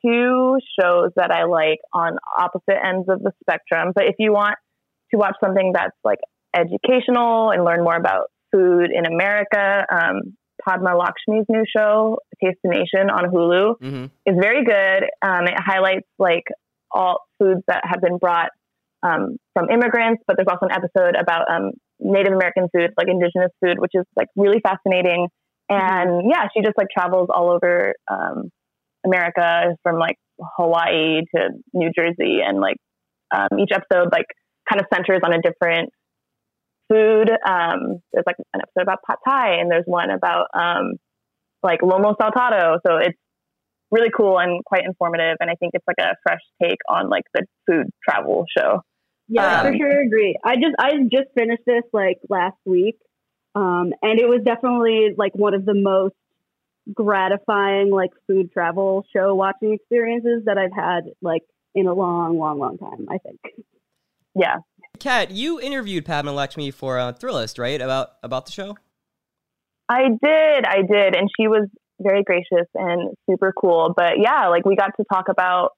two 0.05 0.57
shows 0.79 1.11
that 1.15 1.31
I 1.31 1.45
like 1.45 1.79
on 1.93 2.17
opposite 2.37 2.79
ends 2.83 3.07
of 3.09 3.21
the 3.21 3.31
spectrum. 3.41 3.91
But 3.93 4.05
if 4.05 4.15
you 4.19 4.31
want 4.31 4.55
to 5.11 5.17
watch 5.17 5.35
something 5.43 5.71
that's 5.73 5.95
like 6.03 6.19
educational 6.55 7.51
and 7.51 7.65
learn 7.65 7.83
more 7.83 7.95
about 7.95 8.31
food 8.51 8.91
in 8.93 9.05
America, 9.05 9.85
um, 9.91 10.37
Padma 10.63 10.95
Lakshmi's 10.95 11.45
new 11.49 11.63
show, 11.75 12.19
Taste 12.43 12.57
the 12.63 12.69
Nation 12.69 13.09
on 13.09 13.29
Hulu, 13.29 13.79
mm-hmm. 13.79 14.05
is 14.25 14.37
very 14.39 14.63
good. 14.63 15.09
Um, 15.21 15.47
it 15.47 15.55
highlights 15.57 16.07
like 16.17 16.45
all 16.91 17.25
foods 17.39 17.61
that 17.67 17.81
have 17.83 18.01
been 18.01 18.17
brought 18.17 18.51
um, 19.05 19.37
from 19.53 19.69
immigrants, 19.69 20.23
but 20.27 20.35
there's 20.37 20.47
also 20.49 20.65
an 20.65 20.71
episode 20.71 21.15
about 21.19 21.45
um, 21.49 21.71
Native 21.99 22.33
American 22.33 22.67
food, 22.73 22.91
like 22.97 23.07
indigenous 23.07 23.51
food, 23.63 23.77
which 23.79 23.91
is 23.93 24.05
like 24.15 24.27
really 24.35 24.61
fascinating. 24.63 25.27
And 25.69 26.09
mm-hmm. 26.09 26.29
yeah, 26.29 26.47
she 26.53 26.61
just 26.61 26.77
like 26.77 26.87
travels 26.91 27.29
all 27.33 27.51
over 27.51 27.93
um, 28.09 28.49
America 29.05 29.75
from 29.83 29.99
like 29.99 30.17
Hawaii 30.57 31.21
to 31.35 31.49
New 31.73 31.89
Jersey, 31.95 32.39
and 32.45 32.59
like 32.59 32.77
um, 33.33 33.59
each 33.59 33.71
episode 33.73 34.09
like 34.11 34.27
kind 34.69 34.81
of 34.81 34.87
centers 34.93 35.21
on 35.23 35.33
a 35.33 35.41
different 35.41 35.89
food. 36.89 37.29
Um, 37.29 38.01
there's 38.11 38.25
like 38.25 38.37
an 38.53 38.61
episode 38.61 38.83
about 38.83 38.99
pad 39.07 39.17
thai, 39.27 39.59
and 39.59 39.69
there's 39.71 39.85
one 39.85 40.09
about 40.09 40.47
um, 40.53 40.93
like 41.63 41.81
lomo 41.81 42.15
saltado. 42.17 42.77
So 42.85 42.97
it's 42.97 43.17
really 43.91 44.09
cool 44.15 44.39
and 44.39 44.63
quite 44.65 44.83
informative. 44.85 45.37
And 45.39 45.49
I 45.49 45.55
think 45.55 45.71
it's 45.73 45.85
like 45.87 45.99
a 45.99 46.15
fresh 46.23 46.41
take 46.61 46.79
on 46.89 47.09
like 47.09 47.23
the 47.33 47.45
food 47.67 47.87
travel 48.07 48.45
show. 48.57 48.81
Yeah, 49.27 49.61
um, 49.61 49.67
for 49.67 49.77
sure 49.77 50.01
agree. 50.01 50.37
I 50.43 50.55
just 50.55 50.75
I 50.79 50.91
just 51.11 51.33
finished 51.35 51.63
this 51.65 51.83
like 51.93 52.19
last 52.29 52.57
week. 52.65 52.97
Um, 53.55 53.93
and 54.01 54.19
it 54.19 54.27
was 54.27 54.41
definitely 54.43 55.15
like 55.17 55.33
one 55.33 55.53
of 55.53 55.65
the 55.65 55.73
most 55.73 56.15
gratifying 56.93 57.89
like 57.89 58.11
food 58.27 58.51
travel 58.51 59.05
show 59.15 59.33
watching 59.33 59.73
experiences 59.73 60.43
that 60.45 60.57
I've 60.57 60.75
had 60.75 61.05
like 61.21 61.43
in 61.73 61.87
a 61.87 61.93
long, 61.93 62.37
long, 62.37 62.59
long 62.59 62.77
time, 62.77 63.07
I 63.09 63.17
think. 63.17 63.39
Yeah. 64.35 64.57
Kat, 64.99 65.31
you 65.31 65.59
interviewed 65.59 66.05
Padma 66.05 66.31
Lakshmi 66.31 66.71
for 66.71 66.99
uh, 66.99 67.13
Thrillist, 67.13 67.57
right? 67.57 67.81
About 67.81 68.09
about 68.23 68.45
the 68.45 68.51
show? 68.51 68.77
I 69.87 70.09
did, 70.09 70.65
I 70.65 70.81
did, 70.81 71.15
and 71.15 71.29
she 71.39 71.47
was 71.47 71.67
very 71.99 72.23
gracious 72.23 72.67
and 72.73 73.15
super 73.29 73.53
cool. 73.59 73.93
But 73.95 74.19
yeah, 74.19 74.47
like 74.47 74.65
we 74.65 74.75
got 74.75 74.91
to 74.97 75.05
talk 75.11 75.29
about 75.29 75.71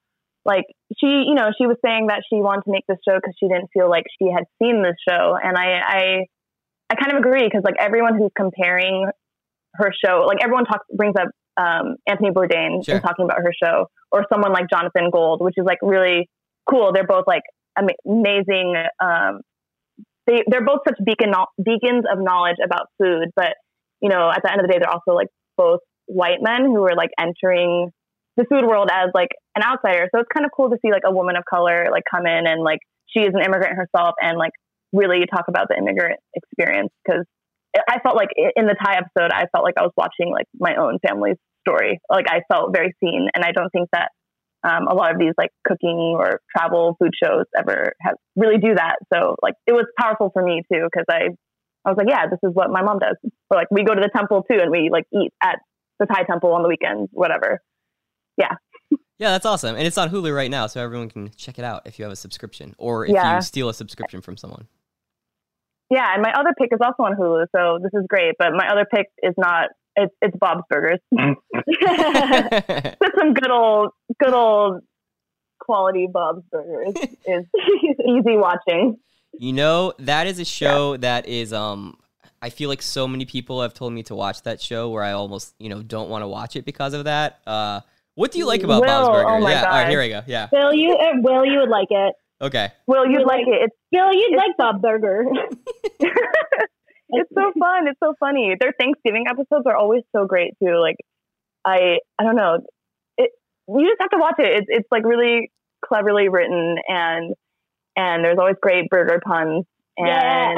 like 0.47 0.63
she, 0.97 1.27
you 1.27 1.35
know, 1.35 1.51
she 1.59 1.67
was 1.67 1.75
saying 1.83 2.07
that 2.07 2.23
she 2.31 2.39
wanted 2.39 2.63
to 2.63 2.71
make 2.71 2.85
this 2.87 2.97
show 3.07 3.15
because 3.15 3.35
she 3.37 3.47
didn't 3.47 3.67
feel 3.73 3.89
like 3.89 4.05
she 4.17 4.31
had 4.31 4.45
seen 4.57 4.81
this 4.81 4.95
show, 5.07 5.35
and 5.35 5.57
I, 5.57 5.75
I, 5.83 6.03
I 6.89 6.95
kind 6.95 7.11
of 7.11 7.19
agree 7.19 7.43
because 7.43 7.63
like 7.65 7.75
everyone 7.77 8.17
who's 8.17 8.31
comparing 8.35 9.11
her 9.75 9.91
show, 10.03 10.23
like 10.25 10.37
everyone 10.41 10.63
talks 10.63 10.87
brings 10.95 11.15
up 11.19 11.27
um, 11.57 11.97
Anthony 12.07 12.31
Bourdain 12.31 12.85
sure. 12.85 13.01
talking 13.01 13.25
about 13.25 13.39
her 13.39 13.51
show, 13.61 13.87
or 14.09 14.25
someone 14.31 14.53
like 14.53 14.69
Jonathan 14.69 15.09
Gold, 15.11 15.41
which 15.43 15.55
is 15.57 15.65
like 15.65 15.79
really 15.81 16.29
cool. 16.69 16.93
They're 16.93 17.05
both 17.05 17.25
like 17.27 17.43
amazing. 17.77 18.75
Um, 19.03 19.41
they 20.27 20.43
they're 20.47 20.65
both 20.65 20.79
such 20.87 20.97
beacon 21.05 21.33
beacons 21.61 22.05
of 22.09 22.19
knowledge 22.23 22.57
about 22.63 22.87
food, 22.97 23.31
but 23.35 23.55
you 23.99 24.07
know, 24.07 24.31
at 24.31 24.41
the 24.43 24.51
end 24.51 24.61
of 24.61 24.67
the 24.67 24.71
day, 24.71 24.79
they're 24.79 24.89
also 24.89 25.11
like 25.11 25.27
both 25.57 25.81
white 26.05 26.39
men 26.39 26.63
who 26.63 26.83
are 26.83 26.95
like 26.95 27.09
entering 27.19 27.91
the 28.37 28.45
food 28.49 28.65
world 28.65 28.89
as 28.91 29.09
like 29.13 29.29
an 29.55 29.63
outsider. 29.63 30.07
So 30.13 30.21
it's 30.21 30.29
kind 30.33 30.45
of 30.45 30.51
cool 30.55 30.69
to 30.69 30.77
see 30.85 30.91
like 30.91 31.03
a 31.05 31.11
woman 31.11 31.35
of 31.35 31.43
color 31.49 31.87
like 31.91 32.03
come 32.09 32.25
in 32.25 32.47
and 32.47 32.63
like 32.63 32.79
she 33.09 33.21
is 33.21 33.33
an 33.33 33.41
immigrant 33.41 33.75
herself 33.75 34.15
and 34.21 34.37
like 34.37 34.53
really 34.93 35.25
talk 35.25 35.45
about 35.47 35.67
the 35.69 35.77
immigrant 35.77 36.19
experience 36.33 36.89
because 37.03 37.25
I 37.87 37.99
felt 37.99 38.15
like 38.15 38.29
in 38.37 38.65
the 38.65 38.75
Thai 38.75 38.97
episode, 38.97 39.31
I 39.31 39.45
felt 39.51 39.63
like 39.63 39.75
I 39.77 39.83
was 39.83 39.91
watching 39.97 40.31
like 40.31 40.47
my 40.57 40.75
own 40.75 40.97
family's 41.05 41.37
story. 41.67 41.99
Like 42.09 42.25
I 42.29 42.41
felt 42.51 42.73
very 42.73 42.93
seen, 43.03 43.27
and 43.35 43.43
I 43.43 43.51
don't 43.51 43.69
think 43.69 43.89
that 43.91 44.09
um, 44.63 44.87
a 44.87 44.95
lot 44.95 45.11
of 45.11 45.19
these 45.19 45.33
like 45.37 45.51
cooking 45.67 46.15
or 46.17 46.39
travel 46.55 46.95
food 46.99 47.11
shows 47.21 47.45
ever 47.57 47.93
have 48.01 48.15
really 48.35 48.57
do 48.57 48.73
that. 48.75 48.95
So 49.13 49.35
like 49.41 49.53
it 49.67 49.73
was 49.73 49.85
powerful 49.99 50.31
for 50.33 50.43
me 50.43 50.63
too 50.71 50.87
because 50.89 51.05
I 51.09 51.29
I 51.85 51.91
was 51.91 51.97
like, 51.97 52.09
yeah, 52.09 52.25
this 52.27 52.39
is 52.43 52.53
what 52.53 52.69
my 52.71 52.81
mom 52.81 52.99
does. 52.99 53.15
Or 53.49 53.57
like 53.57 53.67
we 53.69 53.83
go 53.83 53.93
to 53.93 54.01
the 54.01 54.11
temple 54.15 54.43
too, 54.49 54.59
and 54.59 54.71
we 54.71 54.89
like 54.91 55.05
eat 55.13 55.31
at 55.43 55.59
the 55.99 56.05
Thai 56.05 56.23
temple 56.23 56.53
on 56.53 56.63
the 56.63 56.69
weekends, 56.69 57.09
whatever. 57.11 57.61
Yeah. 58.37 58.55
Yeah, 59.19 59.31
that's 59.31 59.45
awesome. 59.45 59.75
And 59.75 59.87
it's 59.87 59.97
on 59.97 60.09
Hulu 60.09 60.33
right 60.33 60.51
now, 60.51 60.67
so 60.67 60.81
everyone 60.81 61.09
can 61.09 61.31
check 61.35 61.57
it 61.57 61.65
out 61.65 61.81
if 61.85 61.97
you 61.97 62.03
have 62.05 62.11
a 62.11 62.15
subscription 62.15 62.75
or 62.77 63.05
if 63.05 63.13
yeah. 63.13 63.35
you 63.35 63.41
steal 63.41 63.67
a 63.67 63.73
subscription 63.73 64.21
from 64.21 64.37
someone. 64.37 64.67
Yeah, 65.89 66.13
and 66.13 66.21
my 66.21 66.31
other 66.33 66.53
pick 66.57 66.69
is 66.71 66.79
also 66.83 67.03
on 67.03 67.15
Hulu, 67.15 67.45
so 67.55 67.79
this 67.81 67.93
is 67.93 68.05
great. 68.07 68.35
But 68.37 68.51
my 68.53 68.67
other 68.69 68.85
pick 68.85 69.07
is 69.23 69.33
not. 69.37 69.69
It's 69.95 70.13
it's 70.21 70.37
Bob's 70.37 70.63
Burgers. 70.69 70.99
It's 71.11 72.97
some 73.19 73.33
good 73.33 73.49
old 73.49 73.91
good 74.21 74.33
old 74.33 74.81
quality 75.59 76.07
Bob's 76.11 76.43
Burgers 76.51 76.93
is 77.25 77.45
easy 78.05 78.37
watching. 78.37 78.97
You 79.33 79.53
know 79.53 79.93
that 79.99 80.27
is 80.27 80.39
a 80.39 80.45
show 80.45 80.93
yeah. 80.93 80.97
that 80.99 81.27
is 81.27 81.53
um. 81.53 81.97
I 82.39 82.51
feel 82.51 82.69
like 82.69 82.83
so 82.83 83.07
many 83.07 83.25
people 83.25 83.63
have 83.63 83.73
told 83.73 83.93
me 83.93 84.03
to 84.03 84.15
watch 84.15 84.43
that 84.43 84.61
show 84.61 84.91
where 84.91 85.01
I 85.01 85.13
almost 85.13 85.55
you 85.57 85.69
know 85.69 85.81
don't 85.81 86.09
want 86.09 86.21
to 86.21 86.27
watch 86.27 86.55
it 86.55 86.65
because 86.65 86.93
of 86.93 87.05
that. 87.05 87.39
Uh, 87.47 87.81
what 88.17 88.31
do 88.31 88.39
you 88.39 88.47
like 88.47 88.63
about 88.63 88.81
Will, 88.81 88.87
Bob's 88.87 89.09
Burgers? 89.09 89.25
Oh 89.29 89.47
yeah, 89.47 89.61
God. 89.61 89.69
all 89.69 89.77
right, 89.77 89.89
here 89.89 89.99
we 90.01 90.09
go. 90.09 90.23
Yeah, 90.25 90.49
Will 90.51 90.73
you 90.73 90.95
uh, 90.95 91.21
Will 91.21 91.45
you 91.45 91.59
would 91.59 91.69
like 91.69 91.89
it? 91.91 92.15
Okay. 92.41 92.71
Will 92.87 93.05
you 93.05 93.19
like, 93.19 93.45
like, 93.45 93.47
it? 93.47 93.69
It's, 93.69 93.75
Will 93.91 94.11
you'd 94.11 94.35
like 94.35 94.57
Bob 94.57 94.81
Burger. 94.81 95.23
it's 95.99 97.29
so 97.31 97.51
fun. 97.59 97.87
It's 97.87 97.99
so 98.03 98.15
funny. 98.19 98.55
Their 98.59 98.73
Thanksgiving 98.79 99.25
episodes 99.29 99.67
are 99.67 99.75
always 99.75 100.01
so 100.15 100.25
great 100.25 100.55
too. 100.57 100.79
Like 100.81 100.95
I 101.63 101.99
I 102.17 102.23
don't 102.23 102.35
know. 102.35 102.57
It 103.19 103.29
you 103.67 103.87
just 103.87 104.01
have 104.01 104.09
to 104.09 104.17
watch 104.17 104.37
it. 104.39 104.61
It's 104.61 104.67
it's 104.67 104.87
like 104.91 105.05
really 105.05 105.51
cleverly 105.85 106.27
written 106.27 106.77
and 106.87 107.35
and 107.95 108.25
there's 108.25 108.39
always 108.39 108.55
great 108.59 108.89
burger 108.89 109.21
puns 109.23 109.63
and 109.95 110.07
yeah. 110.07 110.53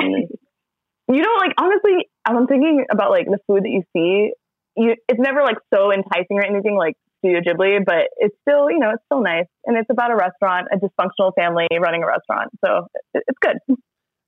you 1.14 1.22
know 1.22 1.36
like 1.40 1.52
honestly 1.60 2.08
I'm 2.24 2.48
thinking 2.48 2.86
about 2.90 3.12
like 3.12 3.26
the 3.26 3.40
food 3.48 3.64
that 3.64 3.70
you 3.70 3.84
see 3.92 4.32
you 4.78 4.96
it's 5.10 5.20
never 5.20 5.42
like 5.42 5.58
so 5.74 5.92
enticing 5.92 6.38
or 6.38 6.46
anything 6.46 6.78
like 6.78 6.96
Studio 7.20 7.42
Ghibli, 7.42 7.86
but 7.86 8.10
it's 8.18 8.36
still, 8.42 8.70
you 8.72 8.80
know, 8.80 8.92
it's 8.92 9.04
still 9.06 9.22
nice. 9.22 9.46
And 9.66 9.78
it's 9.78 9.90
about 9.90 10.12
a 10.12 10.16
restaurant, 10.16 10.68
a 10.72 10.78
dysfunctional 10.78 11.34
family 11.36 11.68
running 11.80 12.04
a 12.04 12.08
restaurant. 12.08 12.50
So 12.66 12.88
it's 13.14 13.38
good. 13.42 13.58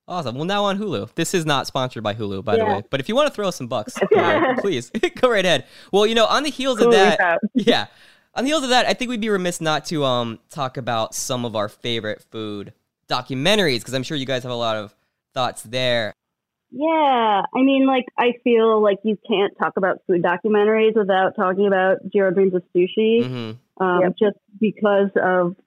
Awesome. 0.07 0.35
Well, 0.35 0.45
now 0.45 0.65
on 0.65 0.77
Hulu. 0.77 1.13
This 1.15 1.33
is 1.33 1.45
not 1.45 1.67
sponsored 1.67 2.03
by 2.03 2.13
Hulu, 2.13 2.43
by 2.43 2.57
yeah. 2.57 2.65
the 2.65 2.71
way. 2.71 2.83
But 2.89 2.99
if 2.99 3.07
you 3.07 3.15
want 3.15 3.29
to 3.29 3.33
throw 3.33 3.49
some 3.51 3.67
bucks, 3.67 3.97
uh, 4.17 4.55
please 4.59 4.89
go 5.21 5.29
right 5.29 5.45
ahead. 5.45 5.65
Well, 5.91 6.05
you 6.05 6.15
know, 6.15 6.25
on 6.25 6.43
the 6.43 6.49
heels 6.49 6.81
of 6.81 6.91
that, 6.91 7.39
yeah, 7.53 7.87
on 8.35 8.43
the 8.43 8.49
heels 8.49 8.63
of 8.63 8.69
that, 8.69 8.87
I 8.87 8.93
think 8.93 9.09
we'd 9.09 9.21
be 9.21 9.29
remiss 9.29 9.61
not 9.61 9.85
to 9.85 10.03
um 10.03 10.39
talk 10.49 10.75
about 10.77 11.15
some 11.15 11.45
of 11.45 11.55
our 11.55 11.69
favorite 11.69 12.25
food 12.29 12.73
documentaries 13.07 13.79
because 13.79 13.93
I'm 13.93 14.03
sure 14.03 14.17
you 14.17 14.25
guys 14.25 14.43
have 14.43 14.51
a 14.51 14.55
lot 14.55 14.75
of 14.75 14.93
thoughts 15.33 15.63
there. 15.63 16.13
Yeah, 16.71 17.41
I 17.53 17.61
mean, 17.61 17.85
like 17.85 18.05
I 18.17 18.33
feel 18.45 18.81
like 18.81 18.99
you 19.03 19.17
can't 19.27 19.53
talk 19.57 19.73
about 19.75 19.99
food 20.07 20.23
documentaries 20.23 20.95
without 20.95 21.35
talking 21.35 21.67
about 21.67 21.97
Jiro 22.11 22.31
Dreams 22.31 22.53
of 22.55 22.63
Sushi, 22.73 23.23
mm-hmm. 23.23 23.83
um, 23.83 24.01
yep. 24.01 24.13
just 24.17 24.37
because 24.59 25.09
of 25.21 25.57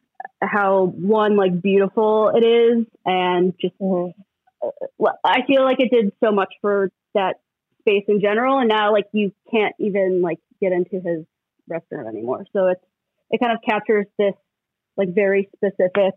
how 0.41 0.87
one 0.87 1.37
like 1.37 1.61
beautiful 1.61 2.33
it 2.35 2.43
is, 2.45 2.87
and 3.05 3.53
just 3.61 3.79
mm-hmm. 3.79 4.19
I 5.25 5.41
feel 5.47 5.63
like 5.63 5.77
it 5.81 5.91
did 5.91 6.13
so 6.25 6.33
much 6.33 6.55
for 6.63 6.91
that 7.13 7.37
space 7.81 8.05
in 8.09 8.23
general, 8.23 8.59
and 8.59 8.69
now 8.69 8.91
like 8.91 9.07
you 9.13 9.33
can't 9.51 9.75
even 9.79 10.23
like 10.23 10.39
get 10.59 10.73
into 10.73 11.01
his 11.07 11.27
restaurant 11.69 12.09
anymore. 12.09 12.47
So 12.55 12.69
it's 12.69 12.85
it 13.31 13.41
kind 13.41 13.53
of 13.53 13.59
captures 13.63 14.07
this 14.19 14.35
like 14.97 15.15
very 15.15 15.51
specific 15.55 16.15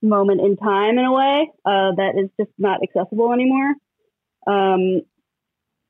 moment 0.00 0.40
in 0.40 0.56
time 0.56 0.98
in 0.98 1.04
a 1.04 1.12
way 1.12 1.50
uh, 1.66 1.92
that 1.96 2.12
is 2.18 2.30
just 2.38 2.52
not 2.58 2.80
accessible 2.82 3.34
anymore. 3.34 3.74
Um, 4.46 5.02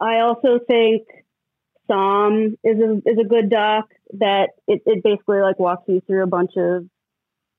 I 0.00 0.20
also 0.20 0.58
think 0.66 1.06
Somm 1.90 2.54
is 2.64 2.78
a 2.78 3.08
is 3.08 3.18
a 3.20 3.28
good 3.28 3.50
doc 3.50 3.88
that 4.18 4.50
it, 4.66 4.82
it 4.86 5.02
basically 5.02 5.40
like 5.40 5.58
walks 5.58 5.84
you 5.88 6.00
through 6.06 6.22
a 6.22 6.26
bunch 6.26 6.52
of 6.56 6.86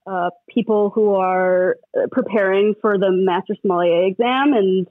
uh, 0.06 0.30
people 0.50 0.90
who 0.90 1.16
are 1.16 1.78
preparing 2.12 2.74
for 2.82 2.98
the 2.98 3.12
master 3.12 3.56
sommelier 3.62 4.06
exam 4.06 4.54
and 4.54 4.88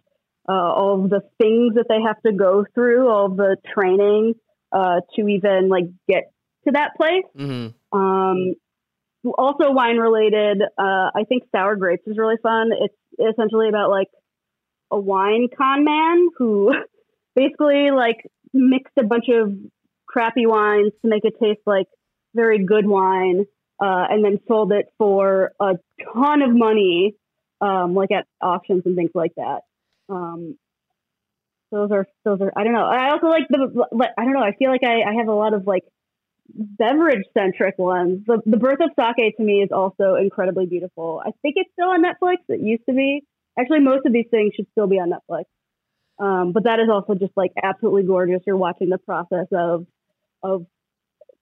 uh, 0.49 0.53
all 0.53 1.05
of 1.05 1.11
the 1.11 1.23
things 1.41 1.75
that 1.75 1.87
they 1.89 2.01
have 2.07 2.21
to 2.23 2.33
go 2.33 2.65
through, 2.75 3.09
all 3.09 3.29
the 3.29 3.57
training 3.75 4.35
uh, 4.73 5.01
to 5.15 5.27
even 5.29 5.69
like 5.69 5.85
get 6.09 6.33
to 6.67 6.73
that 6.73 6.91
place. 6.97 7.25
Mm-hmm. 7.37 7.99
Um, 7.99 8.55
also 9.39 9.73
wine 9.73 9.97
related. 9.97 10.63
Uh, 10.63 11.11
I 11.15 11.25
think 11.29 11.45
sour 11.51 11.77
grapes 11.77 12.07
is 12.07 12.19
really 12.19 12.37
fun. 12.43 12.71
It's 12.73 13.33
essentially 13.35 13.69
about 13.69 13.91
like 13.91 14.09
a 14.91 14.99
wine 14.99 15.49
con 15.57 15.85
man 15.85 16.29
who 16.37 16.73
basically 17.35 17.91
like 17.91 18.19
mixed 18.53 18.95
a 18.99 19.05
bunch 19.05 19.27
of 19.29 19.53
crappy 20.07 20.47
wines 20.47 20.93
to 21.03 21.09
make 21.09 21.25
it 21.25 21.35
taste 21.43 21.61
like 21.67 21.87
very 22.35 22.65
good 22.65 22.87
wine, 22.87 23.47
uh, 23.81 24.05
and 24.11 24.25
then 24.25 24.39
sold 24.47 24.73
it 24.73 24.87
for 24.99 25.53
a 25.61 25.75
ton 26.15 26.43
of 26.43 26.51
money, 26.55 27.15
um, 27.61 27.95
like 27.95 28.11
at 28.11 28.27
auctions 28.41 28.83
and 28.85 28.97
things 28.97 29.11
like 29.15 29.33
that. 29.37 29.61
Um, 30.09 30.57
those 31.73 31.91
are 31.91 32.07
those 32.25 32.41
are 32.41 32.53
I 32.57 32.65
don't 32.65 32.73
know. 32.73 32.87
I 32.87 33.11
also 33.11 33.27
like 33.27 33.49
the 33.49 33.87
I 34.17 34.25
don't 34.25 34.33
know. 34.33 34.43
I 34.43 34.53
feel 34.57 34.71
like 34.71 34.85
I, 34.85 35.11
I 35.11 35.15
have 35.19 35.29
a 35.29 35.35
lot 35.35 35.53
of 35.53 35.67
like 35.67 35.85
beverage 36.55 37.25
centric 37.37 37.77
ones. 37.79 38.23
The 38.27 38.41
the 38.47 38.57
birth 38.57 38.79
of 38.81 38.91
sake 38.97 39.37
to 39.37 39.43
me 39.43 39.63
is 39.63 39.71
also 39.73 40.15
incredibly 40.15 40.67
beautiful. 40.67 41.21
I 41.25 41.31
think 41.43 41.55
it's 41.57 41.71
still 41.73 41.89
on 41.89 42.03
Netflix. 42.03 42.37
It 42.49 42.61
used 42.61 42.85
to 42.89 42.95
be. 42.95 43.25
Actually, 43.59 43.81
most 43.81 44.07
of 44.07 44.13
these 44.13 44.27
things 44.31 44.53
should 44.55 44.67
still 44.73 44.87
be 44.87 44.97
on 44.97 45.11
Netflix. 45.11 45.45
Um, 46.19 46.53
but 46.53 46.65
that 46.65 46.81
is 46.81 46.89
also 46.91 47.15
just 47.15 47.33
like 47.37 47.53
absolutely 47.63 48.05
gorgeous. 48.05 48.41
You're 48.47 48.57
watching 48.57 48.89
the 48.89 48.99
process 48.99 49.47
of 49.53 49.87
of 50.43 50.67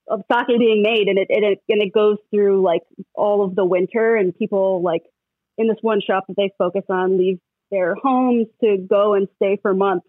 of 0.09 0.23
sake 0.31 0.59
being 0.59 0.83
made, 0.83 1.09
and 1.09 1.19
it, 1.19 1.29
and 1.31 1.45
it 1.45 1.59
and 1.69 1.83
it 1.83 1.93
goes 1.93 2.19
through 2.31 2.63
like 2.63 2.83
all 3.15 3.45
of 3.45 3.55
the 3.55 3.65
winter, 3.65 4.17
and 4.17 4.37
people 4.37 4.83
like 4.83 5.03
in 5.57 5.69
this 5.69 5.77
one 5.81 6.01
shop 6.01 6.25
that 6.29 6.37
they 6.37 6.51
focus 6.59 6.85
on 6.89 7.19
leave 7.19 7.39
their 7.71 7.95
homes 7.95 8.47
to 8.63 8.77
go 8.77 9.15
and 9.15 9.29
stay 9.37 9.59
for 9.63 9.75
months 9.75 10.07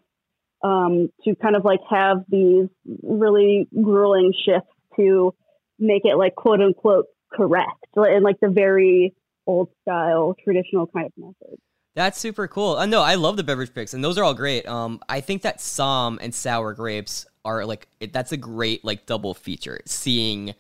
um, 0.64 1.10
to 1.24 1.36
kind 1.36 1.56
of 1.56 1.64
like 1.64 1.80
have 1.90 2.24
these 2.28 2.68
really 3.04 3.68
grueling 3.74 4.34
shifts 4.46 4.70
to 4.96 5.34
make 5.78 6.04
it 6.06 6.16
like 6.18 6.36
quote 6.36 6.62
unquote 6.62 7.06
correct 7.32 7.86
in 7.98 8.24
like 8.24 8.40
the 8.42 8.50
very 8.50 9.14
old 9.46 9.70
style 9.82 10.36
traditional 10.44 10.88
kind 10.88 11.08
of 11.08 11.14
method. 11.18 11.60
That's 11.96 12.20
super 12.20 12.48
cool. 12.48 12.76
Uh, 12.76 12.86
no, 12.86 13.02
I 13.02 13.16
love 13.16 13.38
the 13.38 13.44
beverage 13.44 13.74
picks, 13.74 13.94
and 13.94 14.04
those 14.04 14.18
are 14.18 14.24
all 14.24 14.34
great. 14.34 14.68
Um, 14.68 15.00
I 15.08 15.22
think 15.22 15.44
that 15.44 15.60
Somm 15.60 16.18
and 16.20 16.36
sour 16.36 16.74
grapes 16.74 17.26
are 17.46 17.66
like 17.66 17.88
it, 18.02 18.12
that's 18.12 18.32
a 18.34 18.38
great 18.38 18.84
like 18.84 19.06
double 19.06 19.34
feature. 19.34 19.80
Seeing 19.86 20.54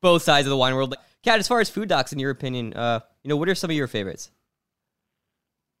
both 0.00 0.22
sides 0.22 0.46
of 0.46 0.50
the 0.50 0.56
wine 0.56 0.74
world. 0.74 0.90
Like, 0.90 0.98
Kat, 1.22 1.38
as 1.38 1.46
far 1.46 1.60
as 1.60 1.70
food 1.70 1.88
docs, 1.88 2.12
in 2.12 2.18
your 2.18 2.30
opinion, 2.32 2.74
uh, 2.74 2.98
you 3.22 3.28
know, 3.28 3.36
what 3.36 3.48
are 3.48 3.54
some 3.54 3.70
of 3.70 3.76
your 3.76 3.86
favorites? 3.86 4.30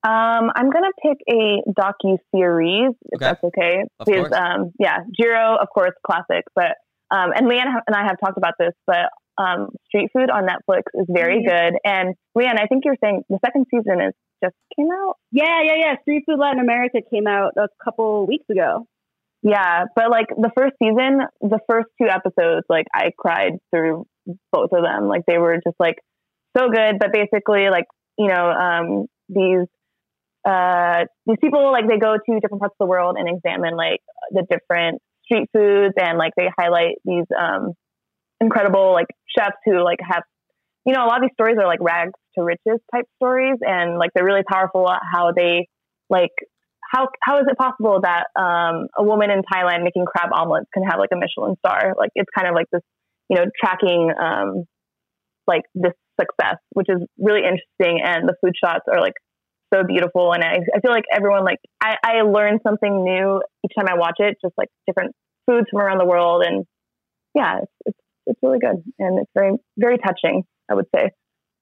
Um, 0.04 0.50
I'm 0.54 0.70
gonna 0.70 0.90
pick 1.02 1.18
a 1.28 1.62
docu 1.70 2.18
series 2.34 2.90
if 3.12 3.16
Okay. 3.16 3.24
that's 3.24 3.44
okay. 3.44 3.82
Of 4.00 4.06
because 4.06 4.28
course. 4.28 4.32
um, 4.40 4.72
yeah, 4.78 4.98
Jiro, 5.20 5.56
of 5.60 5.68
course, 5.74 5.92
classic. 6.06 6.44
But 6.54 6.76
um, 7.10 7.30
and 7.34 7.46
Leanne 7.48 7.66
and 7.86 7.94
I 7.96 8.04
have 8.04 8.16
talked 8.24 8.38
about 8.38 8.54
this, 8.58 8.72
but 8.86 9.10
um, 9.38 9.70
Street 9.86 10.10
Food 10.12 10.30
on 10.30 10.44
Netflix 10.46 10.82
is 10.94 11.06
very 11.08 11.42
Mhm. 11.42 11.48
good. 11.48 11.78
And 11.84 12.14
Leanne, 12.36 12.60
I 12.60 12.66
think 12.66 12.84
you're 12.84 12.96
saying 13.02 13.22
the 13.28 13.38
second 13.44 13.66
season 13.72 14.00
is 14.00 14.12
just 14.42 14.54
came 14.76 14.88
out. 14.90 15.14
Yeah, 15.30 15.62
yeah, 15.64 15.74
yeah. 15.78 15.94
Street 16.02 16.24
Food 16.26 16.38
Latin 16.38 16.60
America 16.60 16.98
came 17.10 17.26
out 17.26 17.52
a 17.56 17.68
couple 17.82 18.26
weeks 18.26 18.44
ago. 18.50 18.86
Yeah, 19.42 19.84
but 19.96 20.10
like 20.10 20.26
the 20.28 20.50
first 20.56 20.74
season, 20.78 21.20
the 21.40 21.58
first 21.68 21.88
two 22.00 22.08
episodes, 22.08 22.64
like 22.68 22.86
I 22.94 23.10
cried 23.16 23.52
through 23.70 24.06
both 24.52 24.70
of 24.72 24.84
them. 24.84 25.08
Like 25.08 25.22
they 25.26 25.38
were 25.38 25.56
just 25.56 25.76
like 25.80 25.96
so 26.56 26.68
good. 26.68 26.98
But 27.00 27.12
basically, 27.12 27.68
like 27.70 27.86
you 28.18 28.28
know, 28.28 28.50
um, 28.50 29.06
these 29.28 29.66
uh, 30.44 31.04
these 31.26 31.38
people 31.40 31.70
like 31.72 31.88
they 31.88 31.98
go 31.98 32.14
to 32.14 32.40
different 32.40 32.60
parts 32.60 32.74
of 32.78 32.84
the 32.84 32.86
world 32.86 33.16
and 33.18 33.28
examine 33.28 33.76
like 33.76 34.00
the 34.30 34.46
different 34.48 35.00
street 35.24 35.48
foods 35.52 35.94
and 35.96 36.18
like 36.18 36.32
they 36.36 36.48
highlight 36.58 36.96
these 37.04 37.26
um, 37.38 37.72
incredible 38.40 38.92
like 38.92 39.06
chefs 39.36 39.56
who 39.64 39.82
like 39.82 39.98
have 40.02 40.24
you 40.84 40.92
know 40.92 41.04
a 41.04 41.06
lot 41.06 41.16
of 41.16 41.22
these 41.22 41.34
stories 41.34 41.56
are 41.60 41.66
like 41.66 41.80
rags 41.80 42.12
to 42.36 42.44
riches 42.44 42.80
type 42.94 43.04
stories 43.16 43.58
and 43.60 43.98
like 43.98 44.10
they're 44.14 44.24
really 44.24 44.44
powerful 44.50 44.88
how 45.12 45.32
they 45.32 45.68
like 46.08 46.30
how 46.92 47.08
how 47.22 47.38
is 47.38 47.46
it 47.48 47.56
possible 47.56 48.00
that 48.02 48.26
um, 48.38 48.86
a 48.96 49.02
woman 49.02 49.30
in 49.30 49.40
Thailand 49.42 49.82
making 49.82 50.04
crab 50.04 50.30
omelets 50.32 50.66
can 50.74 50.82
have 50.84 50.98
like 50.98 51.10
a 51.12 51.16
Michelin 51.16 51.56
star? 51.64 51.94
Like 51.96 52.10
it's 52.14 52.28
kind 52.36 52.48
of 52.48 52.54
like 52.54 52.66
this, 52.70 52.82
you 53.30 53.36
know, 53.36 53.44
tracking 53.58 54.10
um, 54.20 54.64
like 55.46 55.62
this 55.74 55.92
success, 56.20 56.56
which 56.70 56.88
is 56.90 57.00
really 57.18 57.40
interesting. 57.40 58.02
And 58.04 58.28
the 58.28 58.34
food 58.42 58.52
shots 58.62 58.84
are 58.92 59.00
like 59.00 59.14
so 59.72 59.82
beautiful, 59.84 60.32
and 60.32 60.44
I, 60.44 60.58
I 60.74 60.80
feel 60.80 60.90
like 60.90 61.04
everyone 61.10 61.44
like 61.44 61.58
I, 61.82 61.96
I 62.04 62.22
learn 62.22 62.58
something 62.66 63.04
new 63.04 63.40
each 63.64 63.72
time 63.76 63.88
I 63.88 63.96
watch 63.96 64.16
it, 64.18 64.36
just 64.44 64.54
like 64.58 64.68
different 64.86 65.12
foods 65.46 65.66
from 65.70 65.80
around 65.80 65.98
the 65.98 66.06
world, 66.06 66.44
and 66.46 66.66
yeah, 67.34 67.60
it's 67.62 67.72
it's, 67.86 67.98
it's 68.26 68.40
really 68.42 68.58
good 68.58 68.84
and 68.98 69.18
it's 69.18 69.30
very 69.34 69.52
very 69.78 69.96
touching. 69.96 70.42
I 70.70 70.74
would 70.74 70.86
say, 70.94 71.10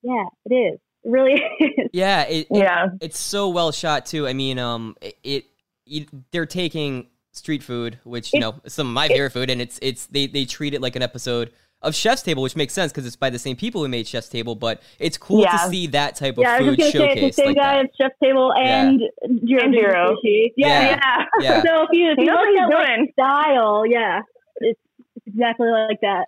Yeah, 0.02 0.24
it 0.46 0.54
is. 0.54 0.80
It 1.04 1.10
really 1.10 1.34
is. 1.60 1.88
Yeah, 1.92 2.22
it, 2.24 2.46
it- 2.50 2.58
yeah, 2.58 2.86
it's 3.00 3.18
so 3.18 3.48
well 3.48 3.72
shot 3.72 4.06
too. 4.06 4.26
I 4.26 4.32
mean, 4.32 4.58
um, 4.58 4.96
it, 5.00 5.16
it, 5.22 5.44
it 5.86 6.08
they're 6.30 6.46
taking 6.46 7.08
street 7.32 7.62
food, 7.62 7.98
which 8.04 8.32
you 8.32 8.38
It- 8.38 8.40
know 8.40 8.54
some 8.66 8.86
of 8.88 8.92
my 8.92 9.08
favorite 9.08 9.30
food, 9.32 9.50
and 9.50 9.60
it's 9.60 9.78
it's 9.82 10.06
they 10.06 10.26
they 10.26 10.44
treat 10.44 10.74
it 10.74 10.80
like 10.80 10.96
an 10.96 11.02
episode 11.02 11.52
of 11.82 11.94
Chef's 11.94 12.20
Table, 12.20 12.42
which 12.42 12.56
makes 12.56 12.74
sense 12.74 12.92
because 12.92 13.06
it's 13.06 13.16
by 13.16 13.30
the 13.30 13.38
same 13.38 13.56
people 13.56 13.80
who 13.82 13.88
made 13.88 14.06
Chef's 14.06 14.28
Table. 14.28 14.54
But 14.54 14.82
it's 14.98 15.16
cool 15.16 15.40
Yeah. 15.42 15.52
to 15.52 15.58
see 15.70 15.86
that 15.88 16.14
type 16.16 16.34
of 16.36 16.42
yeah, 16.42 16.52
I 16.52 16.60
was 16.60 16.68
food 16.76 16.78
just 16.78 16.92
gonna 16.92 17.06
say 17.06 17.14
showcased 17.20 17.26
it's 17.28 17.36
the 17.36 17.42
same 17.42 17.46
like 17.48 17.56
guy 17.56 17.76
that. 17.76 17.84
at 17.86 17.90
Chef's 17.98 18.14
Table 18.22 18.52
and 18.52 19.00
Jiro. 19.46 19.64
And 19.64 19.72
Jiro. 19.74 20.16
Yeah, 20.22 20.46
Yeah. 20.56 20.90
yeah. 20.90 21.24
Yeah. 21.40 21.62
So 21.66 21.82
if 21.84 21.88
you 21.92 22.10
if 22.10 22.16
he 22.18 22.24
you 22.24 22.26
knows 22.28 22.36
what 22.36 22.48
look 22.48 22.48
he's 22.50 22.60
at 22.60 22.68
like 22.68 22.86
doing. 22.96 23.08
style, 23.14 23.84
yeah, 23.86 24.20
it's, 24.56 24.80
it's 25.16 25.26
exactly 25.26 25.70
like 25.70 26.00
that. 26.02 26.26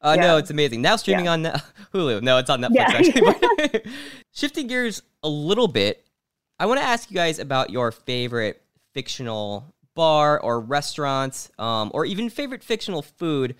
Uh, 0.00 0.14
No, 0.16 0.36
it's 0.36 0.50
amazing. 0.50 0.80
Now 0.82 0.96
streaming 0.96 1.28
on 1.28 1.42
Ne- 1.42 1.52
Hulu. 1.94 2.22
No, 2.22 2.38
it's 2.38 2.50
on 2.50 2.60
Netflix 2.60 2.74
Yeah. 2.74 3.32
actually. 3.34 3.92
Shifting 4.32 4.66
gears 4.66 5.02
a 5.22 5.28
little 5.28 5.68
bit, 5.68 6.04
I 6.58 6.66
want 6.66 6.80
to 6.80 6.86
ask 6.86 7.10
you 7.10 7.14
guys 7.14 7.38
about 7.38 7.70
your 7.70 7.90
favorite 7.92 8.62
fictional 8.94 9.74
bar 9.94 10.40
or 10.40 10.60
restaurant, 10.60 11.50
um, 11.58 11.90
or 11.94 12.04
even 12.04 12.30
favorite 12.30 12.62
fictional 12.62 13.02
food. 13.02 13.56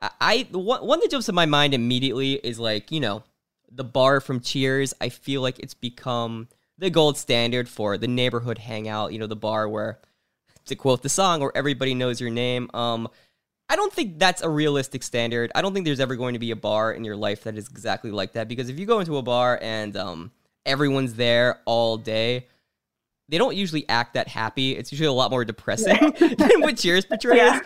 I, 0.00 0.10
I 0.20 0.48
one, 0.52 0.84
one 0.86 1.00
that 1.00 1.10
jumps 1.10 1.26
to 1.26 1.32
my 1.32 1.46
mind 1.46 1.74
immediately 1.74 2.32
is 2.34 2.58
like 2.58 2.90
you 2.90 3.00
know 3.00 3.22
the 3.70 3.84
bar 3.84 4.20
from 4.20 4.40
Cheers. 4.40 4.94
I 5.00 5.08
feel 5.08 5.42
like 5.42 5.58
it's 5.60 5.74
become 5.74 6.48
the 6.78 6.90
gold 6.90 7.16
standard 7.16 7.68
for 7.68 7.98
the 7.98 8.08
neighborhood 8.08 8.58
hangout. 8.58 9.12
You 9.12 9.18
know, 9.18 9.26
the 9.26 9.36
bar 9.36 9.68
where, 9.68 9.98
to 10.66 10.74
quote 10.76 11.02
the 11.02 11.08
song, 11.08 11.40
where 11.40 11.52
everybody 11.56 11.94
knows 11.94 12.20
your 12.20 12.30
name. 12.30 12.70
Um, 12.74 13.08
I 13.68 13.76
don't 13.76 13.92
think 13.92 14.18
that's 14.18 14.42
a 14.42 14.48
realistic 14.48 15.02
standard. 15.02 15.52
I 15.54 15.62
don't 15.62 15.74
think 15.74 15.84
there's 15.84 16.00
ever 16.00 16.16
going 16.16 16.32
to 16.32 16.38
be 16.38 16.50
a 16.50 16.56
bar 16.56 16.92
in 16.92 17.04
your 17.04 17.16
life 17.16 17.44
that 17.44 17.56
is 17.56 17.68
exactly 17.68 18.10
like 18.10 18.32
that 18.32 18.48
because 18.48 18.68
if 18.68 18.78
you 18.78 18.86
go 18.86 19.00
into 19.00 19.18
a 19.18 19.22
bar 19.22 19.58
and 19.60 19.96
um, 19.96 20.30
everyone's 20.64 21.14
there 21.14 21.60
all 21.66 21.98
day, 21.98 22.46
they 23.28 23.36
don't 23.36 23.56
usually 23.56 23.86
act 23.88 24.14
that 24.14 24.26
happy. 24.26 24.74
It's 24.74 24.90
usually 24.90 25.08
a 25.08 25.12
lot 25.12 25.30
more 25.30 25.44
depressing 25.44 25.96
than 26.18 26.60
what 26.60 26.78
Cheers 26.78 27.04
portrays. 27.04 27.36
Yeah. 27.36 27.60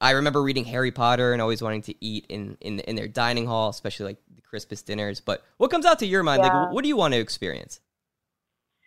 I 0.00 0.10
remember 0.12 0.42
reading 0.42 0.64
Harry 0.64 0.90
Potter 0.90 1.32
and 1.32 1.40
always 1.40 1.62
wanting 1.62 1.82
to 1.82 1.94
eat 2.04 2.26
in, 2.28 2.56
in 2.60 2.80
in 2.80 2.96
their 2.96 3.08
dining 3.08 3.46
hall, 3.46 3.70
especially 3.70 4.06
like 4.06 4.18
the 4.34 4.42
Christmas 4.42 4.82
dinners. 4.82 5.20
But 5.20 5.44
what 5.58 5.70
comes 5.70 5.86
out 5.86 6.00
to 6.00 6.06
your 6.06 6.24
mind? 6.24 6.42
Yeah. 6.42 6.64
Like, 6.64 6.72
what 6.72 6.82
do 6.82 6.88
you 6.88 6.96
want 6.96 7.14
to 7.14 7.20
experience? 7.20 7.80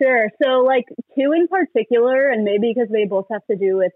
Sure. 0.02 0.30
So 0.44 0.60
like 0.60 0.86
two 1.16 1.32
in 1.32 1.48
particular, 1.48 2.30
and 2.30 2.44
maybe 2.44 2.74
because 2.76 2.90
they 2.92 3.06
both 3.06 3.26
have 3.32 3.46
to 3.50 3.56
do 3.56 3.78
with 3.78 3.94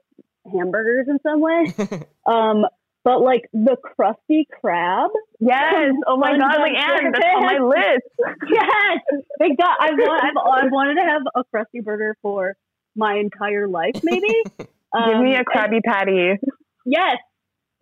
hamburgers 0.52 1.08
in 1.10 1.20
some 1.24 1.42
way. 1.42 1.74
um, 2.26 2.66
but 3.04 3.22
like 3.22 3.50
the 3.52 3.78
Krusty 3.78 4.46
Krab. 4.64 5.10
yes. 5.40 5.92
Oh 6.08 6.18
my 6.18 6.38
god, 6.38 6.60
like 6.60 6.74
Anne, 6.74 7.12
that's 7.12 7.26
on 7.36 7.44
my 7.44 7.58
list. 7.68 8.38
Yes, 8.50 9.00
they 9.40 9.56
got. 9.56 9.78
I've, 9.82 9.94
I've 10.00 10.66
I've 10.66 10.72
wanted 10.72 10.96
to 10.96 11.02
have 11.02 11.22
a 11.36 11.44
crusty 11.46 11.80
burger 11.82 12.16
for 12.22 12.56
my 12.96 13.16
entire 13.16 13.68
life, 13.68 13.96
maybe. 14.04 14.28
Give 14.60 14.68
Um, 14.94 15.24
me 15.24 15.34
a 15.34 15.38
and- 15.40 15.48
Krabby 15.48 15.80
Patty. 15.84 16.38
Yes, 16.86 17.18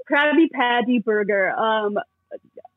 Krabby 0.10 0.50
Patty 0.54 1.00
burger. 1.00 1.50
Um, 1.52 1.98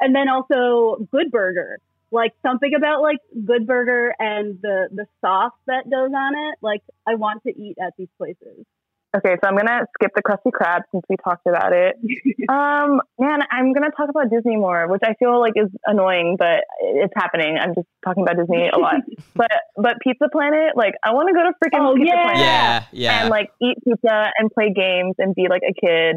and 0.00 0.14
then 0.14 0.28
also 0.28 1.06
Good 1.12 1.30
Burger. 1.30 1.78
Like 2.10 2.32
something 2.42 2.74
about 2.74 3.02
like 3.02 3.18
Good 3.46 3.66
Burger 3.66 4.14
and 4.18 4.58
the 4.60 4.88
the 4.92 5.06
sauce 5.20 5.52
that 5.66 5.84
goes 5.88 6.10
on 6.14 6.34
it. 6.36 6.58
Like 6.60 6.82
I 7.06 7.14
want 7.14 7.42
to 7.44 7.50
eat 7.50 7.76
at 7.80 7.92
these 7.96 8.08
places. 8.18 8.66
Okay, 9.14 9.36
so 9.42 9.48
I'm 9.48 9.56
gonna 9.56 9.84
skip 9.94 10.12
the 10.16 10.22
Krusty 10.22 10.50
Krab 10.50 10.82
since 10.90 11.04
we 11.08 11.16
talked 11.22 11.46
about 11.46 11.72
it. 11.74 11.96
um, 12.48 13.00
man, 13.18 13.40
I'm 13.50 13.74
gonna 13.74 13.90
talk 13.94 14.08
about 14.08 14.30
Disney 14.30 14.56
more, 14.56 14.88
which 14.88 15.02
I 15.04 15.12
feel 15.14 15.38
like 15.38 15.52
is 15.54 15.68
annoying, 15.84 16.36
but 16.38 16.64
it's 16.80 17.12
happening. 17.14 17.58
I'm 17.60 17.74
just 17.74 17.86
talking 18.04 18.22
about 18.22 18.38
Disney 18.38 18.70
a 18.72 18.78
lot. 18.78 19.02
but 19.34 19.52
but 19.76 19.96
Pizza 20.00 20.28
Planet, 20.32 20.76
like 20.76 20.94
I 21.04 21.12
want 21.12 21.28
to 21.28 21.34
go 21.34 21.42
to 21.44 21.52
freaking 21.60 21.90
Oh, 21.90 21.94
Pizza 21.94 22.06
yeah. 22.14 22.22
Planet 22.22 22.40
yeah, 22.40 22.84
yeah. 22.92 23.20
and 23.20 23.28
like 23.30 23.50
eat 23.60 23.76
pizza 23.84 24.32
and 24.38 24.50
play 24.50 24.72
games 24.74 25.16
and 25.18 25.34
be 25.34 25.46
like 25.50 25.62
a 25.62 25.74
kid. 25.74 26.16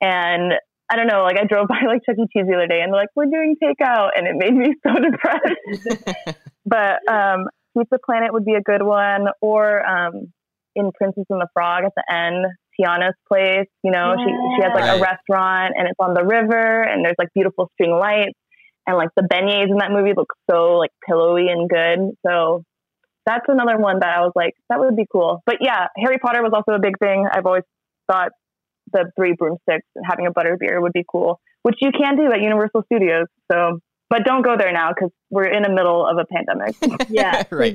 And 0.00 0.54
I 0.90 0.96
don't 0.96 1.08
know, 1.08 1.22
like 1.24 1.38
I 1.38 1.44
drove 1.44 1.68
by 1.68 1.82
like 1.86 2.00
Chuck 2.06 2.16
E. 2.18 2.24
Cheese 2.32 2.46
the 2.48 2.56
other 2.56 2.66
day 2.66 2.80
and 2.80 2.90
they're 2.92 3.00
like, 3.00 3.10
we're 3.14 3.26
doing 3.26 3.56
takeout. 3.62 4.10
And 4.16 4.26
it 4.26 4.36
made 4.36 4.54
me 4.54 4.74
so 4.82 4.94
depressed. 4.94 6.06
but 6.64 7.00
um, 7.06 7.48
Pizza 7.76 7.98
Planet 8.02 8.32
would 8.32 8.46
be 8.46 8.54
a 8.54 8.62
good 8.62 8.82
one. 8.82 9.26
Or 9.42 9.86
um, 9.86 10.32
in 10.76 10.90
Princess 10.92 11.24
and 11.30 11.40
the 11.40 11.48
Frog 11.52 11.84
at 11.84 11.92
the 11.96 12.04
end, 12.12 12.46
Tiana's 12.78 13.14
place. 13.28 13.66
You 13.82 13.90
know, 13.90 14.14
she 14.18 14.30
she 14.56 14.62
has 14.62 14.72
like 14.74 14.84
Right. 14.84 14.98
a 14.98 15.00
restaurant 15.00 15.74
and 15.76 15.86
it's 15.88 15.98
on 15.98 16.14
the 16.14 16.24
river 16.24 16.82
and 16.82 17.04
there's 17.04 17.16
like 17.18 17.28
beautiful 17.34 17.70
string 17.74 17.92
lights 17.92 18.38
and 18.86 18.96
like 18.96 19.10
the 19.16 19.22
beignets 19.22 19.68
in 19.70 19.76
that 19.78 19.90
movie 19.92 20.12
look 20.16 20.32
so 20.50 20.76
like 20.78 20.90
pillowy 21.06 21.48
and 21.48 21.68
good. 21.68 22.12
So 22.26 22.62
that's 23.26 23.44
another 23.48 23.76
one 23.78 24.00
that 24.00 24.08
I 24.16 24.20
was 24.20 24.32
like, 24.34 24.54
that 24.70 24.80
would 24.80 24.96
be 24.96 25.06
cool. 25.12 25.42
But 25.46 25.56
yeah, 25.60 25.86
Harry 25.96 26.18
Potter 26.18 26.42
was 26.42 26.52
also 26.54 26.76
a 26.76 26.80
big 26.80 26.98
thing. 26.98 27.26
I've 27.30 27.46
always 27.46 27.64
thought 28.10 28.32
the 28.92 29.10
three 29.16 29.34
broomsticks 29.38 29.86
and 29.94 30.04
having 30.08 30.26
a 30.26 30.30
butter 30.32 30.56
beer 30.58 30.80
would 30.80 30.92
be 30.92 31.04
cool, 31.08 31.40
which 31.62 31.76
you 31.80 31.90
can 31.92 32.16
do 32.16 32.32
at 32.32 32.40
Universal 32.40 32.82
Studios. 32.92 33.26
So, 33.52 33.78
but 34.10 34.24
don't 34.24 34.42
go 34.42 34.56
there 34.56 34.72
now 34.72 34.90
because 34.92 35.10
we're 35.30 35.46
in 35.46 35.62
the 35.62 35.68
middle 35.70 36.04
of 36.04 36.18
a 36.18 36.26
pandemic. 36.26 36.76
Yeah. 37.08 37.44
right. 37.50 37.74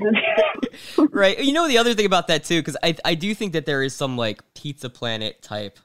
right. 1.10 1.42
You 1.42 1.52
know 1.52 1.66
the 1.66 1.78
other 1.78 1.94
thing 1.94 2.06
about 2.06 2.28
that 2.28 2.44
too, 2.44 2.60
because 2.60 2.76
I 2.82 2.94
I 3.04 3.14
do 3.14 3.34
think 3.34 3.54
that 3.54 3.66
there 3.66 3.82
is 3.82 3.94
some 3.94 4.16
like 4.16 4.42
Pizza 4.54 4.88
Planet 4.88 5.42
type 5.42 5.78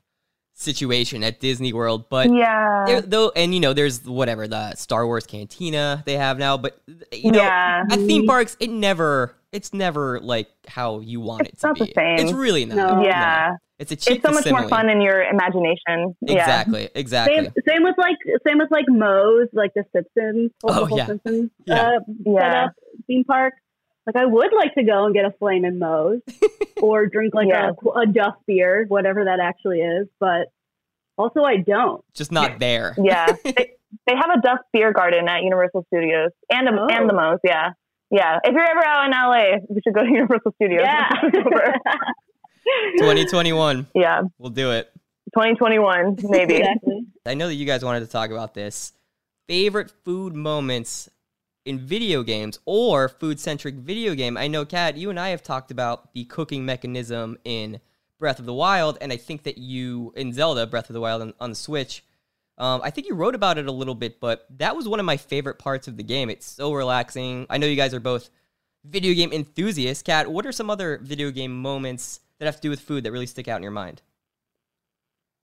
situation 0.54 1.24
at 1.24 1.40
Disney 1.40 1.74
World, 1.74 2.10
but 2.10 2.32
yeah. 2.32 3.02
though, 3.04 3.32
and 3.36 3.54
you 3.54 3.60
know, 3.60 3.74
there's 3.74 4.06
whatever 4.06 4.48
the 4.48 4.76
Star 4.76 5.06
Wars 5.08 5.26
Cantina 5.26 6.04
they 6.06 6.18
have 6.18 6.38
now, 6.38 6.58
but 6.58 6.80
you 7.12 7.32
know, 7.32 7.40
yeah. 7.40 7.84
at 7.90 7.98
theme 8.00 8.28
parks, 8.28 8.58
it 8.60 8.70
never, 8.70 9.36
it's 9.52 9.74
never 9.74 10.20
like 10.20 10.50
how 10.68 11.00
you 11.00 11.20
want 11.20 11.48
It's 11.48 11.54
it 11.54 11.60
to 11.62 11.68
not 11.68 11.80
the 11.80 11.86
be. 11.86 11.94
same. 11.94 12.20
It's 12.20 12.32
really 12.32 12.66
not. 12.66 12.76
No. 12.76 12.96
No. 12.96 13.04
Yeah. 13.04 13.56
It's 13.82 13.92
a 13.92 13.96
cheap 13.96 14.18
It's 14.18 14.26
so 14.26 14.32
much 14.32 14.50
more 14.52 14.70
fun 14.70 14.90
in 14.90 15.02
your 15.02 15.24
imagination. 15.24 16.16
Yeah. 16.22 16.40
Exactly. 16.42 16.90
Exactly. 16.94 17.36
Same, 17.36 17.52
same 17.68 17.84
with 17.84 17.96
like 17.98 18.16
same 18.48 18.60
with 18.60 18.70
like 18.70 18.86
Moe's, 18.88 19.48
like 19.54 19.72
the 19.74 19.84
Simpsons, 19.94 20.52
Oh, 20.64 20.86
the 20.86 20.96
yeah. 20.96 21.06
Simpsons 21.08 21.50
Yeah. 21.66 21.82
uh, 21.82 22.00
Yeah. 22.24 22.40
setup 22.42 22.72
theme 23.08 23.24
park. 23.26 23.54
Like 24.06 24.16
I 24.16 24.26
would 24.26 24.52
like 24.56 24.76
to 24.76 24.84
go 24.84 25.06
and 25.06 25.14
get 25.16 25.26
a 25.26 25.32
flame 25.40 25.66
in 25.66 25.80
Moe's 25.80 26.22
or 26.82 27.08
drink 27.08 27.34
like 27.34 27.48
Yeah. 27.48 27.72
a, 27.96 28.00
a 28.02 28.06
Duff 28.06 28.36
beer, 28.46 28.86
whatever 28.88 29.26
that 29.26 29.40
actually 29.40 29.80
is. 29.82 30.08
But 30.20 30.48
also 31.18 31.42
I 31.42 31.58
don't. 31.58 32.04
Just 32.14 32.32
not 32.32 32.60
there. 32.60 32.96
Yeah. 33.04 33.26
they, 33.44 33.74
they 34.08 34.16
have 34.16 34.30
a 34.38 34.42
Duff 34.42 34.60
Beer 34.74 34.94
Garden 34.94 35.28
at 35.28 35.42
Universal 35.44 35.86
Studios 35.88 36.30
and 36.52 36.68
a, 36.70 36.72
Oh. 36.80 36.88
and 36.88 37.10
the 37.10 37.14
Moe's. 37.14 37.40
Yeah. 37.44 37.72
Yeah. 38.12 38.38
If 38.44 38.54
you're 38.54 38.62
ever 38.62 38.86
out 38.86 39.06
in 39.06 39.12
LA, 39.12 39.58
we 39.70 39.82
should 39.84 39.94
go 39.96 40.02
to 40.04 40.10
Universal 40.12 40.54
Studios. 40.62 40.84
Yeah. 40.84 41.10
2021. 42.98 43.88
yeah. 43.94 44.22
We'll 44.38 44.50
do 44.50 44.72
it. 44.72 44.92
2021, 45.34 46.18
maybe. 46.24 46.56
exactly. 46.56 47.06
I 47.26 47.34
know 47.36 47.48
that 47.48 47.56
you 47.56 47.66
guys 47.66 47.86
wanted 47.86 48.02
to 48.02 48.08
talk 48.08 48.32
about 48.32 48.54
this. 48.54 48.94
Favorite 49.48 49.92
food 50.04 50.36
moments 50.36 51.10
in 51.66 51.80
video 51.80 52.24
games 52.24 52.60
or 52.66 53.08
food 53.08 53.40
centric 53.40 53.76
video 53.76 54.16
game. 54.16 54.38
I 54.38 54.48
know, 54.48 54.66
Kat, 54.66 54.98
you 54.98 55.10
and 55.10 55.20
I 55.20 55.30
have 55.30 55.44
talked 55.44 55.72
about 55.72 56.14
the 56.14 56.26
cooking 56.26 56.66
mechanism 56.66 57.38
in 57.44 57.80
Breath 58.20 58.40
of 58.40 58.46
the 58.46 58.54
Wild, 58.54 58.98
and 59.02 59.12
I 59.12 59.18
think 59.18 59.44
that 59.44 59.58
you, 59.58 60.14
in 60.16 60.34
Zelda 60.34 60.68
Breath 60.68 60.90
of 60.90 60.94
the 60.94 61.02
Wild 61.02 61.22
on, 61.22 61.34
on 61.40 61.50
the 61.52 61.56
Switch, 61.56 62.04
um, 62.58 62.82
I 62.84 62.90
think 62.90 63.08
you 63.08 63.16
wrote 63.16 63.36
about 63.36 63.58
it 63.58 63.68
a 63.68 63.72
little 63.72 63.96
bit, 63.96 64.20
but 64.20 64.46
that 64.58 64.76
was 64.76 64.88
one 64.88 65.00
of 65.00 65.06
my 65.06 65.18
favorite 65.18 65.58
parts 65.58 65.88
of 65.88 65.98
the 65.98 66.04
game. 66.04 66.30
It's 66.30 66.46
so 66.46 66.74
relaxing. 66.74 67.48
I 67.50 67.58
know 67.58 67.66
you 67.66 67.76
guys 67.76 67.94
are 67.94 68.00
both 68.00 68.30
video 68.84 69.14
game 69.14 69.32
enthusiasts. 69.34 70.04
Kat, 70.04 70.32
what 70.32 70.46
are 70.46 70.52
some 70.52 70.70
other 70.70 71.00
video 71.02 71.32
game 71.32 71.60
moments 71.60 72.20
that 72.42 72.48
have 72.48 72.56
to 72.56 72.62
do 72.62 72.72
with 72.72 72.82
food 72.82 73.04
that 73.04 73.12
really 73.12 73.28
stick 73.28 73.48
out 73.48 73.58
in 73.58 73.64
your 73.64 73.72
mind? 73.72 74.02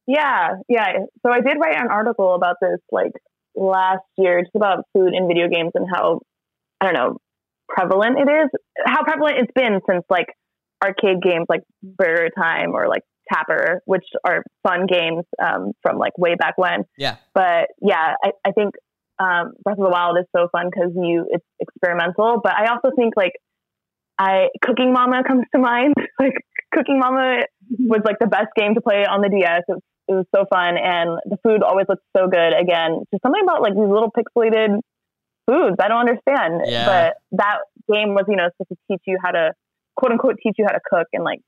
Yeah, 0.07 0.57
yeah. 0.69 0.93
So 1.25 1.31
I 1.31 1.41
did 1.41 1.57
write 1.61 1.77
an 1.77 1.89
article 1.91 2.35
about 2.35 2.57
this 2.61 2.81
like 2.91 3.13
last 3.55 4.03
year, 4.17 4.43
just 4.43 4.57
about 4.57 4.85
food 4.93 5.15
in 5.15 5.29
video 5.29 5.49
games 5.49 5.71
and 5.75 5.87
how 5.89 6.21
I 6.81 6.87
don't 6.87 6.95
know 6.95 7.17
prevalent 7.69 8.19
it 8.19 8.29
is, 8.29 8.51
how 8.85 9.05
prevalent 9.05 9.37
it's 9.39 9.53
been 9.55 9.81
since 9.89 10.05
like 10.11 10.27
arcade 10.83 11.23
games 11.23 11.47
like 11.49 11.61
Burger 11.83 12.31
Time 12.37 12.75
or 12.75 12.89
like 12.89 13.03
Tapper, 13.33 13.81
which 13.85 14.05
are 14.25 14.43
fun 14.67 14.87
games 14.87 15.25
um, 15.41 15.73
from 15.83 15.99
like 15.99 16.17
way 16.19 16.35
back 16.35 16.57
when. 16.57 16.85
Yeah. 16.97 17.17
But 17.35 17.69
yeah, 17.81 18.15
I, 18.25 18.31
I 18.45 18.53
think 18.53 18.75
um, 19.21 19.53
Breath 19.63 19.79
of 19.79 19.85
the 19.85 19.91
Wild 19.91 20.17
is 20.19 20.25
so 20.35 20.49
fun 20.51 20.71
because 20.71 20.91
you 20.97 21.27
it's 21.29 21.45
experimental. 21.61 22.41
But 22.43 22.55
I 22.55 22.73
also 22.73 22.91
think 22.97 23.15
like 23.17 23.35
I 24.19 24.49
Cooking 24.63 24.93
Mama 24.93 25.23
comes 25.27 25.45
to 25.55 25.61
mind. 25.61 25.95
like 26.19 26.35
Cooking 26.75 26.99
Mama 26.99 27.43
was 27.79 28.01
like 28.05 28.17
the 28.21 28.27
best 28.27 28.49
game 28.57 28.75
to 28.75 28.81
play 28.81 29.05
on 29.07 29.21
the 29.21 29.29
DS. 29.29 29.63
It 29.69 29.73
was, 29.73 29.83
it 30.09 30.13
was 30.15 30.27
so 30.35 30.45
fun, 30.53 30.77
and 30.77 31.19
the 31.27 31.37
food 31.43 31.63
always 31.63 31.87
looked 31.89 32.05
so 32.17 32.27
good. 32.29 32.53
Again, 32.55 33.05
just 33.13 33.23
something 33.23 33.43
about 33.43 33.63
like 33.63 33.75
these 33.75 33.89
little 33.89 34.11
pixelated 34.11 34.81
foods. 35.47 35.77
I 35.81 35.89
don't 35.89 36.09
understand, 36.09 36.63
Yeah. 36.67 36.87
but 36.87 37.39
that 37.39 37.59
game 37.91 38.15
was 38.15 38.25
you 38.29 38.37
know 38.37 38.49
supposed 38.59 38.69
to 38.71 38.77
teach 38.91 39.03
you 39.07 39.19
how 39.23 39.31
to 39.31 39.53
quote 39.97 40.13
unquote 40.13 40.37
teach 40.43 40.55
you 40.59 40.67
how 40.67 40.73
to 40.75 40.81
cook 40.85 41.07
and 41.13 41.25
like 41.25 41.41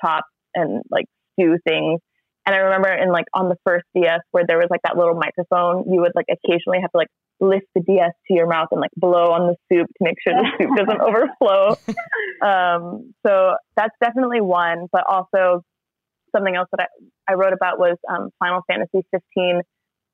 chop 0.00 0.24
and 0.54 0.82
like 0.90 1.06
stew 1.34 1.58
things. 1.66 2.00
And 2.44 2.54
I 2.56 2.58
remember 2.58 2.88
in 2.88 3.10
like 3.12 3.26
on 3.34 3.48
the 3.48 3.56
first 3.64 3.84
DS 3.94 4.20
where 4.32 4.44
there 4.46 4.58
was 4.58 4.66
like 4.70 4.82
that 4.82 4.96
little 4.96 5.14
microphone, 5.14 5.92
you 5.92 6.00
would 6.00 6.12
like 6.14 6.26
occasionally 6.30 6.80
have 6.80 6.90
to 6.90 6.98
like 6.98 7.08
lift 7.42 7.66
the 7.74 7.82
DS 7.82 8.12
to 8.28 8.34
your 8.34 8.46
mouth 8.46 8.68
and 8.70 8.80
like 8.80 8.90
blow 8.96 9.32
on 9.32 9.48
the 9.48 9.56
soup 9.68 9.88
to 9.88 10.00
make 10.00 10.16
sure 10.22 10.32
the 10.32 10.48
soup 10.58 10.70
doesn't 10.76 11.00
overflow. 11.00 11.76
Um, 12.40 13.14
so 13.26 13.54
that's 13.76 13.94
definitely 14.00 14.40
one, 14.40 14.86
but 14.92 15.04
also 15.08 15.62
something 16.34 16.54
else 16.54 16.68
that 16.76 16.88
I, 17.28 17.32
I 17.32 17.34
wrote 17.34 17.52
about 17.52 17.78
was 17.78 17.96
um, 18.08 18.30
Final 18.38 18.62
Fantasy 18.66 19.04
15, 19.10 19.60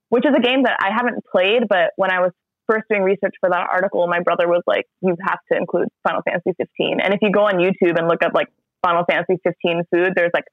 which 0.09 0.25
is 0.27 0.33
a 0.37 0.41
game 0.41 0.65
that 0.65 0.79
I 0.81 0.91
haven't 0.95 1.23
played, 1.31 1.69
but 1.69 1.93
when 1.97 2.11
I 2.11 2.21
was 2.21 2.33
first 2.69 2.85
doing 2.91 3.03
research 3.03 3.35
for 3.41 3.51
that 3.51 3.69
article, 3.71 4.07
my 4.07 4.21
brother 4.21 4.49
was 4.49 4.63
like, 4.67 4.85
you 5.01 5.17
have 5.27 5.39
to 5.53 5.59
include 5.59 5.89
Final 6.07 6.23
Fantasy 6.23 6.53
15. 6.57 7.01
And 7.03 7.15
if 7.15 7.21
you 7.23 7.31
go 7.31 7.45
on 7.45 7.55
YouTube 7.55 7.99
and 7.99 8.09
look 8.09 8.23
up 8.23 8.33
like 8.35 8.49
Final 8.85 9.05
Fantasy 9.09 9.41
15 9.45 9.83
food, 9.93 10.13
there's 10.15 10.31
like 10.35 10.45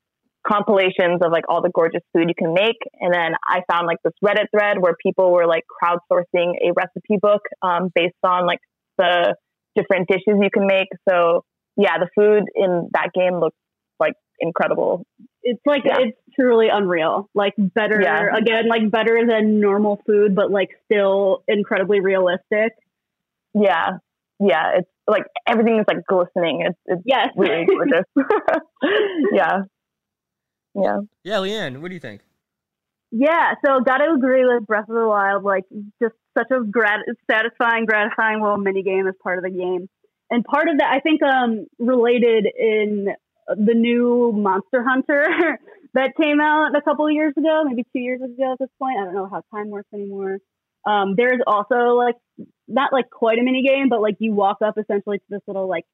compilations 0.47 1.21
of 1.23 1.31
like 1.31 1.43
all 1.49 1.61
the 1.61 1.71
gorgeous 1.73 2.01
food 2.13 2.25
you 2.29 2.35
can 2.37 2.53
make. 2.53 2.77
And 3.01 3.13
then 3.13 3.33
I 3.47 3.61
found 3.69 3.87
like 3.87 3.97
this 4.03 4.13
Reddit 4.23 4.45
thread 4.51 4.77
where 4.79 4.95
people 5.01 5.31
were 5.31 5.47
like 5.47 5.63
crowdsourcing 5.81 6.53
a 6.63 6.71
recipe 6.75 7.17
book 7.21 7.41
um, 7.61 7.89
based 7.93 8.15
on 8.23 8.45
like 8.45 8.59
the 8.97 9.35
different 9.75 10.07
dishes 10.07 10.35
you 10.41 10.49
can 10.53 10.67
make. 10.67 10.87
So 11.09 11.43
yeah, 11.77 11.97
the 11.99 12.07
food 12.15 12.43
in 12.55 12.89
that 12.93 13.09
game 13.13 13.39
looks 13.39 13.57
like 13.99 14.13
incredible. 14.39 15.05
It's 15.43 15.61
like 15.65 15.81
Yeah. 15.85 15.97
it's 15.99 16.17
truly 16.39 16.67
unreal. 16.71 17.29
Like 17.33 17.53
better 17.57 17.99
Yeah. 18.01 18.35
again, 18.35 18.67
like 18.69 18.89
better 18.91 19.25
than 19.27 19.59
normal 19.59 20.01
food, 20.05 20.35
but 20.35 20.51
like 20.51 20.69
still 20.91 21.43
incredibly 21.47 21.99
realistic. 22.01 22.73
Yeah. 23.53 23.97
Yeah. 24.39 24.77
It's 24.79 24.89
like 25.07 25.23
everything 25.47 25.79
is 25.79 25.85
like 25.87 26.05
glistening. 26.07 26.61
It's, 26.67 26.79
it's 26.85 27.01
Yes. 27.05 27.29
really 27.35 27.65
gorgeous. 27.65 28.05
yeah. 29.33 29.61
Yeah. 30.75 30.99
Yeah, 31.23 31.35
Leanne, 31.37 31.81
what 31.81 31.87
do 31.87 31.93
you 31.93 31.99
think? 31.99 32.21
Yeah, 33.11 33.53
so 33.65 33.79
got 33.79 33.99
to 33.99 34.11
agree 34.13 34.45
with 34.45 34.67
Breath 34.67 34.89
of 34.89 34.95
the 34.95 35.07
Wild. 35.07 35.43
Like, 35.43 35.63
just 36.01 36.15
such 36.37 36.51
a 36.51 36.63
grat- 36.63 37.05
satisfying, 37.31 37.85
gratifying 37.85 38.41
little 38.41 38.57
mini 38.57 38.83
game 38.83 39.07
as 39.07 39.13
part 39.23 39.37
of 39.37 39.43
the 39.43 39.49
game. 39.49 39.87
And 40.29 40.43
part 40.43 40.67
of 40.67 40.79
that, 40.79 40.91
I 40.91 40.99
think, 40.99 41.21
um, 41.23 41.65
related 41.79 42.45
in 42.45 43.07
the 43.47 43.73
new 43.73 44.33
Monster 44.35 44.83
Hunter 44.83 45.59
that 45.93 46.11
came 46.21 46.41
out 46.41 46.75
a 46.75 46.81
couple 46.81 47.05
of 47.05 47.13
years 47.13 47.33
ago, 47.37 47.63
maybe 47.65 47.83
two 47.93 48.01
years 48.01 48.21
ago 48.21 48.53
at 48.53 48.59
this 48.59 48.69
point. 48.79 48.97
I 48.99 49.05
don't 49.05 49.13
know 49.13 49.29
how 49.31 49.43
time 49.55 49.69
works 49.69 49.89
anymore. 49.93 50.39
Um, 50.85 51.15
there's 51.15 51.41
also 51.47 51.95
like 51.95 52.15
not 52.67 52.91
like 52.91 53.09
quite 53.09 53.39
a 53.39 53.43
mini 53.43 53.63
game, 53.63 53.89
but 53.89 54.01
like 54.01 54.15
you 54.19 54.33
walk 54.33 54.57
up 54.63 54.77
essentially 54.77 55.19
to 55.19 55.25
this 55.29 55.41
little 55.47 55.67
like 55.67 55.85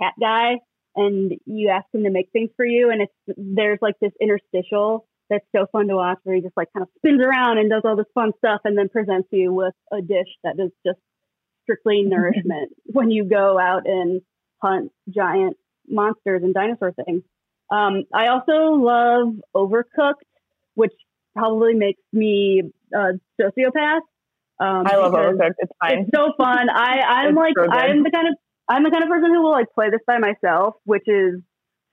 cat 0.00 0.14
guy 0.20 0.58
and 0.98 1.32
you 1.46 1.68
ask 1.68 1.86
him 1.94 2.04
to 2.04 2.10
make 2.10 2.30
things 2.32 2.50
for 2.56 2.66
you, 2.66 2.90
and 2.90 3.02
it's 3.02 3.38
there's 3.38 3.78
like 3.80 3.94
this 4.00 4.12
interstitial 4.20 5.06
that's 5.30 5.44
so 5.54 5.66
fun 5.70 5.88
to 5.88 5.96
watch 5.96 6.18
where 6.24 6.36
he 6.36 6.42
just 6.42 6.56
like 6.56 6.68
kind 6.72 6.82
of 6.82 6.88
spins 6.96 7.20
around 7.22 7.58
and 7.58 7.70
does 7.70 7.82
all 7.84 7.96
this 7.96 8.06
fun 8.14 8.32
stuff 8.38 8.60
and 8.64 8.76
then 8.76 8.88
presents 8.88 9.28
you 9.30 9.52
with 9.52 9.74
a 9.92 10.00
dish 10.00 10.28
that 10.42 10.54
is 10.58 10.70
just 10.86 10.98
strictly 11.62 12.02
nourishment 12.06 12.72
when 12.86 13.10
you 13.10 13.24
go 13.24 13.58
out 13.58 13.82
and 13.86 14.22
hunt 14.62 14.90
giant 15.08 15.56
monsters 15.88 16.42
and 16.42 16.54
dinosaur 16.54 16.92
things. 16.92 17.22
Um, 17.70 18.04
I 18.14 18.28
also 18.28 18.76
love 18.76 19.34
Overcooked, 19.54 20.24
which 20.74 20.92
probably 21.36 21.74
makes 21.74 22.00
me 22.12 22.62
a 22.94 23.12
sociopath. 23.40 24.00
Um, 24.60 24.84
I 24.86 24.96
love 24.96 25.12
Overcooked. 25.12 25.54
It's 25.58 25.72
fine. 25.80 26.00
It's 26.00 26.10
so 26.14 26.32
fun. 26.38 26.70
I, 26.70 27.00
I'm 27.00 27.34
like, 27.34 27.54
so. 27.56 27.70
I'm 27.70 28.02
the 28.02 28.10
kind 28.10 28.28
of, 28.28 28.34
I'm 28.68 28.84
the 28.84 28.90
kind 28.90 29.02
of 29.02 29.08
person 29.08 29.30
who 29.32 29.42
will 29.42 29.52
like 29.52 29.72
play 29.74 29.90
this 29.90 30.00
by 30.06 30.18
myself, 30.18 30.74
which 30.84 31.06
is 31.06 31.40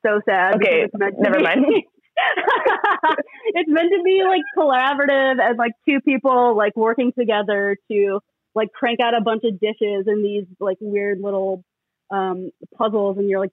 so 0.05 0.21
sad. 0.27 0.55
Okay, 0.55 0.83
it's 0.83 0.93
meant 0.97 1.15
to 1.15 1.21
never 1.21 1.39
mind. 1.39 1.65
it's 3.47 3.69
meant 3.69 3.91
to 3.91 4.01
be 4.03 4.23
like 4.25 4.41
collaborative 4.57 5.41
and 5.41 5.57
like 5.57 5.73
two 5.87 5.99
people 6.01 6.55
like 6.55 6.75
working 6.75 7.11
together 7.17 7.77
to 7.91 8.19
like 8.53 8.71
crank 8.71 8.99
out 9.01 9.13
a 9.13 9.21
bunch 9.21 9.43
of 9.43 9.59
dishes 9.59 10.05
and 10.07 10.23
these 10.23 10.45
like 10.59 10.77
weird 10.79 11.19
little 11.19 11.63
um 12.09 12.51
puzzles 12.77 13.17
and 13.17 13.29
you're 13.29 13.39
like 13.39 13.51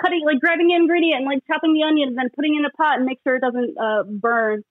cutting 0.00 0.22
like 0.24 0.40
grabbing 0.40 0.72
an 0.72 0.80
ingredient 0.82 1.18
and 1.18 1.26
like 1.26 1.42
chopping 1.46 1.74
the 1.74 1.82
onion 1.82 2.08
and 2.08 2.18
then 2.18 2.30
putting 2.34 2.54
it 2.54 2.60
in 2.60 2.64
a 2.64 2.70
pot 2.70 2.96
and 2.96 3.04
make 3.04 3.18
sure 3.24 3.36
it 3.36 3.42
doesn't 3.42 3.76
uh 3.78 4.04
burn 4.04 4.62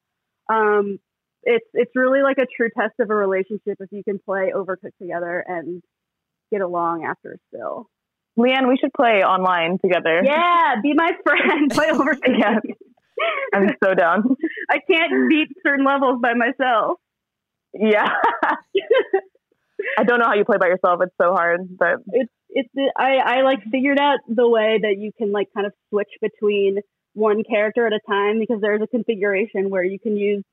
um 0.50 0.98
it's 1.44 1.66
it's 1.74 1.92
really 1.96 2.22
like 2.22 2.38
a 2.40 2.48
true 2.58 2.70
test 2.76 2.94
of 3.00 3.12
a 3.12 3.16
relationship 3.16 3.78
if 3.80 3.92
you 3.92 4.04
can 4.04 4.18
play 4.18 4.52
overcooked 4.56 4.98
together 5.00 5.44
and 5.48 5.84
get 6.52 6.62
along 6.62 7.06
after 7.06 7.38
still 7.48 7.90
Leanne, 8.38 8.68
we 8.68 8.78
should 8.78 8.94
play 8.94 9.24
online 9.24 9.78
together. 9.80 10.22
Yeah, 10.24 10.76
be 10.82 10.94
my 10.94 11.12
friend. 11.24 11.72
Play 11.74 11.90
over. 11.92 12.18
Yeah. 12.28 12.60
I'm 13.54 13.70
so 13.82 13.94
down. 13.94 14.36
I 14.70 14.80
can't 14.92 15.30
beat 15.30 15.48
certain 15.66 15.86
levels 15.86 16.20
by 16.22 16.34
myself. 16.34 16.98
Yeah. 17.74 18.10
I 19.98 20.04
don't 20.04 20.20
know 20.20 20.26
how 20.26 20.34
you 20.34 20.44
play 20.44 20.58
by 20.60 20.68
yourself. 20.68 21.00
It's 21.02 21.16
so 21.22 21.32
hard, 21.32 21.62
but 21.78 22.00
It's 22.08 22.32
it's 22.50 22.70
I 22.98 23.16
I 23.16 23.42
like 23.44 23.60
figured 23.72 24.00
out 24.00 24.20
the 24.28 24.48
way 24.50 24.80
that 24.82 24.98
you 24.98 25.12
can 25.18 25.32
like 25.32 25.48
kind 25.54 25.66
of 25.66 25.72
switch 25.90 26.10
between 26.22 26.80
one 27.14 27.44
character 27.50 27.88
at 27.88 27.94
a 27.94 28.02
time 28.06 28.40
because 28.40 28.60
there's 28.60 28.82
a 28.82 28.88
configuration 28.88 29.70
where 29.70 29.84
you 29.84 29.98
can 29.98 30.18
use 30.18 30.44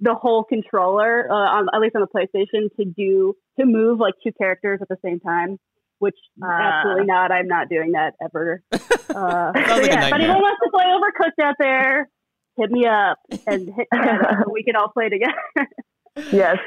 the 0.00 0.14
whole 0.14 0.42
controller, 0.42 1.30
uh, 1.30 1.34
on, 1.34 1.68
at 1.74 1.80
least 1.80 1.96
on 1.96 2.02
the 2.02 2.08
PlayStation, 2.08 2.74
to 2.76 2.84
do 2.86 3.34
to 3.60 3.66
move 3.66 3.98
like 4.00 4.14
two 4.24 4.32
characters 4.38 4.78
at 4.82 4.88
the 4.88 4.96
same 5.04 5.20
time. 5.20 5.58
Which 5.98 6.16
Ah. 6.44 6.80
absolutely 6.80 7.06
not. 7.06 7.32
I'm 7.32 7.48
not 7.48 7.68
doing 7.70 7.92
that 7.92 8.14
ever. 8.22 8.62
Uh, 9.08 9.52
Sounds 9.54 9.68
so 9.68 9.76
like 9.76 9.86
yeah, 9.86 9.94
if 9.94 10.00
nightmare. 10.10 10.14
anyone 10.20 10.42
wants 10.42 10.60
to 10.62 10.70
play 10.70 10.84
Overcooked 10.84 11.42
out 11.42 11.54
there, 11.58 12.10
hit 12.58 12.70
me 12.70 12.84
up 12.84 13.16
and 13.46 13.72
hit 13.74 13.86
so 13.92 14.52
we 14.52 14.62
can 14.62 14.76
all 14.76 14.88
play 14.88 15.08
together. 15.08 15.32
yes, 16.32 16.58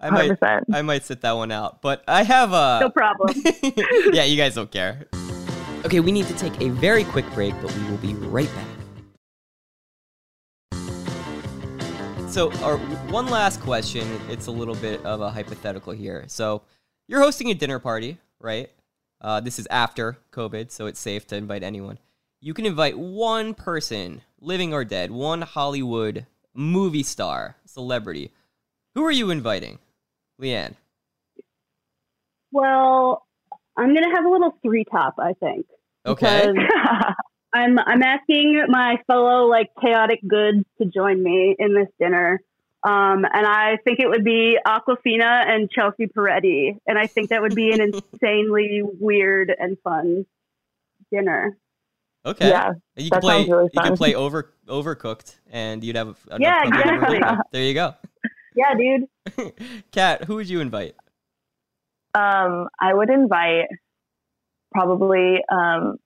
I 0.00 0.10
might, 0.10 0.32
100%. 0.32 0.64
I 0.74 0.82
might 0.82 1.04
sit 1.04 1.22
that 1.22 1.32
one 1.32 1.50
out. 1.50 1.80
But 1.80 2.02
I 2.06 2.24
have 2.24 2.52
a 2.52 2.80
no 2.82 2.90
problem. 2.90 3.34
yeah, 4.12 4.24
you 4.24 4.36
guys 4.36 4.54
don't 4.56 4.70
care. 4.70 5.06
Okay, 5.86 6.00
we 6.00 6.12
need 6.12 6.26
to 6.26 6.34
take 6.34 6.60
a 6.60 6.68
very 6.68 7.04
quick 7.04 7.24
break, 7.32 7.54
but 7.62 7.74
we 7.74 7.90
will 7.90 7.96
be 7.98 8.12
right 8.14 8.50
back. 8.54 8.66
So, 12.32 12.50
our 12.62 12.78
one 13.12 13.26
last 13.26 13.60
question. 13.60 14.08
It's 14.30 14.46
a 14.46 14.50
little 14.50 14.74
bit 14.76 15.04
of 15.04 15.20
a 15.20 15.30
hypothetical 15.30 15.92
here. 15.92 16.24
So, 16.28 16.62
you're 17.06 17.20
hosting 17.20 17.50
a 17.50 17.54
dinner 17.54 17.78
party, 17.78 18.16
right? 18.40 18.70
Uh, 19.20 19.40
this 19.40 19.58
is 19.58 19.68
after 19.70 20.16
COVID, 20.32 20.70
so 20.70 20.86
it's 20.86 20.98
safe 20.98 21.26
to 21.26 21.36
invite 21.36 21.62
anyone. 21.62 21.98
You 22.40 22.54
can 22.54 22.64
invite 22.64 22.98
one 22.98 23.52
person, 23.52 24.22
living 24.40 24.72
or 24.72 24.82
dead, 24.82 25.10
one 25.10 25.42
Hollywood 25.42 26.24
movie 26.54 27.02
star, 27.02 27.56
celebrity. 27.66 28.30
Who 28.94 29.04
are 29.04 29.12
you 29.12 29.28
inviting, 29.28 29.78
Leanne? 30.40 30.76
well, 32.50 33.26
I'm 33.76 33.92
gonna 33.92 34.16
have 34.16 34.24
a 34.24 34.30
little 34.30 34.56
three 34.62 34.86
top. 34.90 35.16
I 35.18 35.34
think. 35.34 35.66
Okay. 36.06 36.48
Because 37.52 37.78
I'm 37.78 37.78
I'm 37.78 38.02
asking 38.02 38.64
my 38.68 38.98
fellow 39.06 39.46
like 39.46 39.70
chaotic 39.80 40.20
goods 40.26 40.64
to 40.80 40.86
join 40.86 41.22
me 41.22 41.56
in 41.58 41.74
this 41.74 41.88
dinner. 41.98 42.40
Um, 42.84 43.24
and 43.32 43.46
I 43.46 43.78
think 43.84 44.00
it 44.00 44.08
would 44.08 44.24
be 44.24 44.58
Awkwafina 44.66 45.46
and 45.48 45.70
Chelsea 45.70 46.06
Peretti. 46.06 46.76
And 46.86 46.98
I 46.98 47.06
think 47.06 47.30
that 47.30 47.40
would 47.40 47.54
be 47.54 47.70
an 47.70 47.80
insanely 48.12 48.82
weird 48.82 49.54
and 49.56 49.76
fun 49.84 50.26
dinner. 51.12 51.56
Okay. 52.24 52.48
yeah. 52.48 52.72
You 52.96 53.10
can 53.10 53.20
play. 53.20 53.46
really 53.48 53.70
You 53.72 53.80
can 53.80 53.96
play 53.96 54.14
over 54.14 54.52
overcooked, 54.68 55.36
and 55.50 55.82
you'd 55.82 55.96
have. 55.96 56.16
enough 56.28 56.40
Yeah, 56.40 56.62
exactly. 56.64 57.20
There 57.52 57.64
you 57.64 57.74
go. 57.74 57.94
Yeah, 58.54 58.74
dude. 58.74 59.54
Kat, 59.92 60.24
who 60.24 60.34
would 60.34 60.46
you 60.46 60.60
invite? 60.60 60.94
Um, 62.14 62.68
I 62.78 62.92
would 62.92 63.08
invite 63.08 63.68
probably 64.72 65.38
um, 65.50 65.96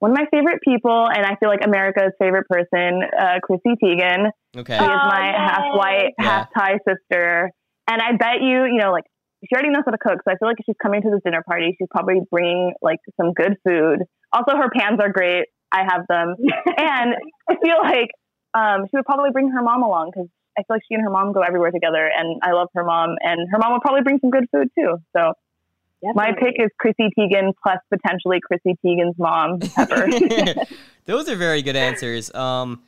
one 0.00 0.10
of 0.10 0.16
my 0.18 0.26
favorite 0.30 0.60
people, 0.62 1.06
and 1.08 1.24
I 1.24 1.36
feel 1.40 1.48
like 1.48 1.64
America's 1.64 2.12
favorite 2.18 2.46
person, 2.48 3.02
uh, 3.18 3.38
Chrissy 3.42 3.76
Teigen. 3.82 4.30
Okay. 4.56 4.76
She 4.78 4.84
is 4.84 5.00
Oh, 5.02 5.08
my 5.08 5.26
yay. 5.26 5.32
half 5.36 5.62
white, 5.74 6.10
Yeah. 6.18 6.24
half 6.24 6.48
Thai 6.56 6.78
sister. 6.86 7.50
And 7.88 8.00
I 8.02 8.12
bet 8.16 8.40
you, 8.42 8.64
you 8.64 8.78
know, 8.78 8.92
like 8.92 9.04
she 9.44 9.54
already 9.54 9.70
knows 9.70 9.82
how 9.84 9.92
to 9.92 9.98
cook. 9.98 10.18
So 10.24 10.32
I 10.32 10.36
feel 10.38 10.48
like 10.48 10.56
if 10.58 10.64
she's 10.66 10.76
coming 10.82 11.02
to 11.02 11.10
this 11.10 11.20
dinner 11.24 11.42
party, 11.46 11.74
she's 11.78 11.88
probably 11.90 12.20
bringing 12.30 12.72
like 12.82 12.98
some 13.20 13.32
good 13.32 13.56
food. 13.66 13.98
Also, 14.32 14.56
her 14.56 14.70
pans 14.70 14.98
are 15.00 15.12
great. 15.12 15.46
I 15.72 15.82
have 15.84 16.02
them. 16.08 16.34
and 16.78 17.14
I 17.48 17.54
feel 17.62 17.76
like 17.82 18.10
um, 18.54 18.86
she 18.90 18.96
would 18.96 19.04
probably 19.04 19.30
bring 19.32 19.50
her 19.50 19.62
mom 19.62 19.82
along 19.82 20.12
because 20.14 20.28
I 20.56 20.62
feel 20.62 20.76
like 20.76 20.82
she 20.88 20.94
and 20.94 21.02
her 21.04 21.10
mom 21.10 21.32
go 21.32 21.42
everywhere 21.42 21.70
together. 21.72 22.08
And 22.16 22.40
I 22.42 22.52
love 22.52 22.68
her 22.74 22.84
mom. 22.84 23.16
And 23.20 23.48
her 23.52 23.58
mom 23.58 23.72
would 23.72 23.82
probably 23.82 24.02
bring 24.02 24.18
some 24.20 24.30
good 24.30 24.46
food 24.52 24.68
too. 24.78 24.96
So 25.16 25.32
my 26.14 26.32
pick 26.38 26.54
is 26.58 26.70
Chrissy 26.78 27.10
Teigen 27.18 27.52
plus 27.62 27.78
potentially 27.92 28.38
Chrissy 28.44 28.76
Teigen's 28.84 29.18
mom, 29.18 29.60
Pepper. 29.60 30.06
Those 31.06 31.28
are 31.28 31.36
very 31.36 31.62
good 31.62 31.76
answers. 31.76 32.34
Um, 32.34 32.82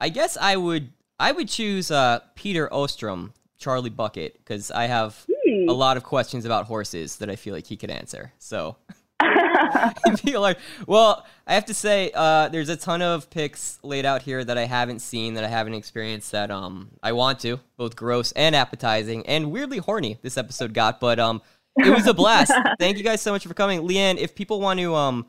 I 0.00 0.08
guess 0.08 0.36
I 0.40 0.56
would. 0.56 0.90
I 1.20 1.32
would 1.32 1.48
choose 1.48 1.90
uh, 1.90 2.20
Peter 2.36 2.68
Ostrum, 2.68 3.32
Charlie 3.58 3.90
Bucket, 3.90 4.34
because 4.38 4.70
I 4.70 4.86
have 4.86 5.26
Hmm. 5.48 5.68
a 5.68 5.72
lot 5.72 5.96
of 5.96 6.02
questions 6.02 6.44
about 6.44 6.66
horses 6.66 7.16
that 7.16 7.30
I 7.30 7.36
feel 7.36 7.54
like 7.54 7.66
he 7.66 7.76
could 7.76 7.90
answer. 7.90 8.32
So 8.38 8.76
I 9.18 9.94
feel 10.18 10.40
like, 10.40 10.58
well, 10.86 11.24
I 11.46 11.54
have 11.54 11.64
to 11.66 11.74
say, 11.74 12.10
uh, 12.14 12.48
there's 12.48 12.68
a 12.68 12.76
ton 12.76 13.00
of 13.02 13.30
picks 13.30 13.78
laid 13.82 14.04
out 14.04 14.22
here 14.22 14.44
that 14.44 14.58
I 14.58 14.64
haven't 14.66 15.00
seen, 15.00 15.34
that 15.34 15.44
I 15.44 15.48
haven't 15.48 15.74
experienced, 15.74 16.32
that 16.32 16.50
um 16.50 16.90
I 17.02 17.12
want 17.12 17.40
to, 17.40 17.60
both 17.76 17.96
gross 17.96 18.32
and 18.32 18.54
appetizing, 18.54 19.26
and 19.26 19.50
weirdly 19.50 19.78
horny. 19.78 20.18
This 20.22 20.36
episode 20.36 20.74
got, 20.74 21.00
but 21.00 21.18
um, 21.18 21.40
it 21.76 21.94
was 21.94 22.06
a 22.06 22.14
blast. 22.14 22.52
Thank 22.78 22.98
you 22.98 23.04
guys 23.04 23.20
so 23.20 23.32
much 23.32 23.46
for 23.46 23.54
coming, 23.54 23.82
Leanne. 23.82 24.16
If 24.18 24.34
people 24.34 24.60
want 24.60 24.80
to 24.80 24.94
um 24.94 25.26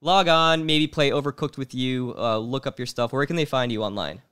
log 0.00 0.28
on, 0.28 0.66
maybe 0.66 0.86
play 0.86 1.10
Overcooked 1.10 1.56
with 1.56 1.74
you, 1.74 2.14
uh, 2.16 2.38
look 2.38 2.66
up 2.66 2.78
your 2.78 2.86
stuff. 2.86 3.12
Where 3.12 3.26
can 3.26 3.36
they 3.36 3.44
find 3.44 3.72
you 3.72 3.82
online? 3.82 4.22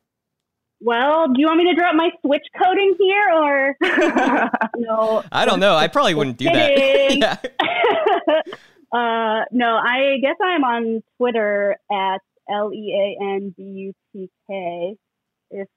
Well, 0.80 1.28
do 1.28 1.40
you 1.40 1.46
want 1.46 1.58
me 1.58 1.64
to 1.70 1.74
drop 1.74 1.94
my 1.94 2.10
Switch 2.20 2.46
code 2.62 2.76
in 2.76 2.96
here 2.98 3.30
or 3.32 3.76
no? 4.76 5.24
I 5.32 5.46
don't 5.46 5.58
know. 5.58 5.74
I 5.74 5.88
probably 5.88 6.14
wouldn't 6.14 6.36
do 6.36 6.44
that. 6.44 7.50
Uh, 8.92 9.44
no, 9.50 9.76
I 9.76 10.18
guess 10.22 10.36
I'm 10.42 10.62
on 10.62 11.02
Twitter 11.16 11.76
at 11.90 12.20
L 12.48 12.72
E 12.72 13.16
A 13.20 13.24
N 13.34 13.54
B 13.56 13.62
U 13.62 13.92
T 14.12 14.30
K. 14.48 14.94
If 15.50 15.68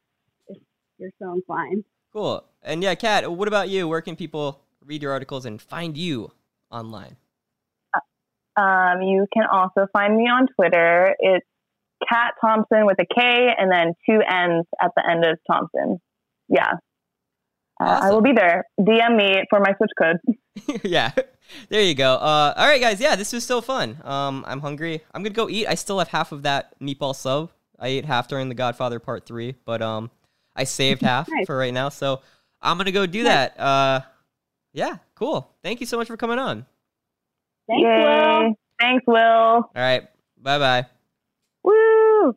if 0.48 0.58
you're 1.00 1.12
so 1.20 1.34
inclined. 1.34 1.86
Cool. 2.14 2.46
And 2.62 2.84
yeah, 2.84 2.96
Kat, 2.96 3.32
what 3.32 3.48
about 3.48 3.70
you? 3.70 3.88
Where 3.88 4.02
can 4.02 4.16
people 4.16 4.62
read 4.86 5.02
your 5.02 5.12
articles 5.12 5.46
and 5.46 5.62
find 5.62 5.98
you 5.98 6.32
online? 6.72 7.18
Um, 8.58 9.02
you 9.02 9.26
can 9.34 9.46
also 9.52 9.88
find 9.94 10.18
me 10.18 10.24
on 10.24 10.48
Twitter. 10.56 11.16
It's 11.20 11.46
Kat 12.08 12.34
Thompson 12.42 12.86
with 12.86 12.98
a 13.00 13.06
K 13.06 13.54
and 13.58 13.72
then 13.72 13.94
two 14.06 14.20
N's 14.30 14.66
at 14.82 14.92
the 14.98 15.10
end 15.10 15.24
of 15.24 15.38
Thompson. 15.50 16.00
Yeah. 16.50 16.74
Uh, 17.82 18.00
I 18.04 18.12
will 18.12 18.22
be 18.22 18.34
there. 18.34 18.66
DM 18.80 19.16
me 19.16 19.44
for 19.50 19.62
my 19.62 19.74
switch 19.78 19.92
code. 19.98 20.18
yeah. 20.84 21.12
There 21.70 21.82
you 21.82 21.96
go. 21.96 22.16
Uh, 22.16 22.54
all 22.58 22.68
right, 22.68 22.82
guys. 22.82 23.00
Yeah, 23.00 23.16
this 23.16 23.32
was 23.32 23.46
so 23.46 23.62
fun. 23.62 23.98
Um, 24.04 24.44
I'm 24.46 24.60
hungry. 24.60 25.02
I'm 25.14 25.24
gonna 25.24 25.34
go 25.34 25.50
eat. 25.50 25.66
I 25.68 25.76
still 25.76 26.00
have 26.00 26.10
half 26.10 26.32
of 26.34 26.44
that 26.44 26.78
meatball 26.80 27.16
sub. 27.16 27.52
I 27.80 27.88
ate 27.88 28.04
half 28.06 28.28
during 28.28 28.50
the 28.50 28.56
Godfather 28.56 29.00
Part 29.00 29.26
Three, 29.26 29.56
but 29.64 29.82
um, 29.82 30.12
I 30.56 30.66
saved 30.66 31.02
half 31.04 31.30
Nice. 31.30 31.46
for 31.46 31.58
right 31.58 31.74
now. 31.74 31.88
So 31.90 32.22
I'm 32.62 32.78
gonna 32.78 32.92
go 32.92 33.06
do 33.06 33.24
that. 33.24 33.58
Uh, 33.58 34.02
yeah, 34.74 34.98
cool. 35.16 35.50
Thank 35.64 35.80
you 35.80 35.86
so 35.86 35.98
much 35.98 36.08
for 36.08 36.18
coming 36.18 36.40
on. 36.40 36.66
Thanks, 37.68 37.84
Yay. 37.84 38.04
Will. 38.04 38.54
Thanks, 38.80 39.04
Will. 39.08 39.18
All 39.18 39.72
right. 39.76 40.08
Bye 40.42 40.58
bye. 40.60 40.86
Woo! 41.64 42.36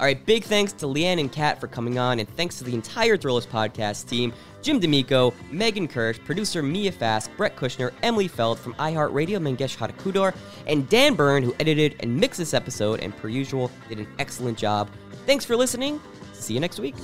All 0.00 0.06
right, 0.06 0.24
big 0.24 0.44
thanks 0.44 0.72
to 0.72 0.86
Leanne 0.86 1.20
and 1.20 1.30
Kat 1.30 1.60
for 1.60 1.66
coming 1.66 1.98
on, 1.98 2.20
and 2.20 2.28
thanks 2.36 2.56
to 2.56 2.64
the 2.64 2.72
entire 2.74 3.18
Thrillist 3.18 3.48
podcast 3.48 4.08
team 4.08 4.32
Jim 4.62 4.80
D'Amico, 4.80 5.34
Megan 5.50 5.86
Kirsch, 5.86 6.18
producer 6.20 6.62
Mia 6.62 6.90
Fask, 6.90 7.28
Brett 7.36 7.54
Kushner, 7.54 7.92
Emily 8.02 8.26
Feld 8.26 8.58
from 8.58 8.72
iHeartRadio, 8.74 9.38
Mangesh 9.38 9.76
Hattikudur, 9.76 10.34
and 10.66 10.88
Dan 10.88 11.14
Byrne, 11.14 11.42
who 11.42 11.54
edited 11.60 11.96
and 12.00 12.16
mixed 12.16 12.38
this 12.38 12.54
episode 12.54 13.00
and, 13.00 13.14
per 13.18 13.28
usual, 13.28 13.70
did 13.90 13.98
an 13.98 14.06
excellent 14.18 14.56
job. 14.56 14.88
Thanks 15.26 15.44
for 15.44 15.54
listening. 15.54 16.00
See 16.40 16.54
you 16.54 16.60
next 16.60 16.80
week. 16.80 16.94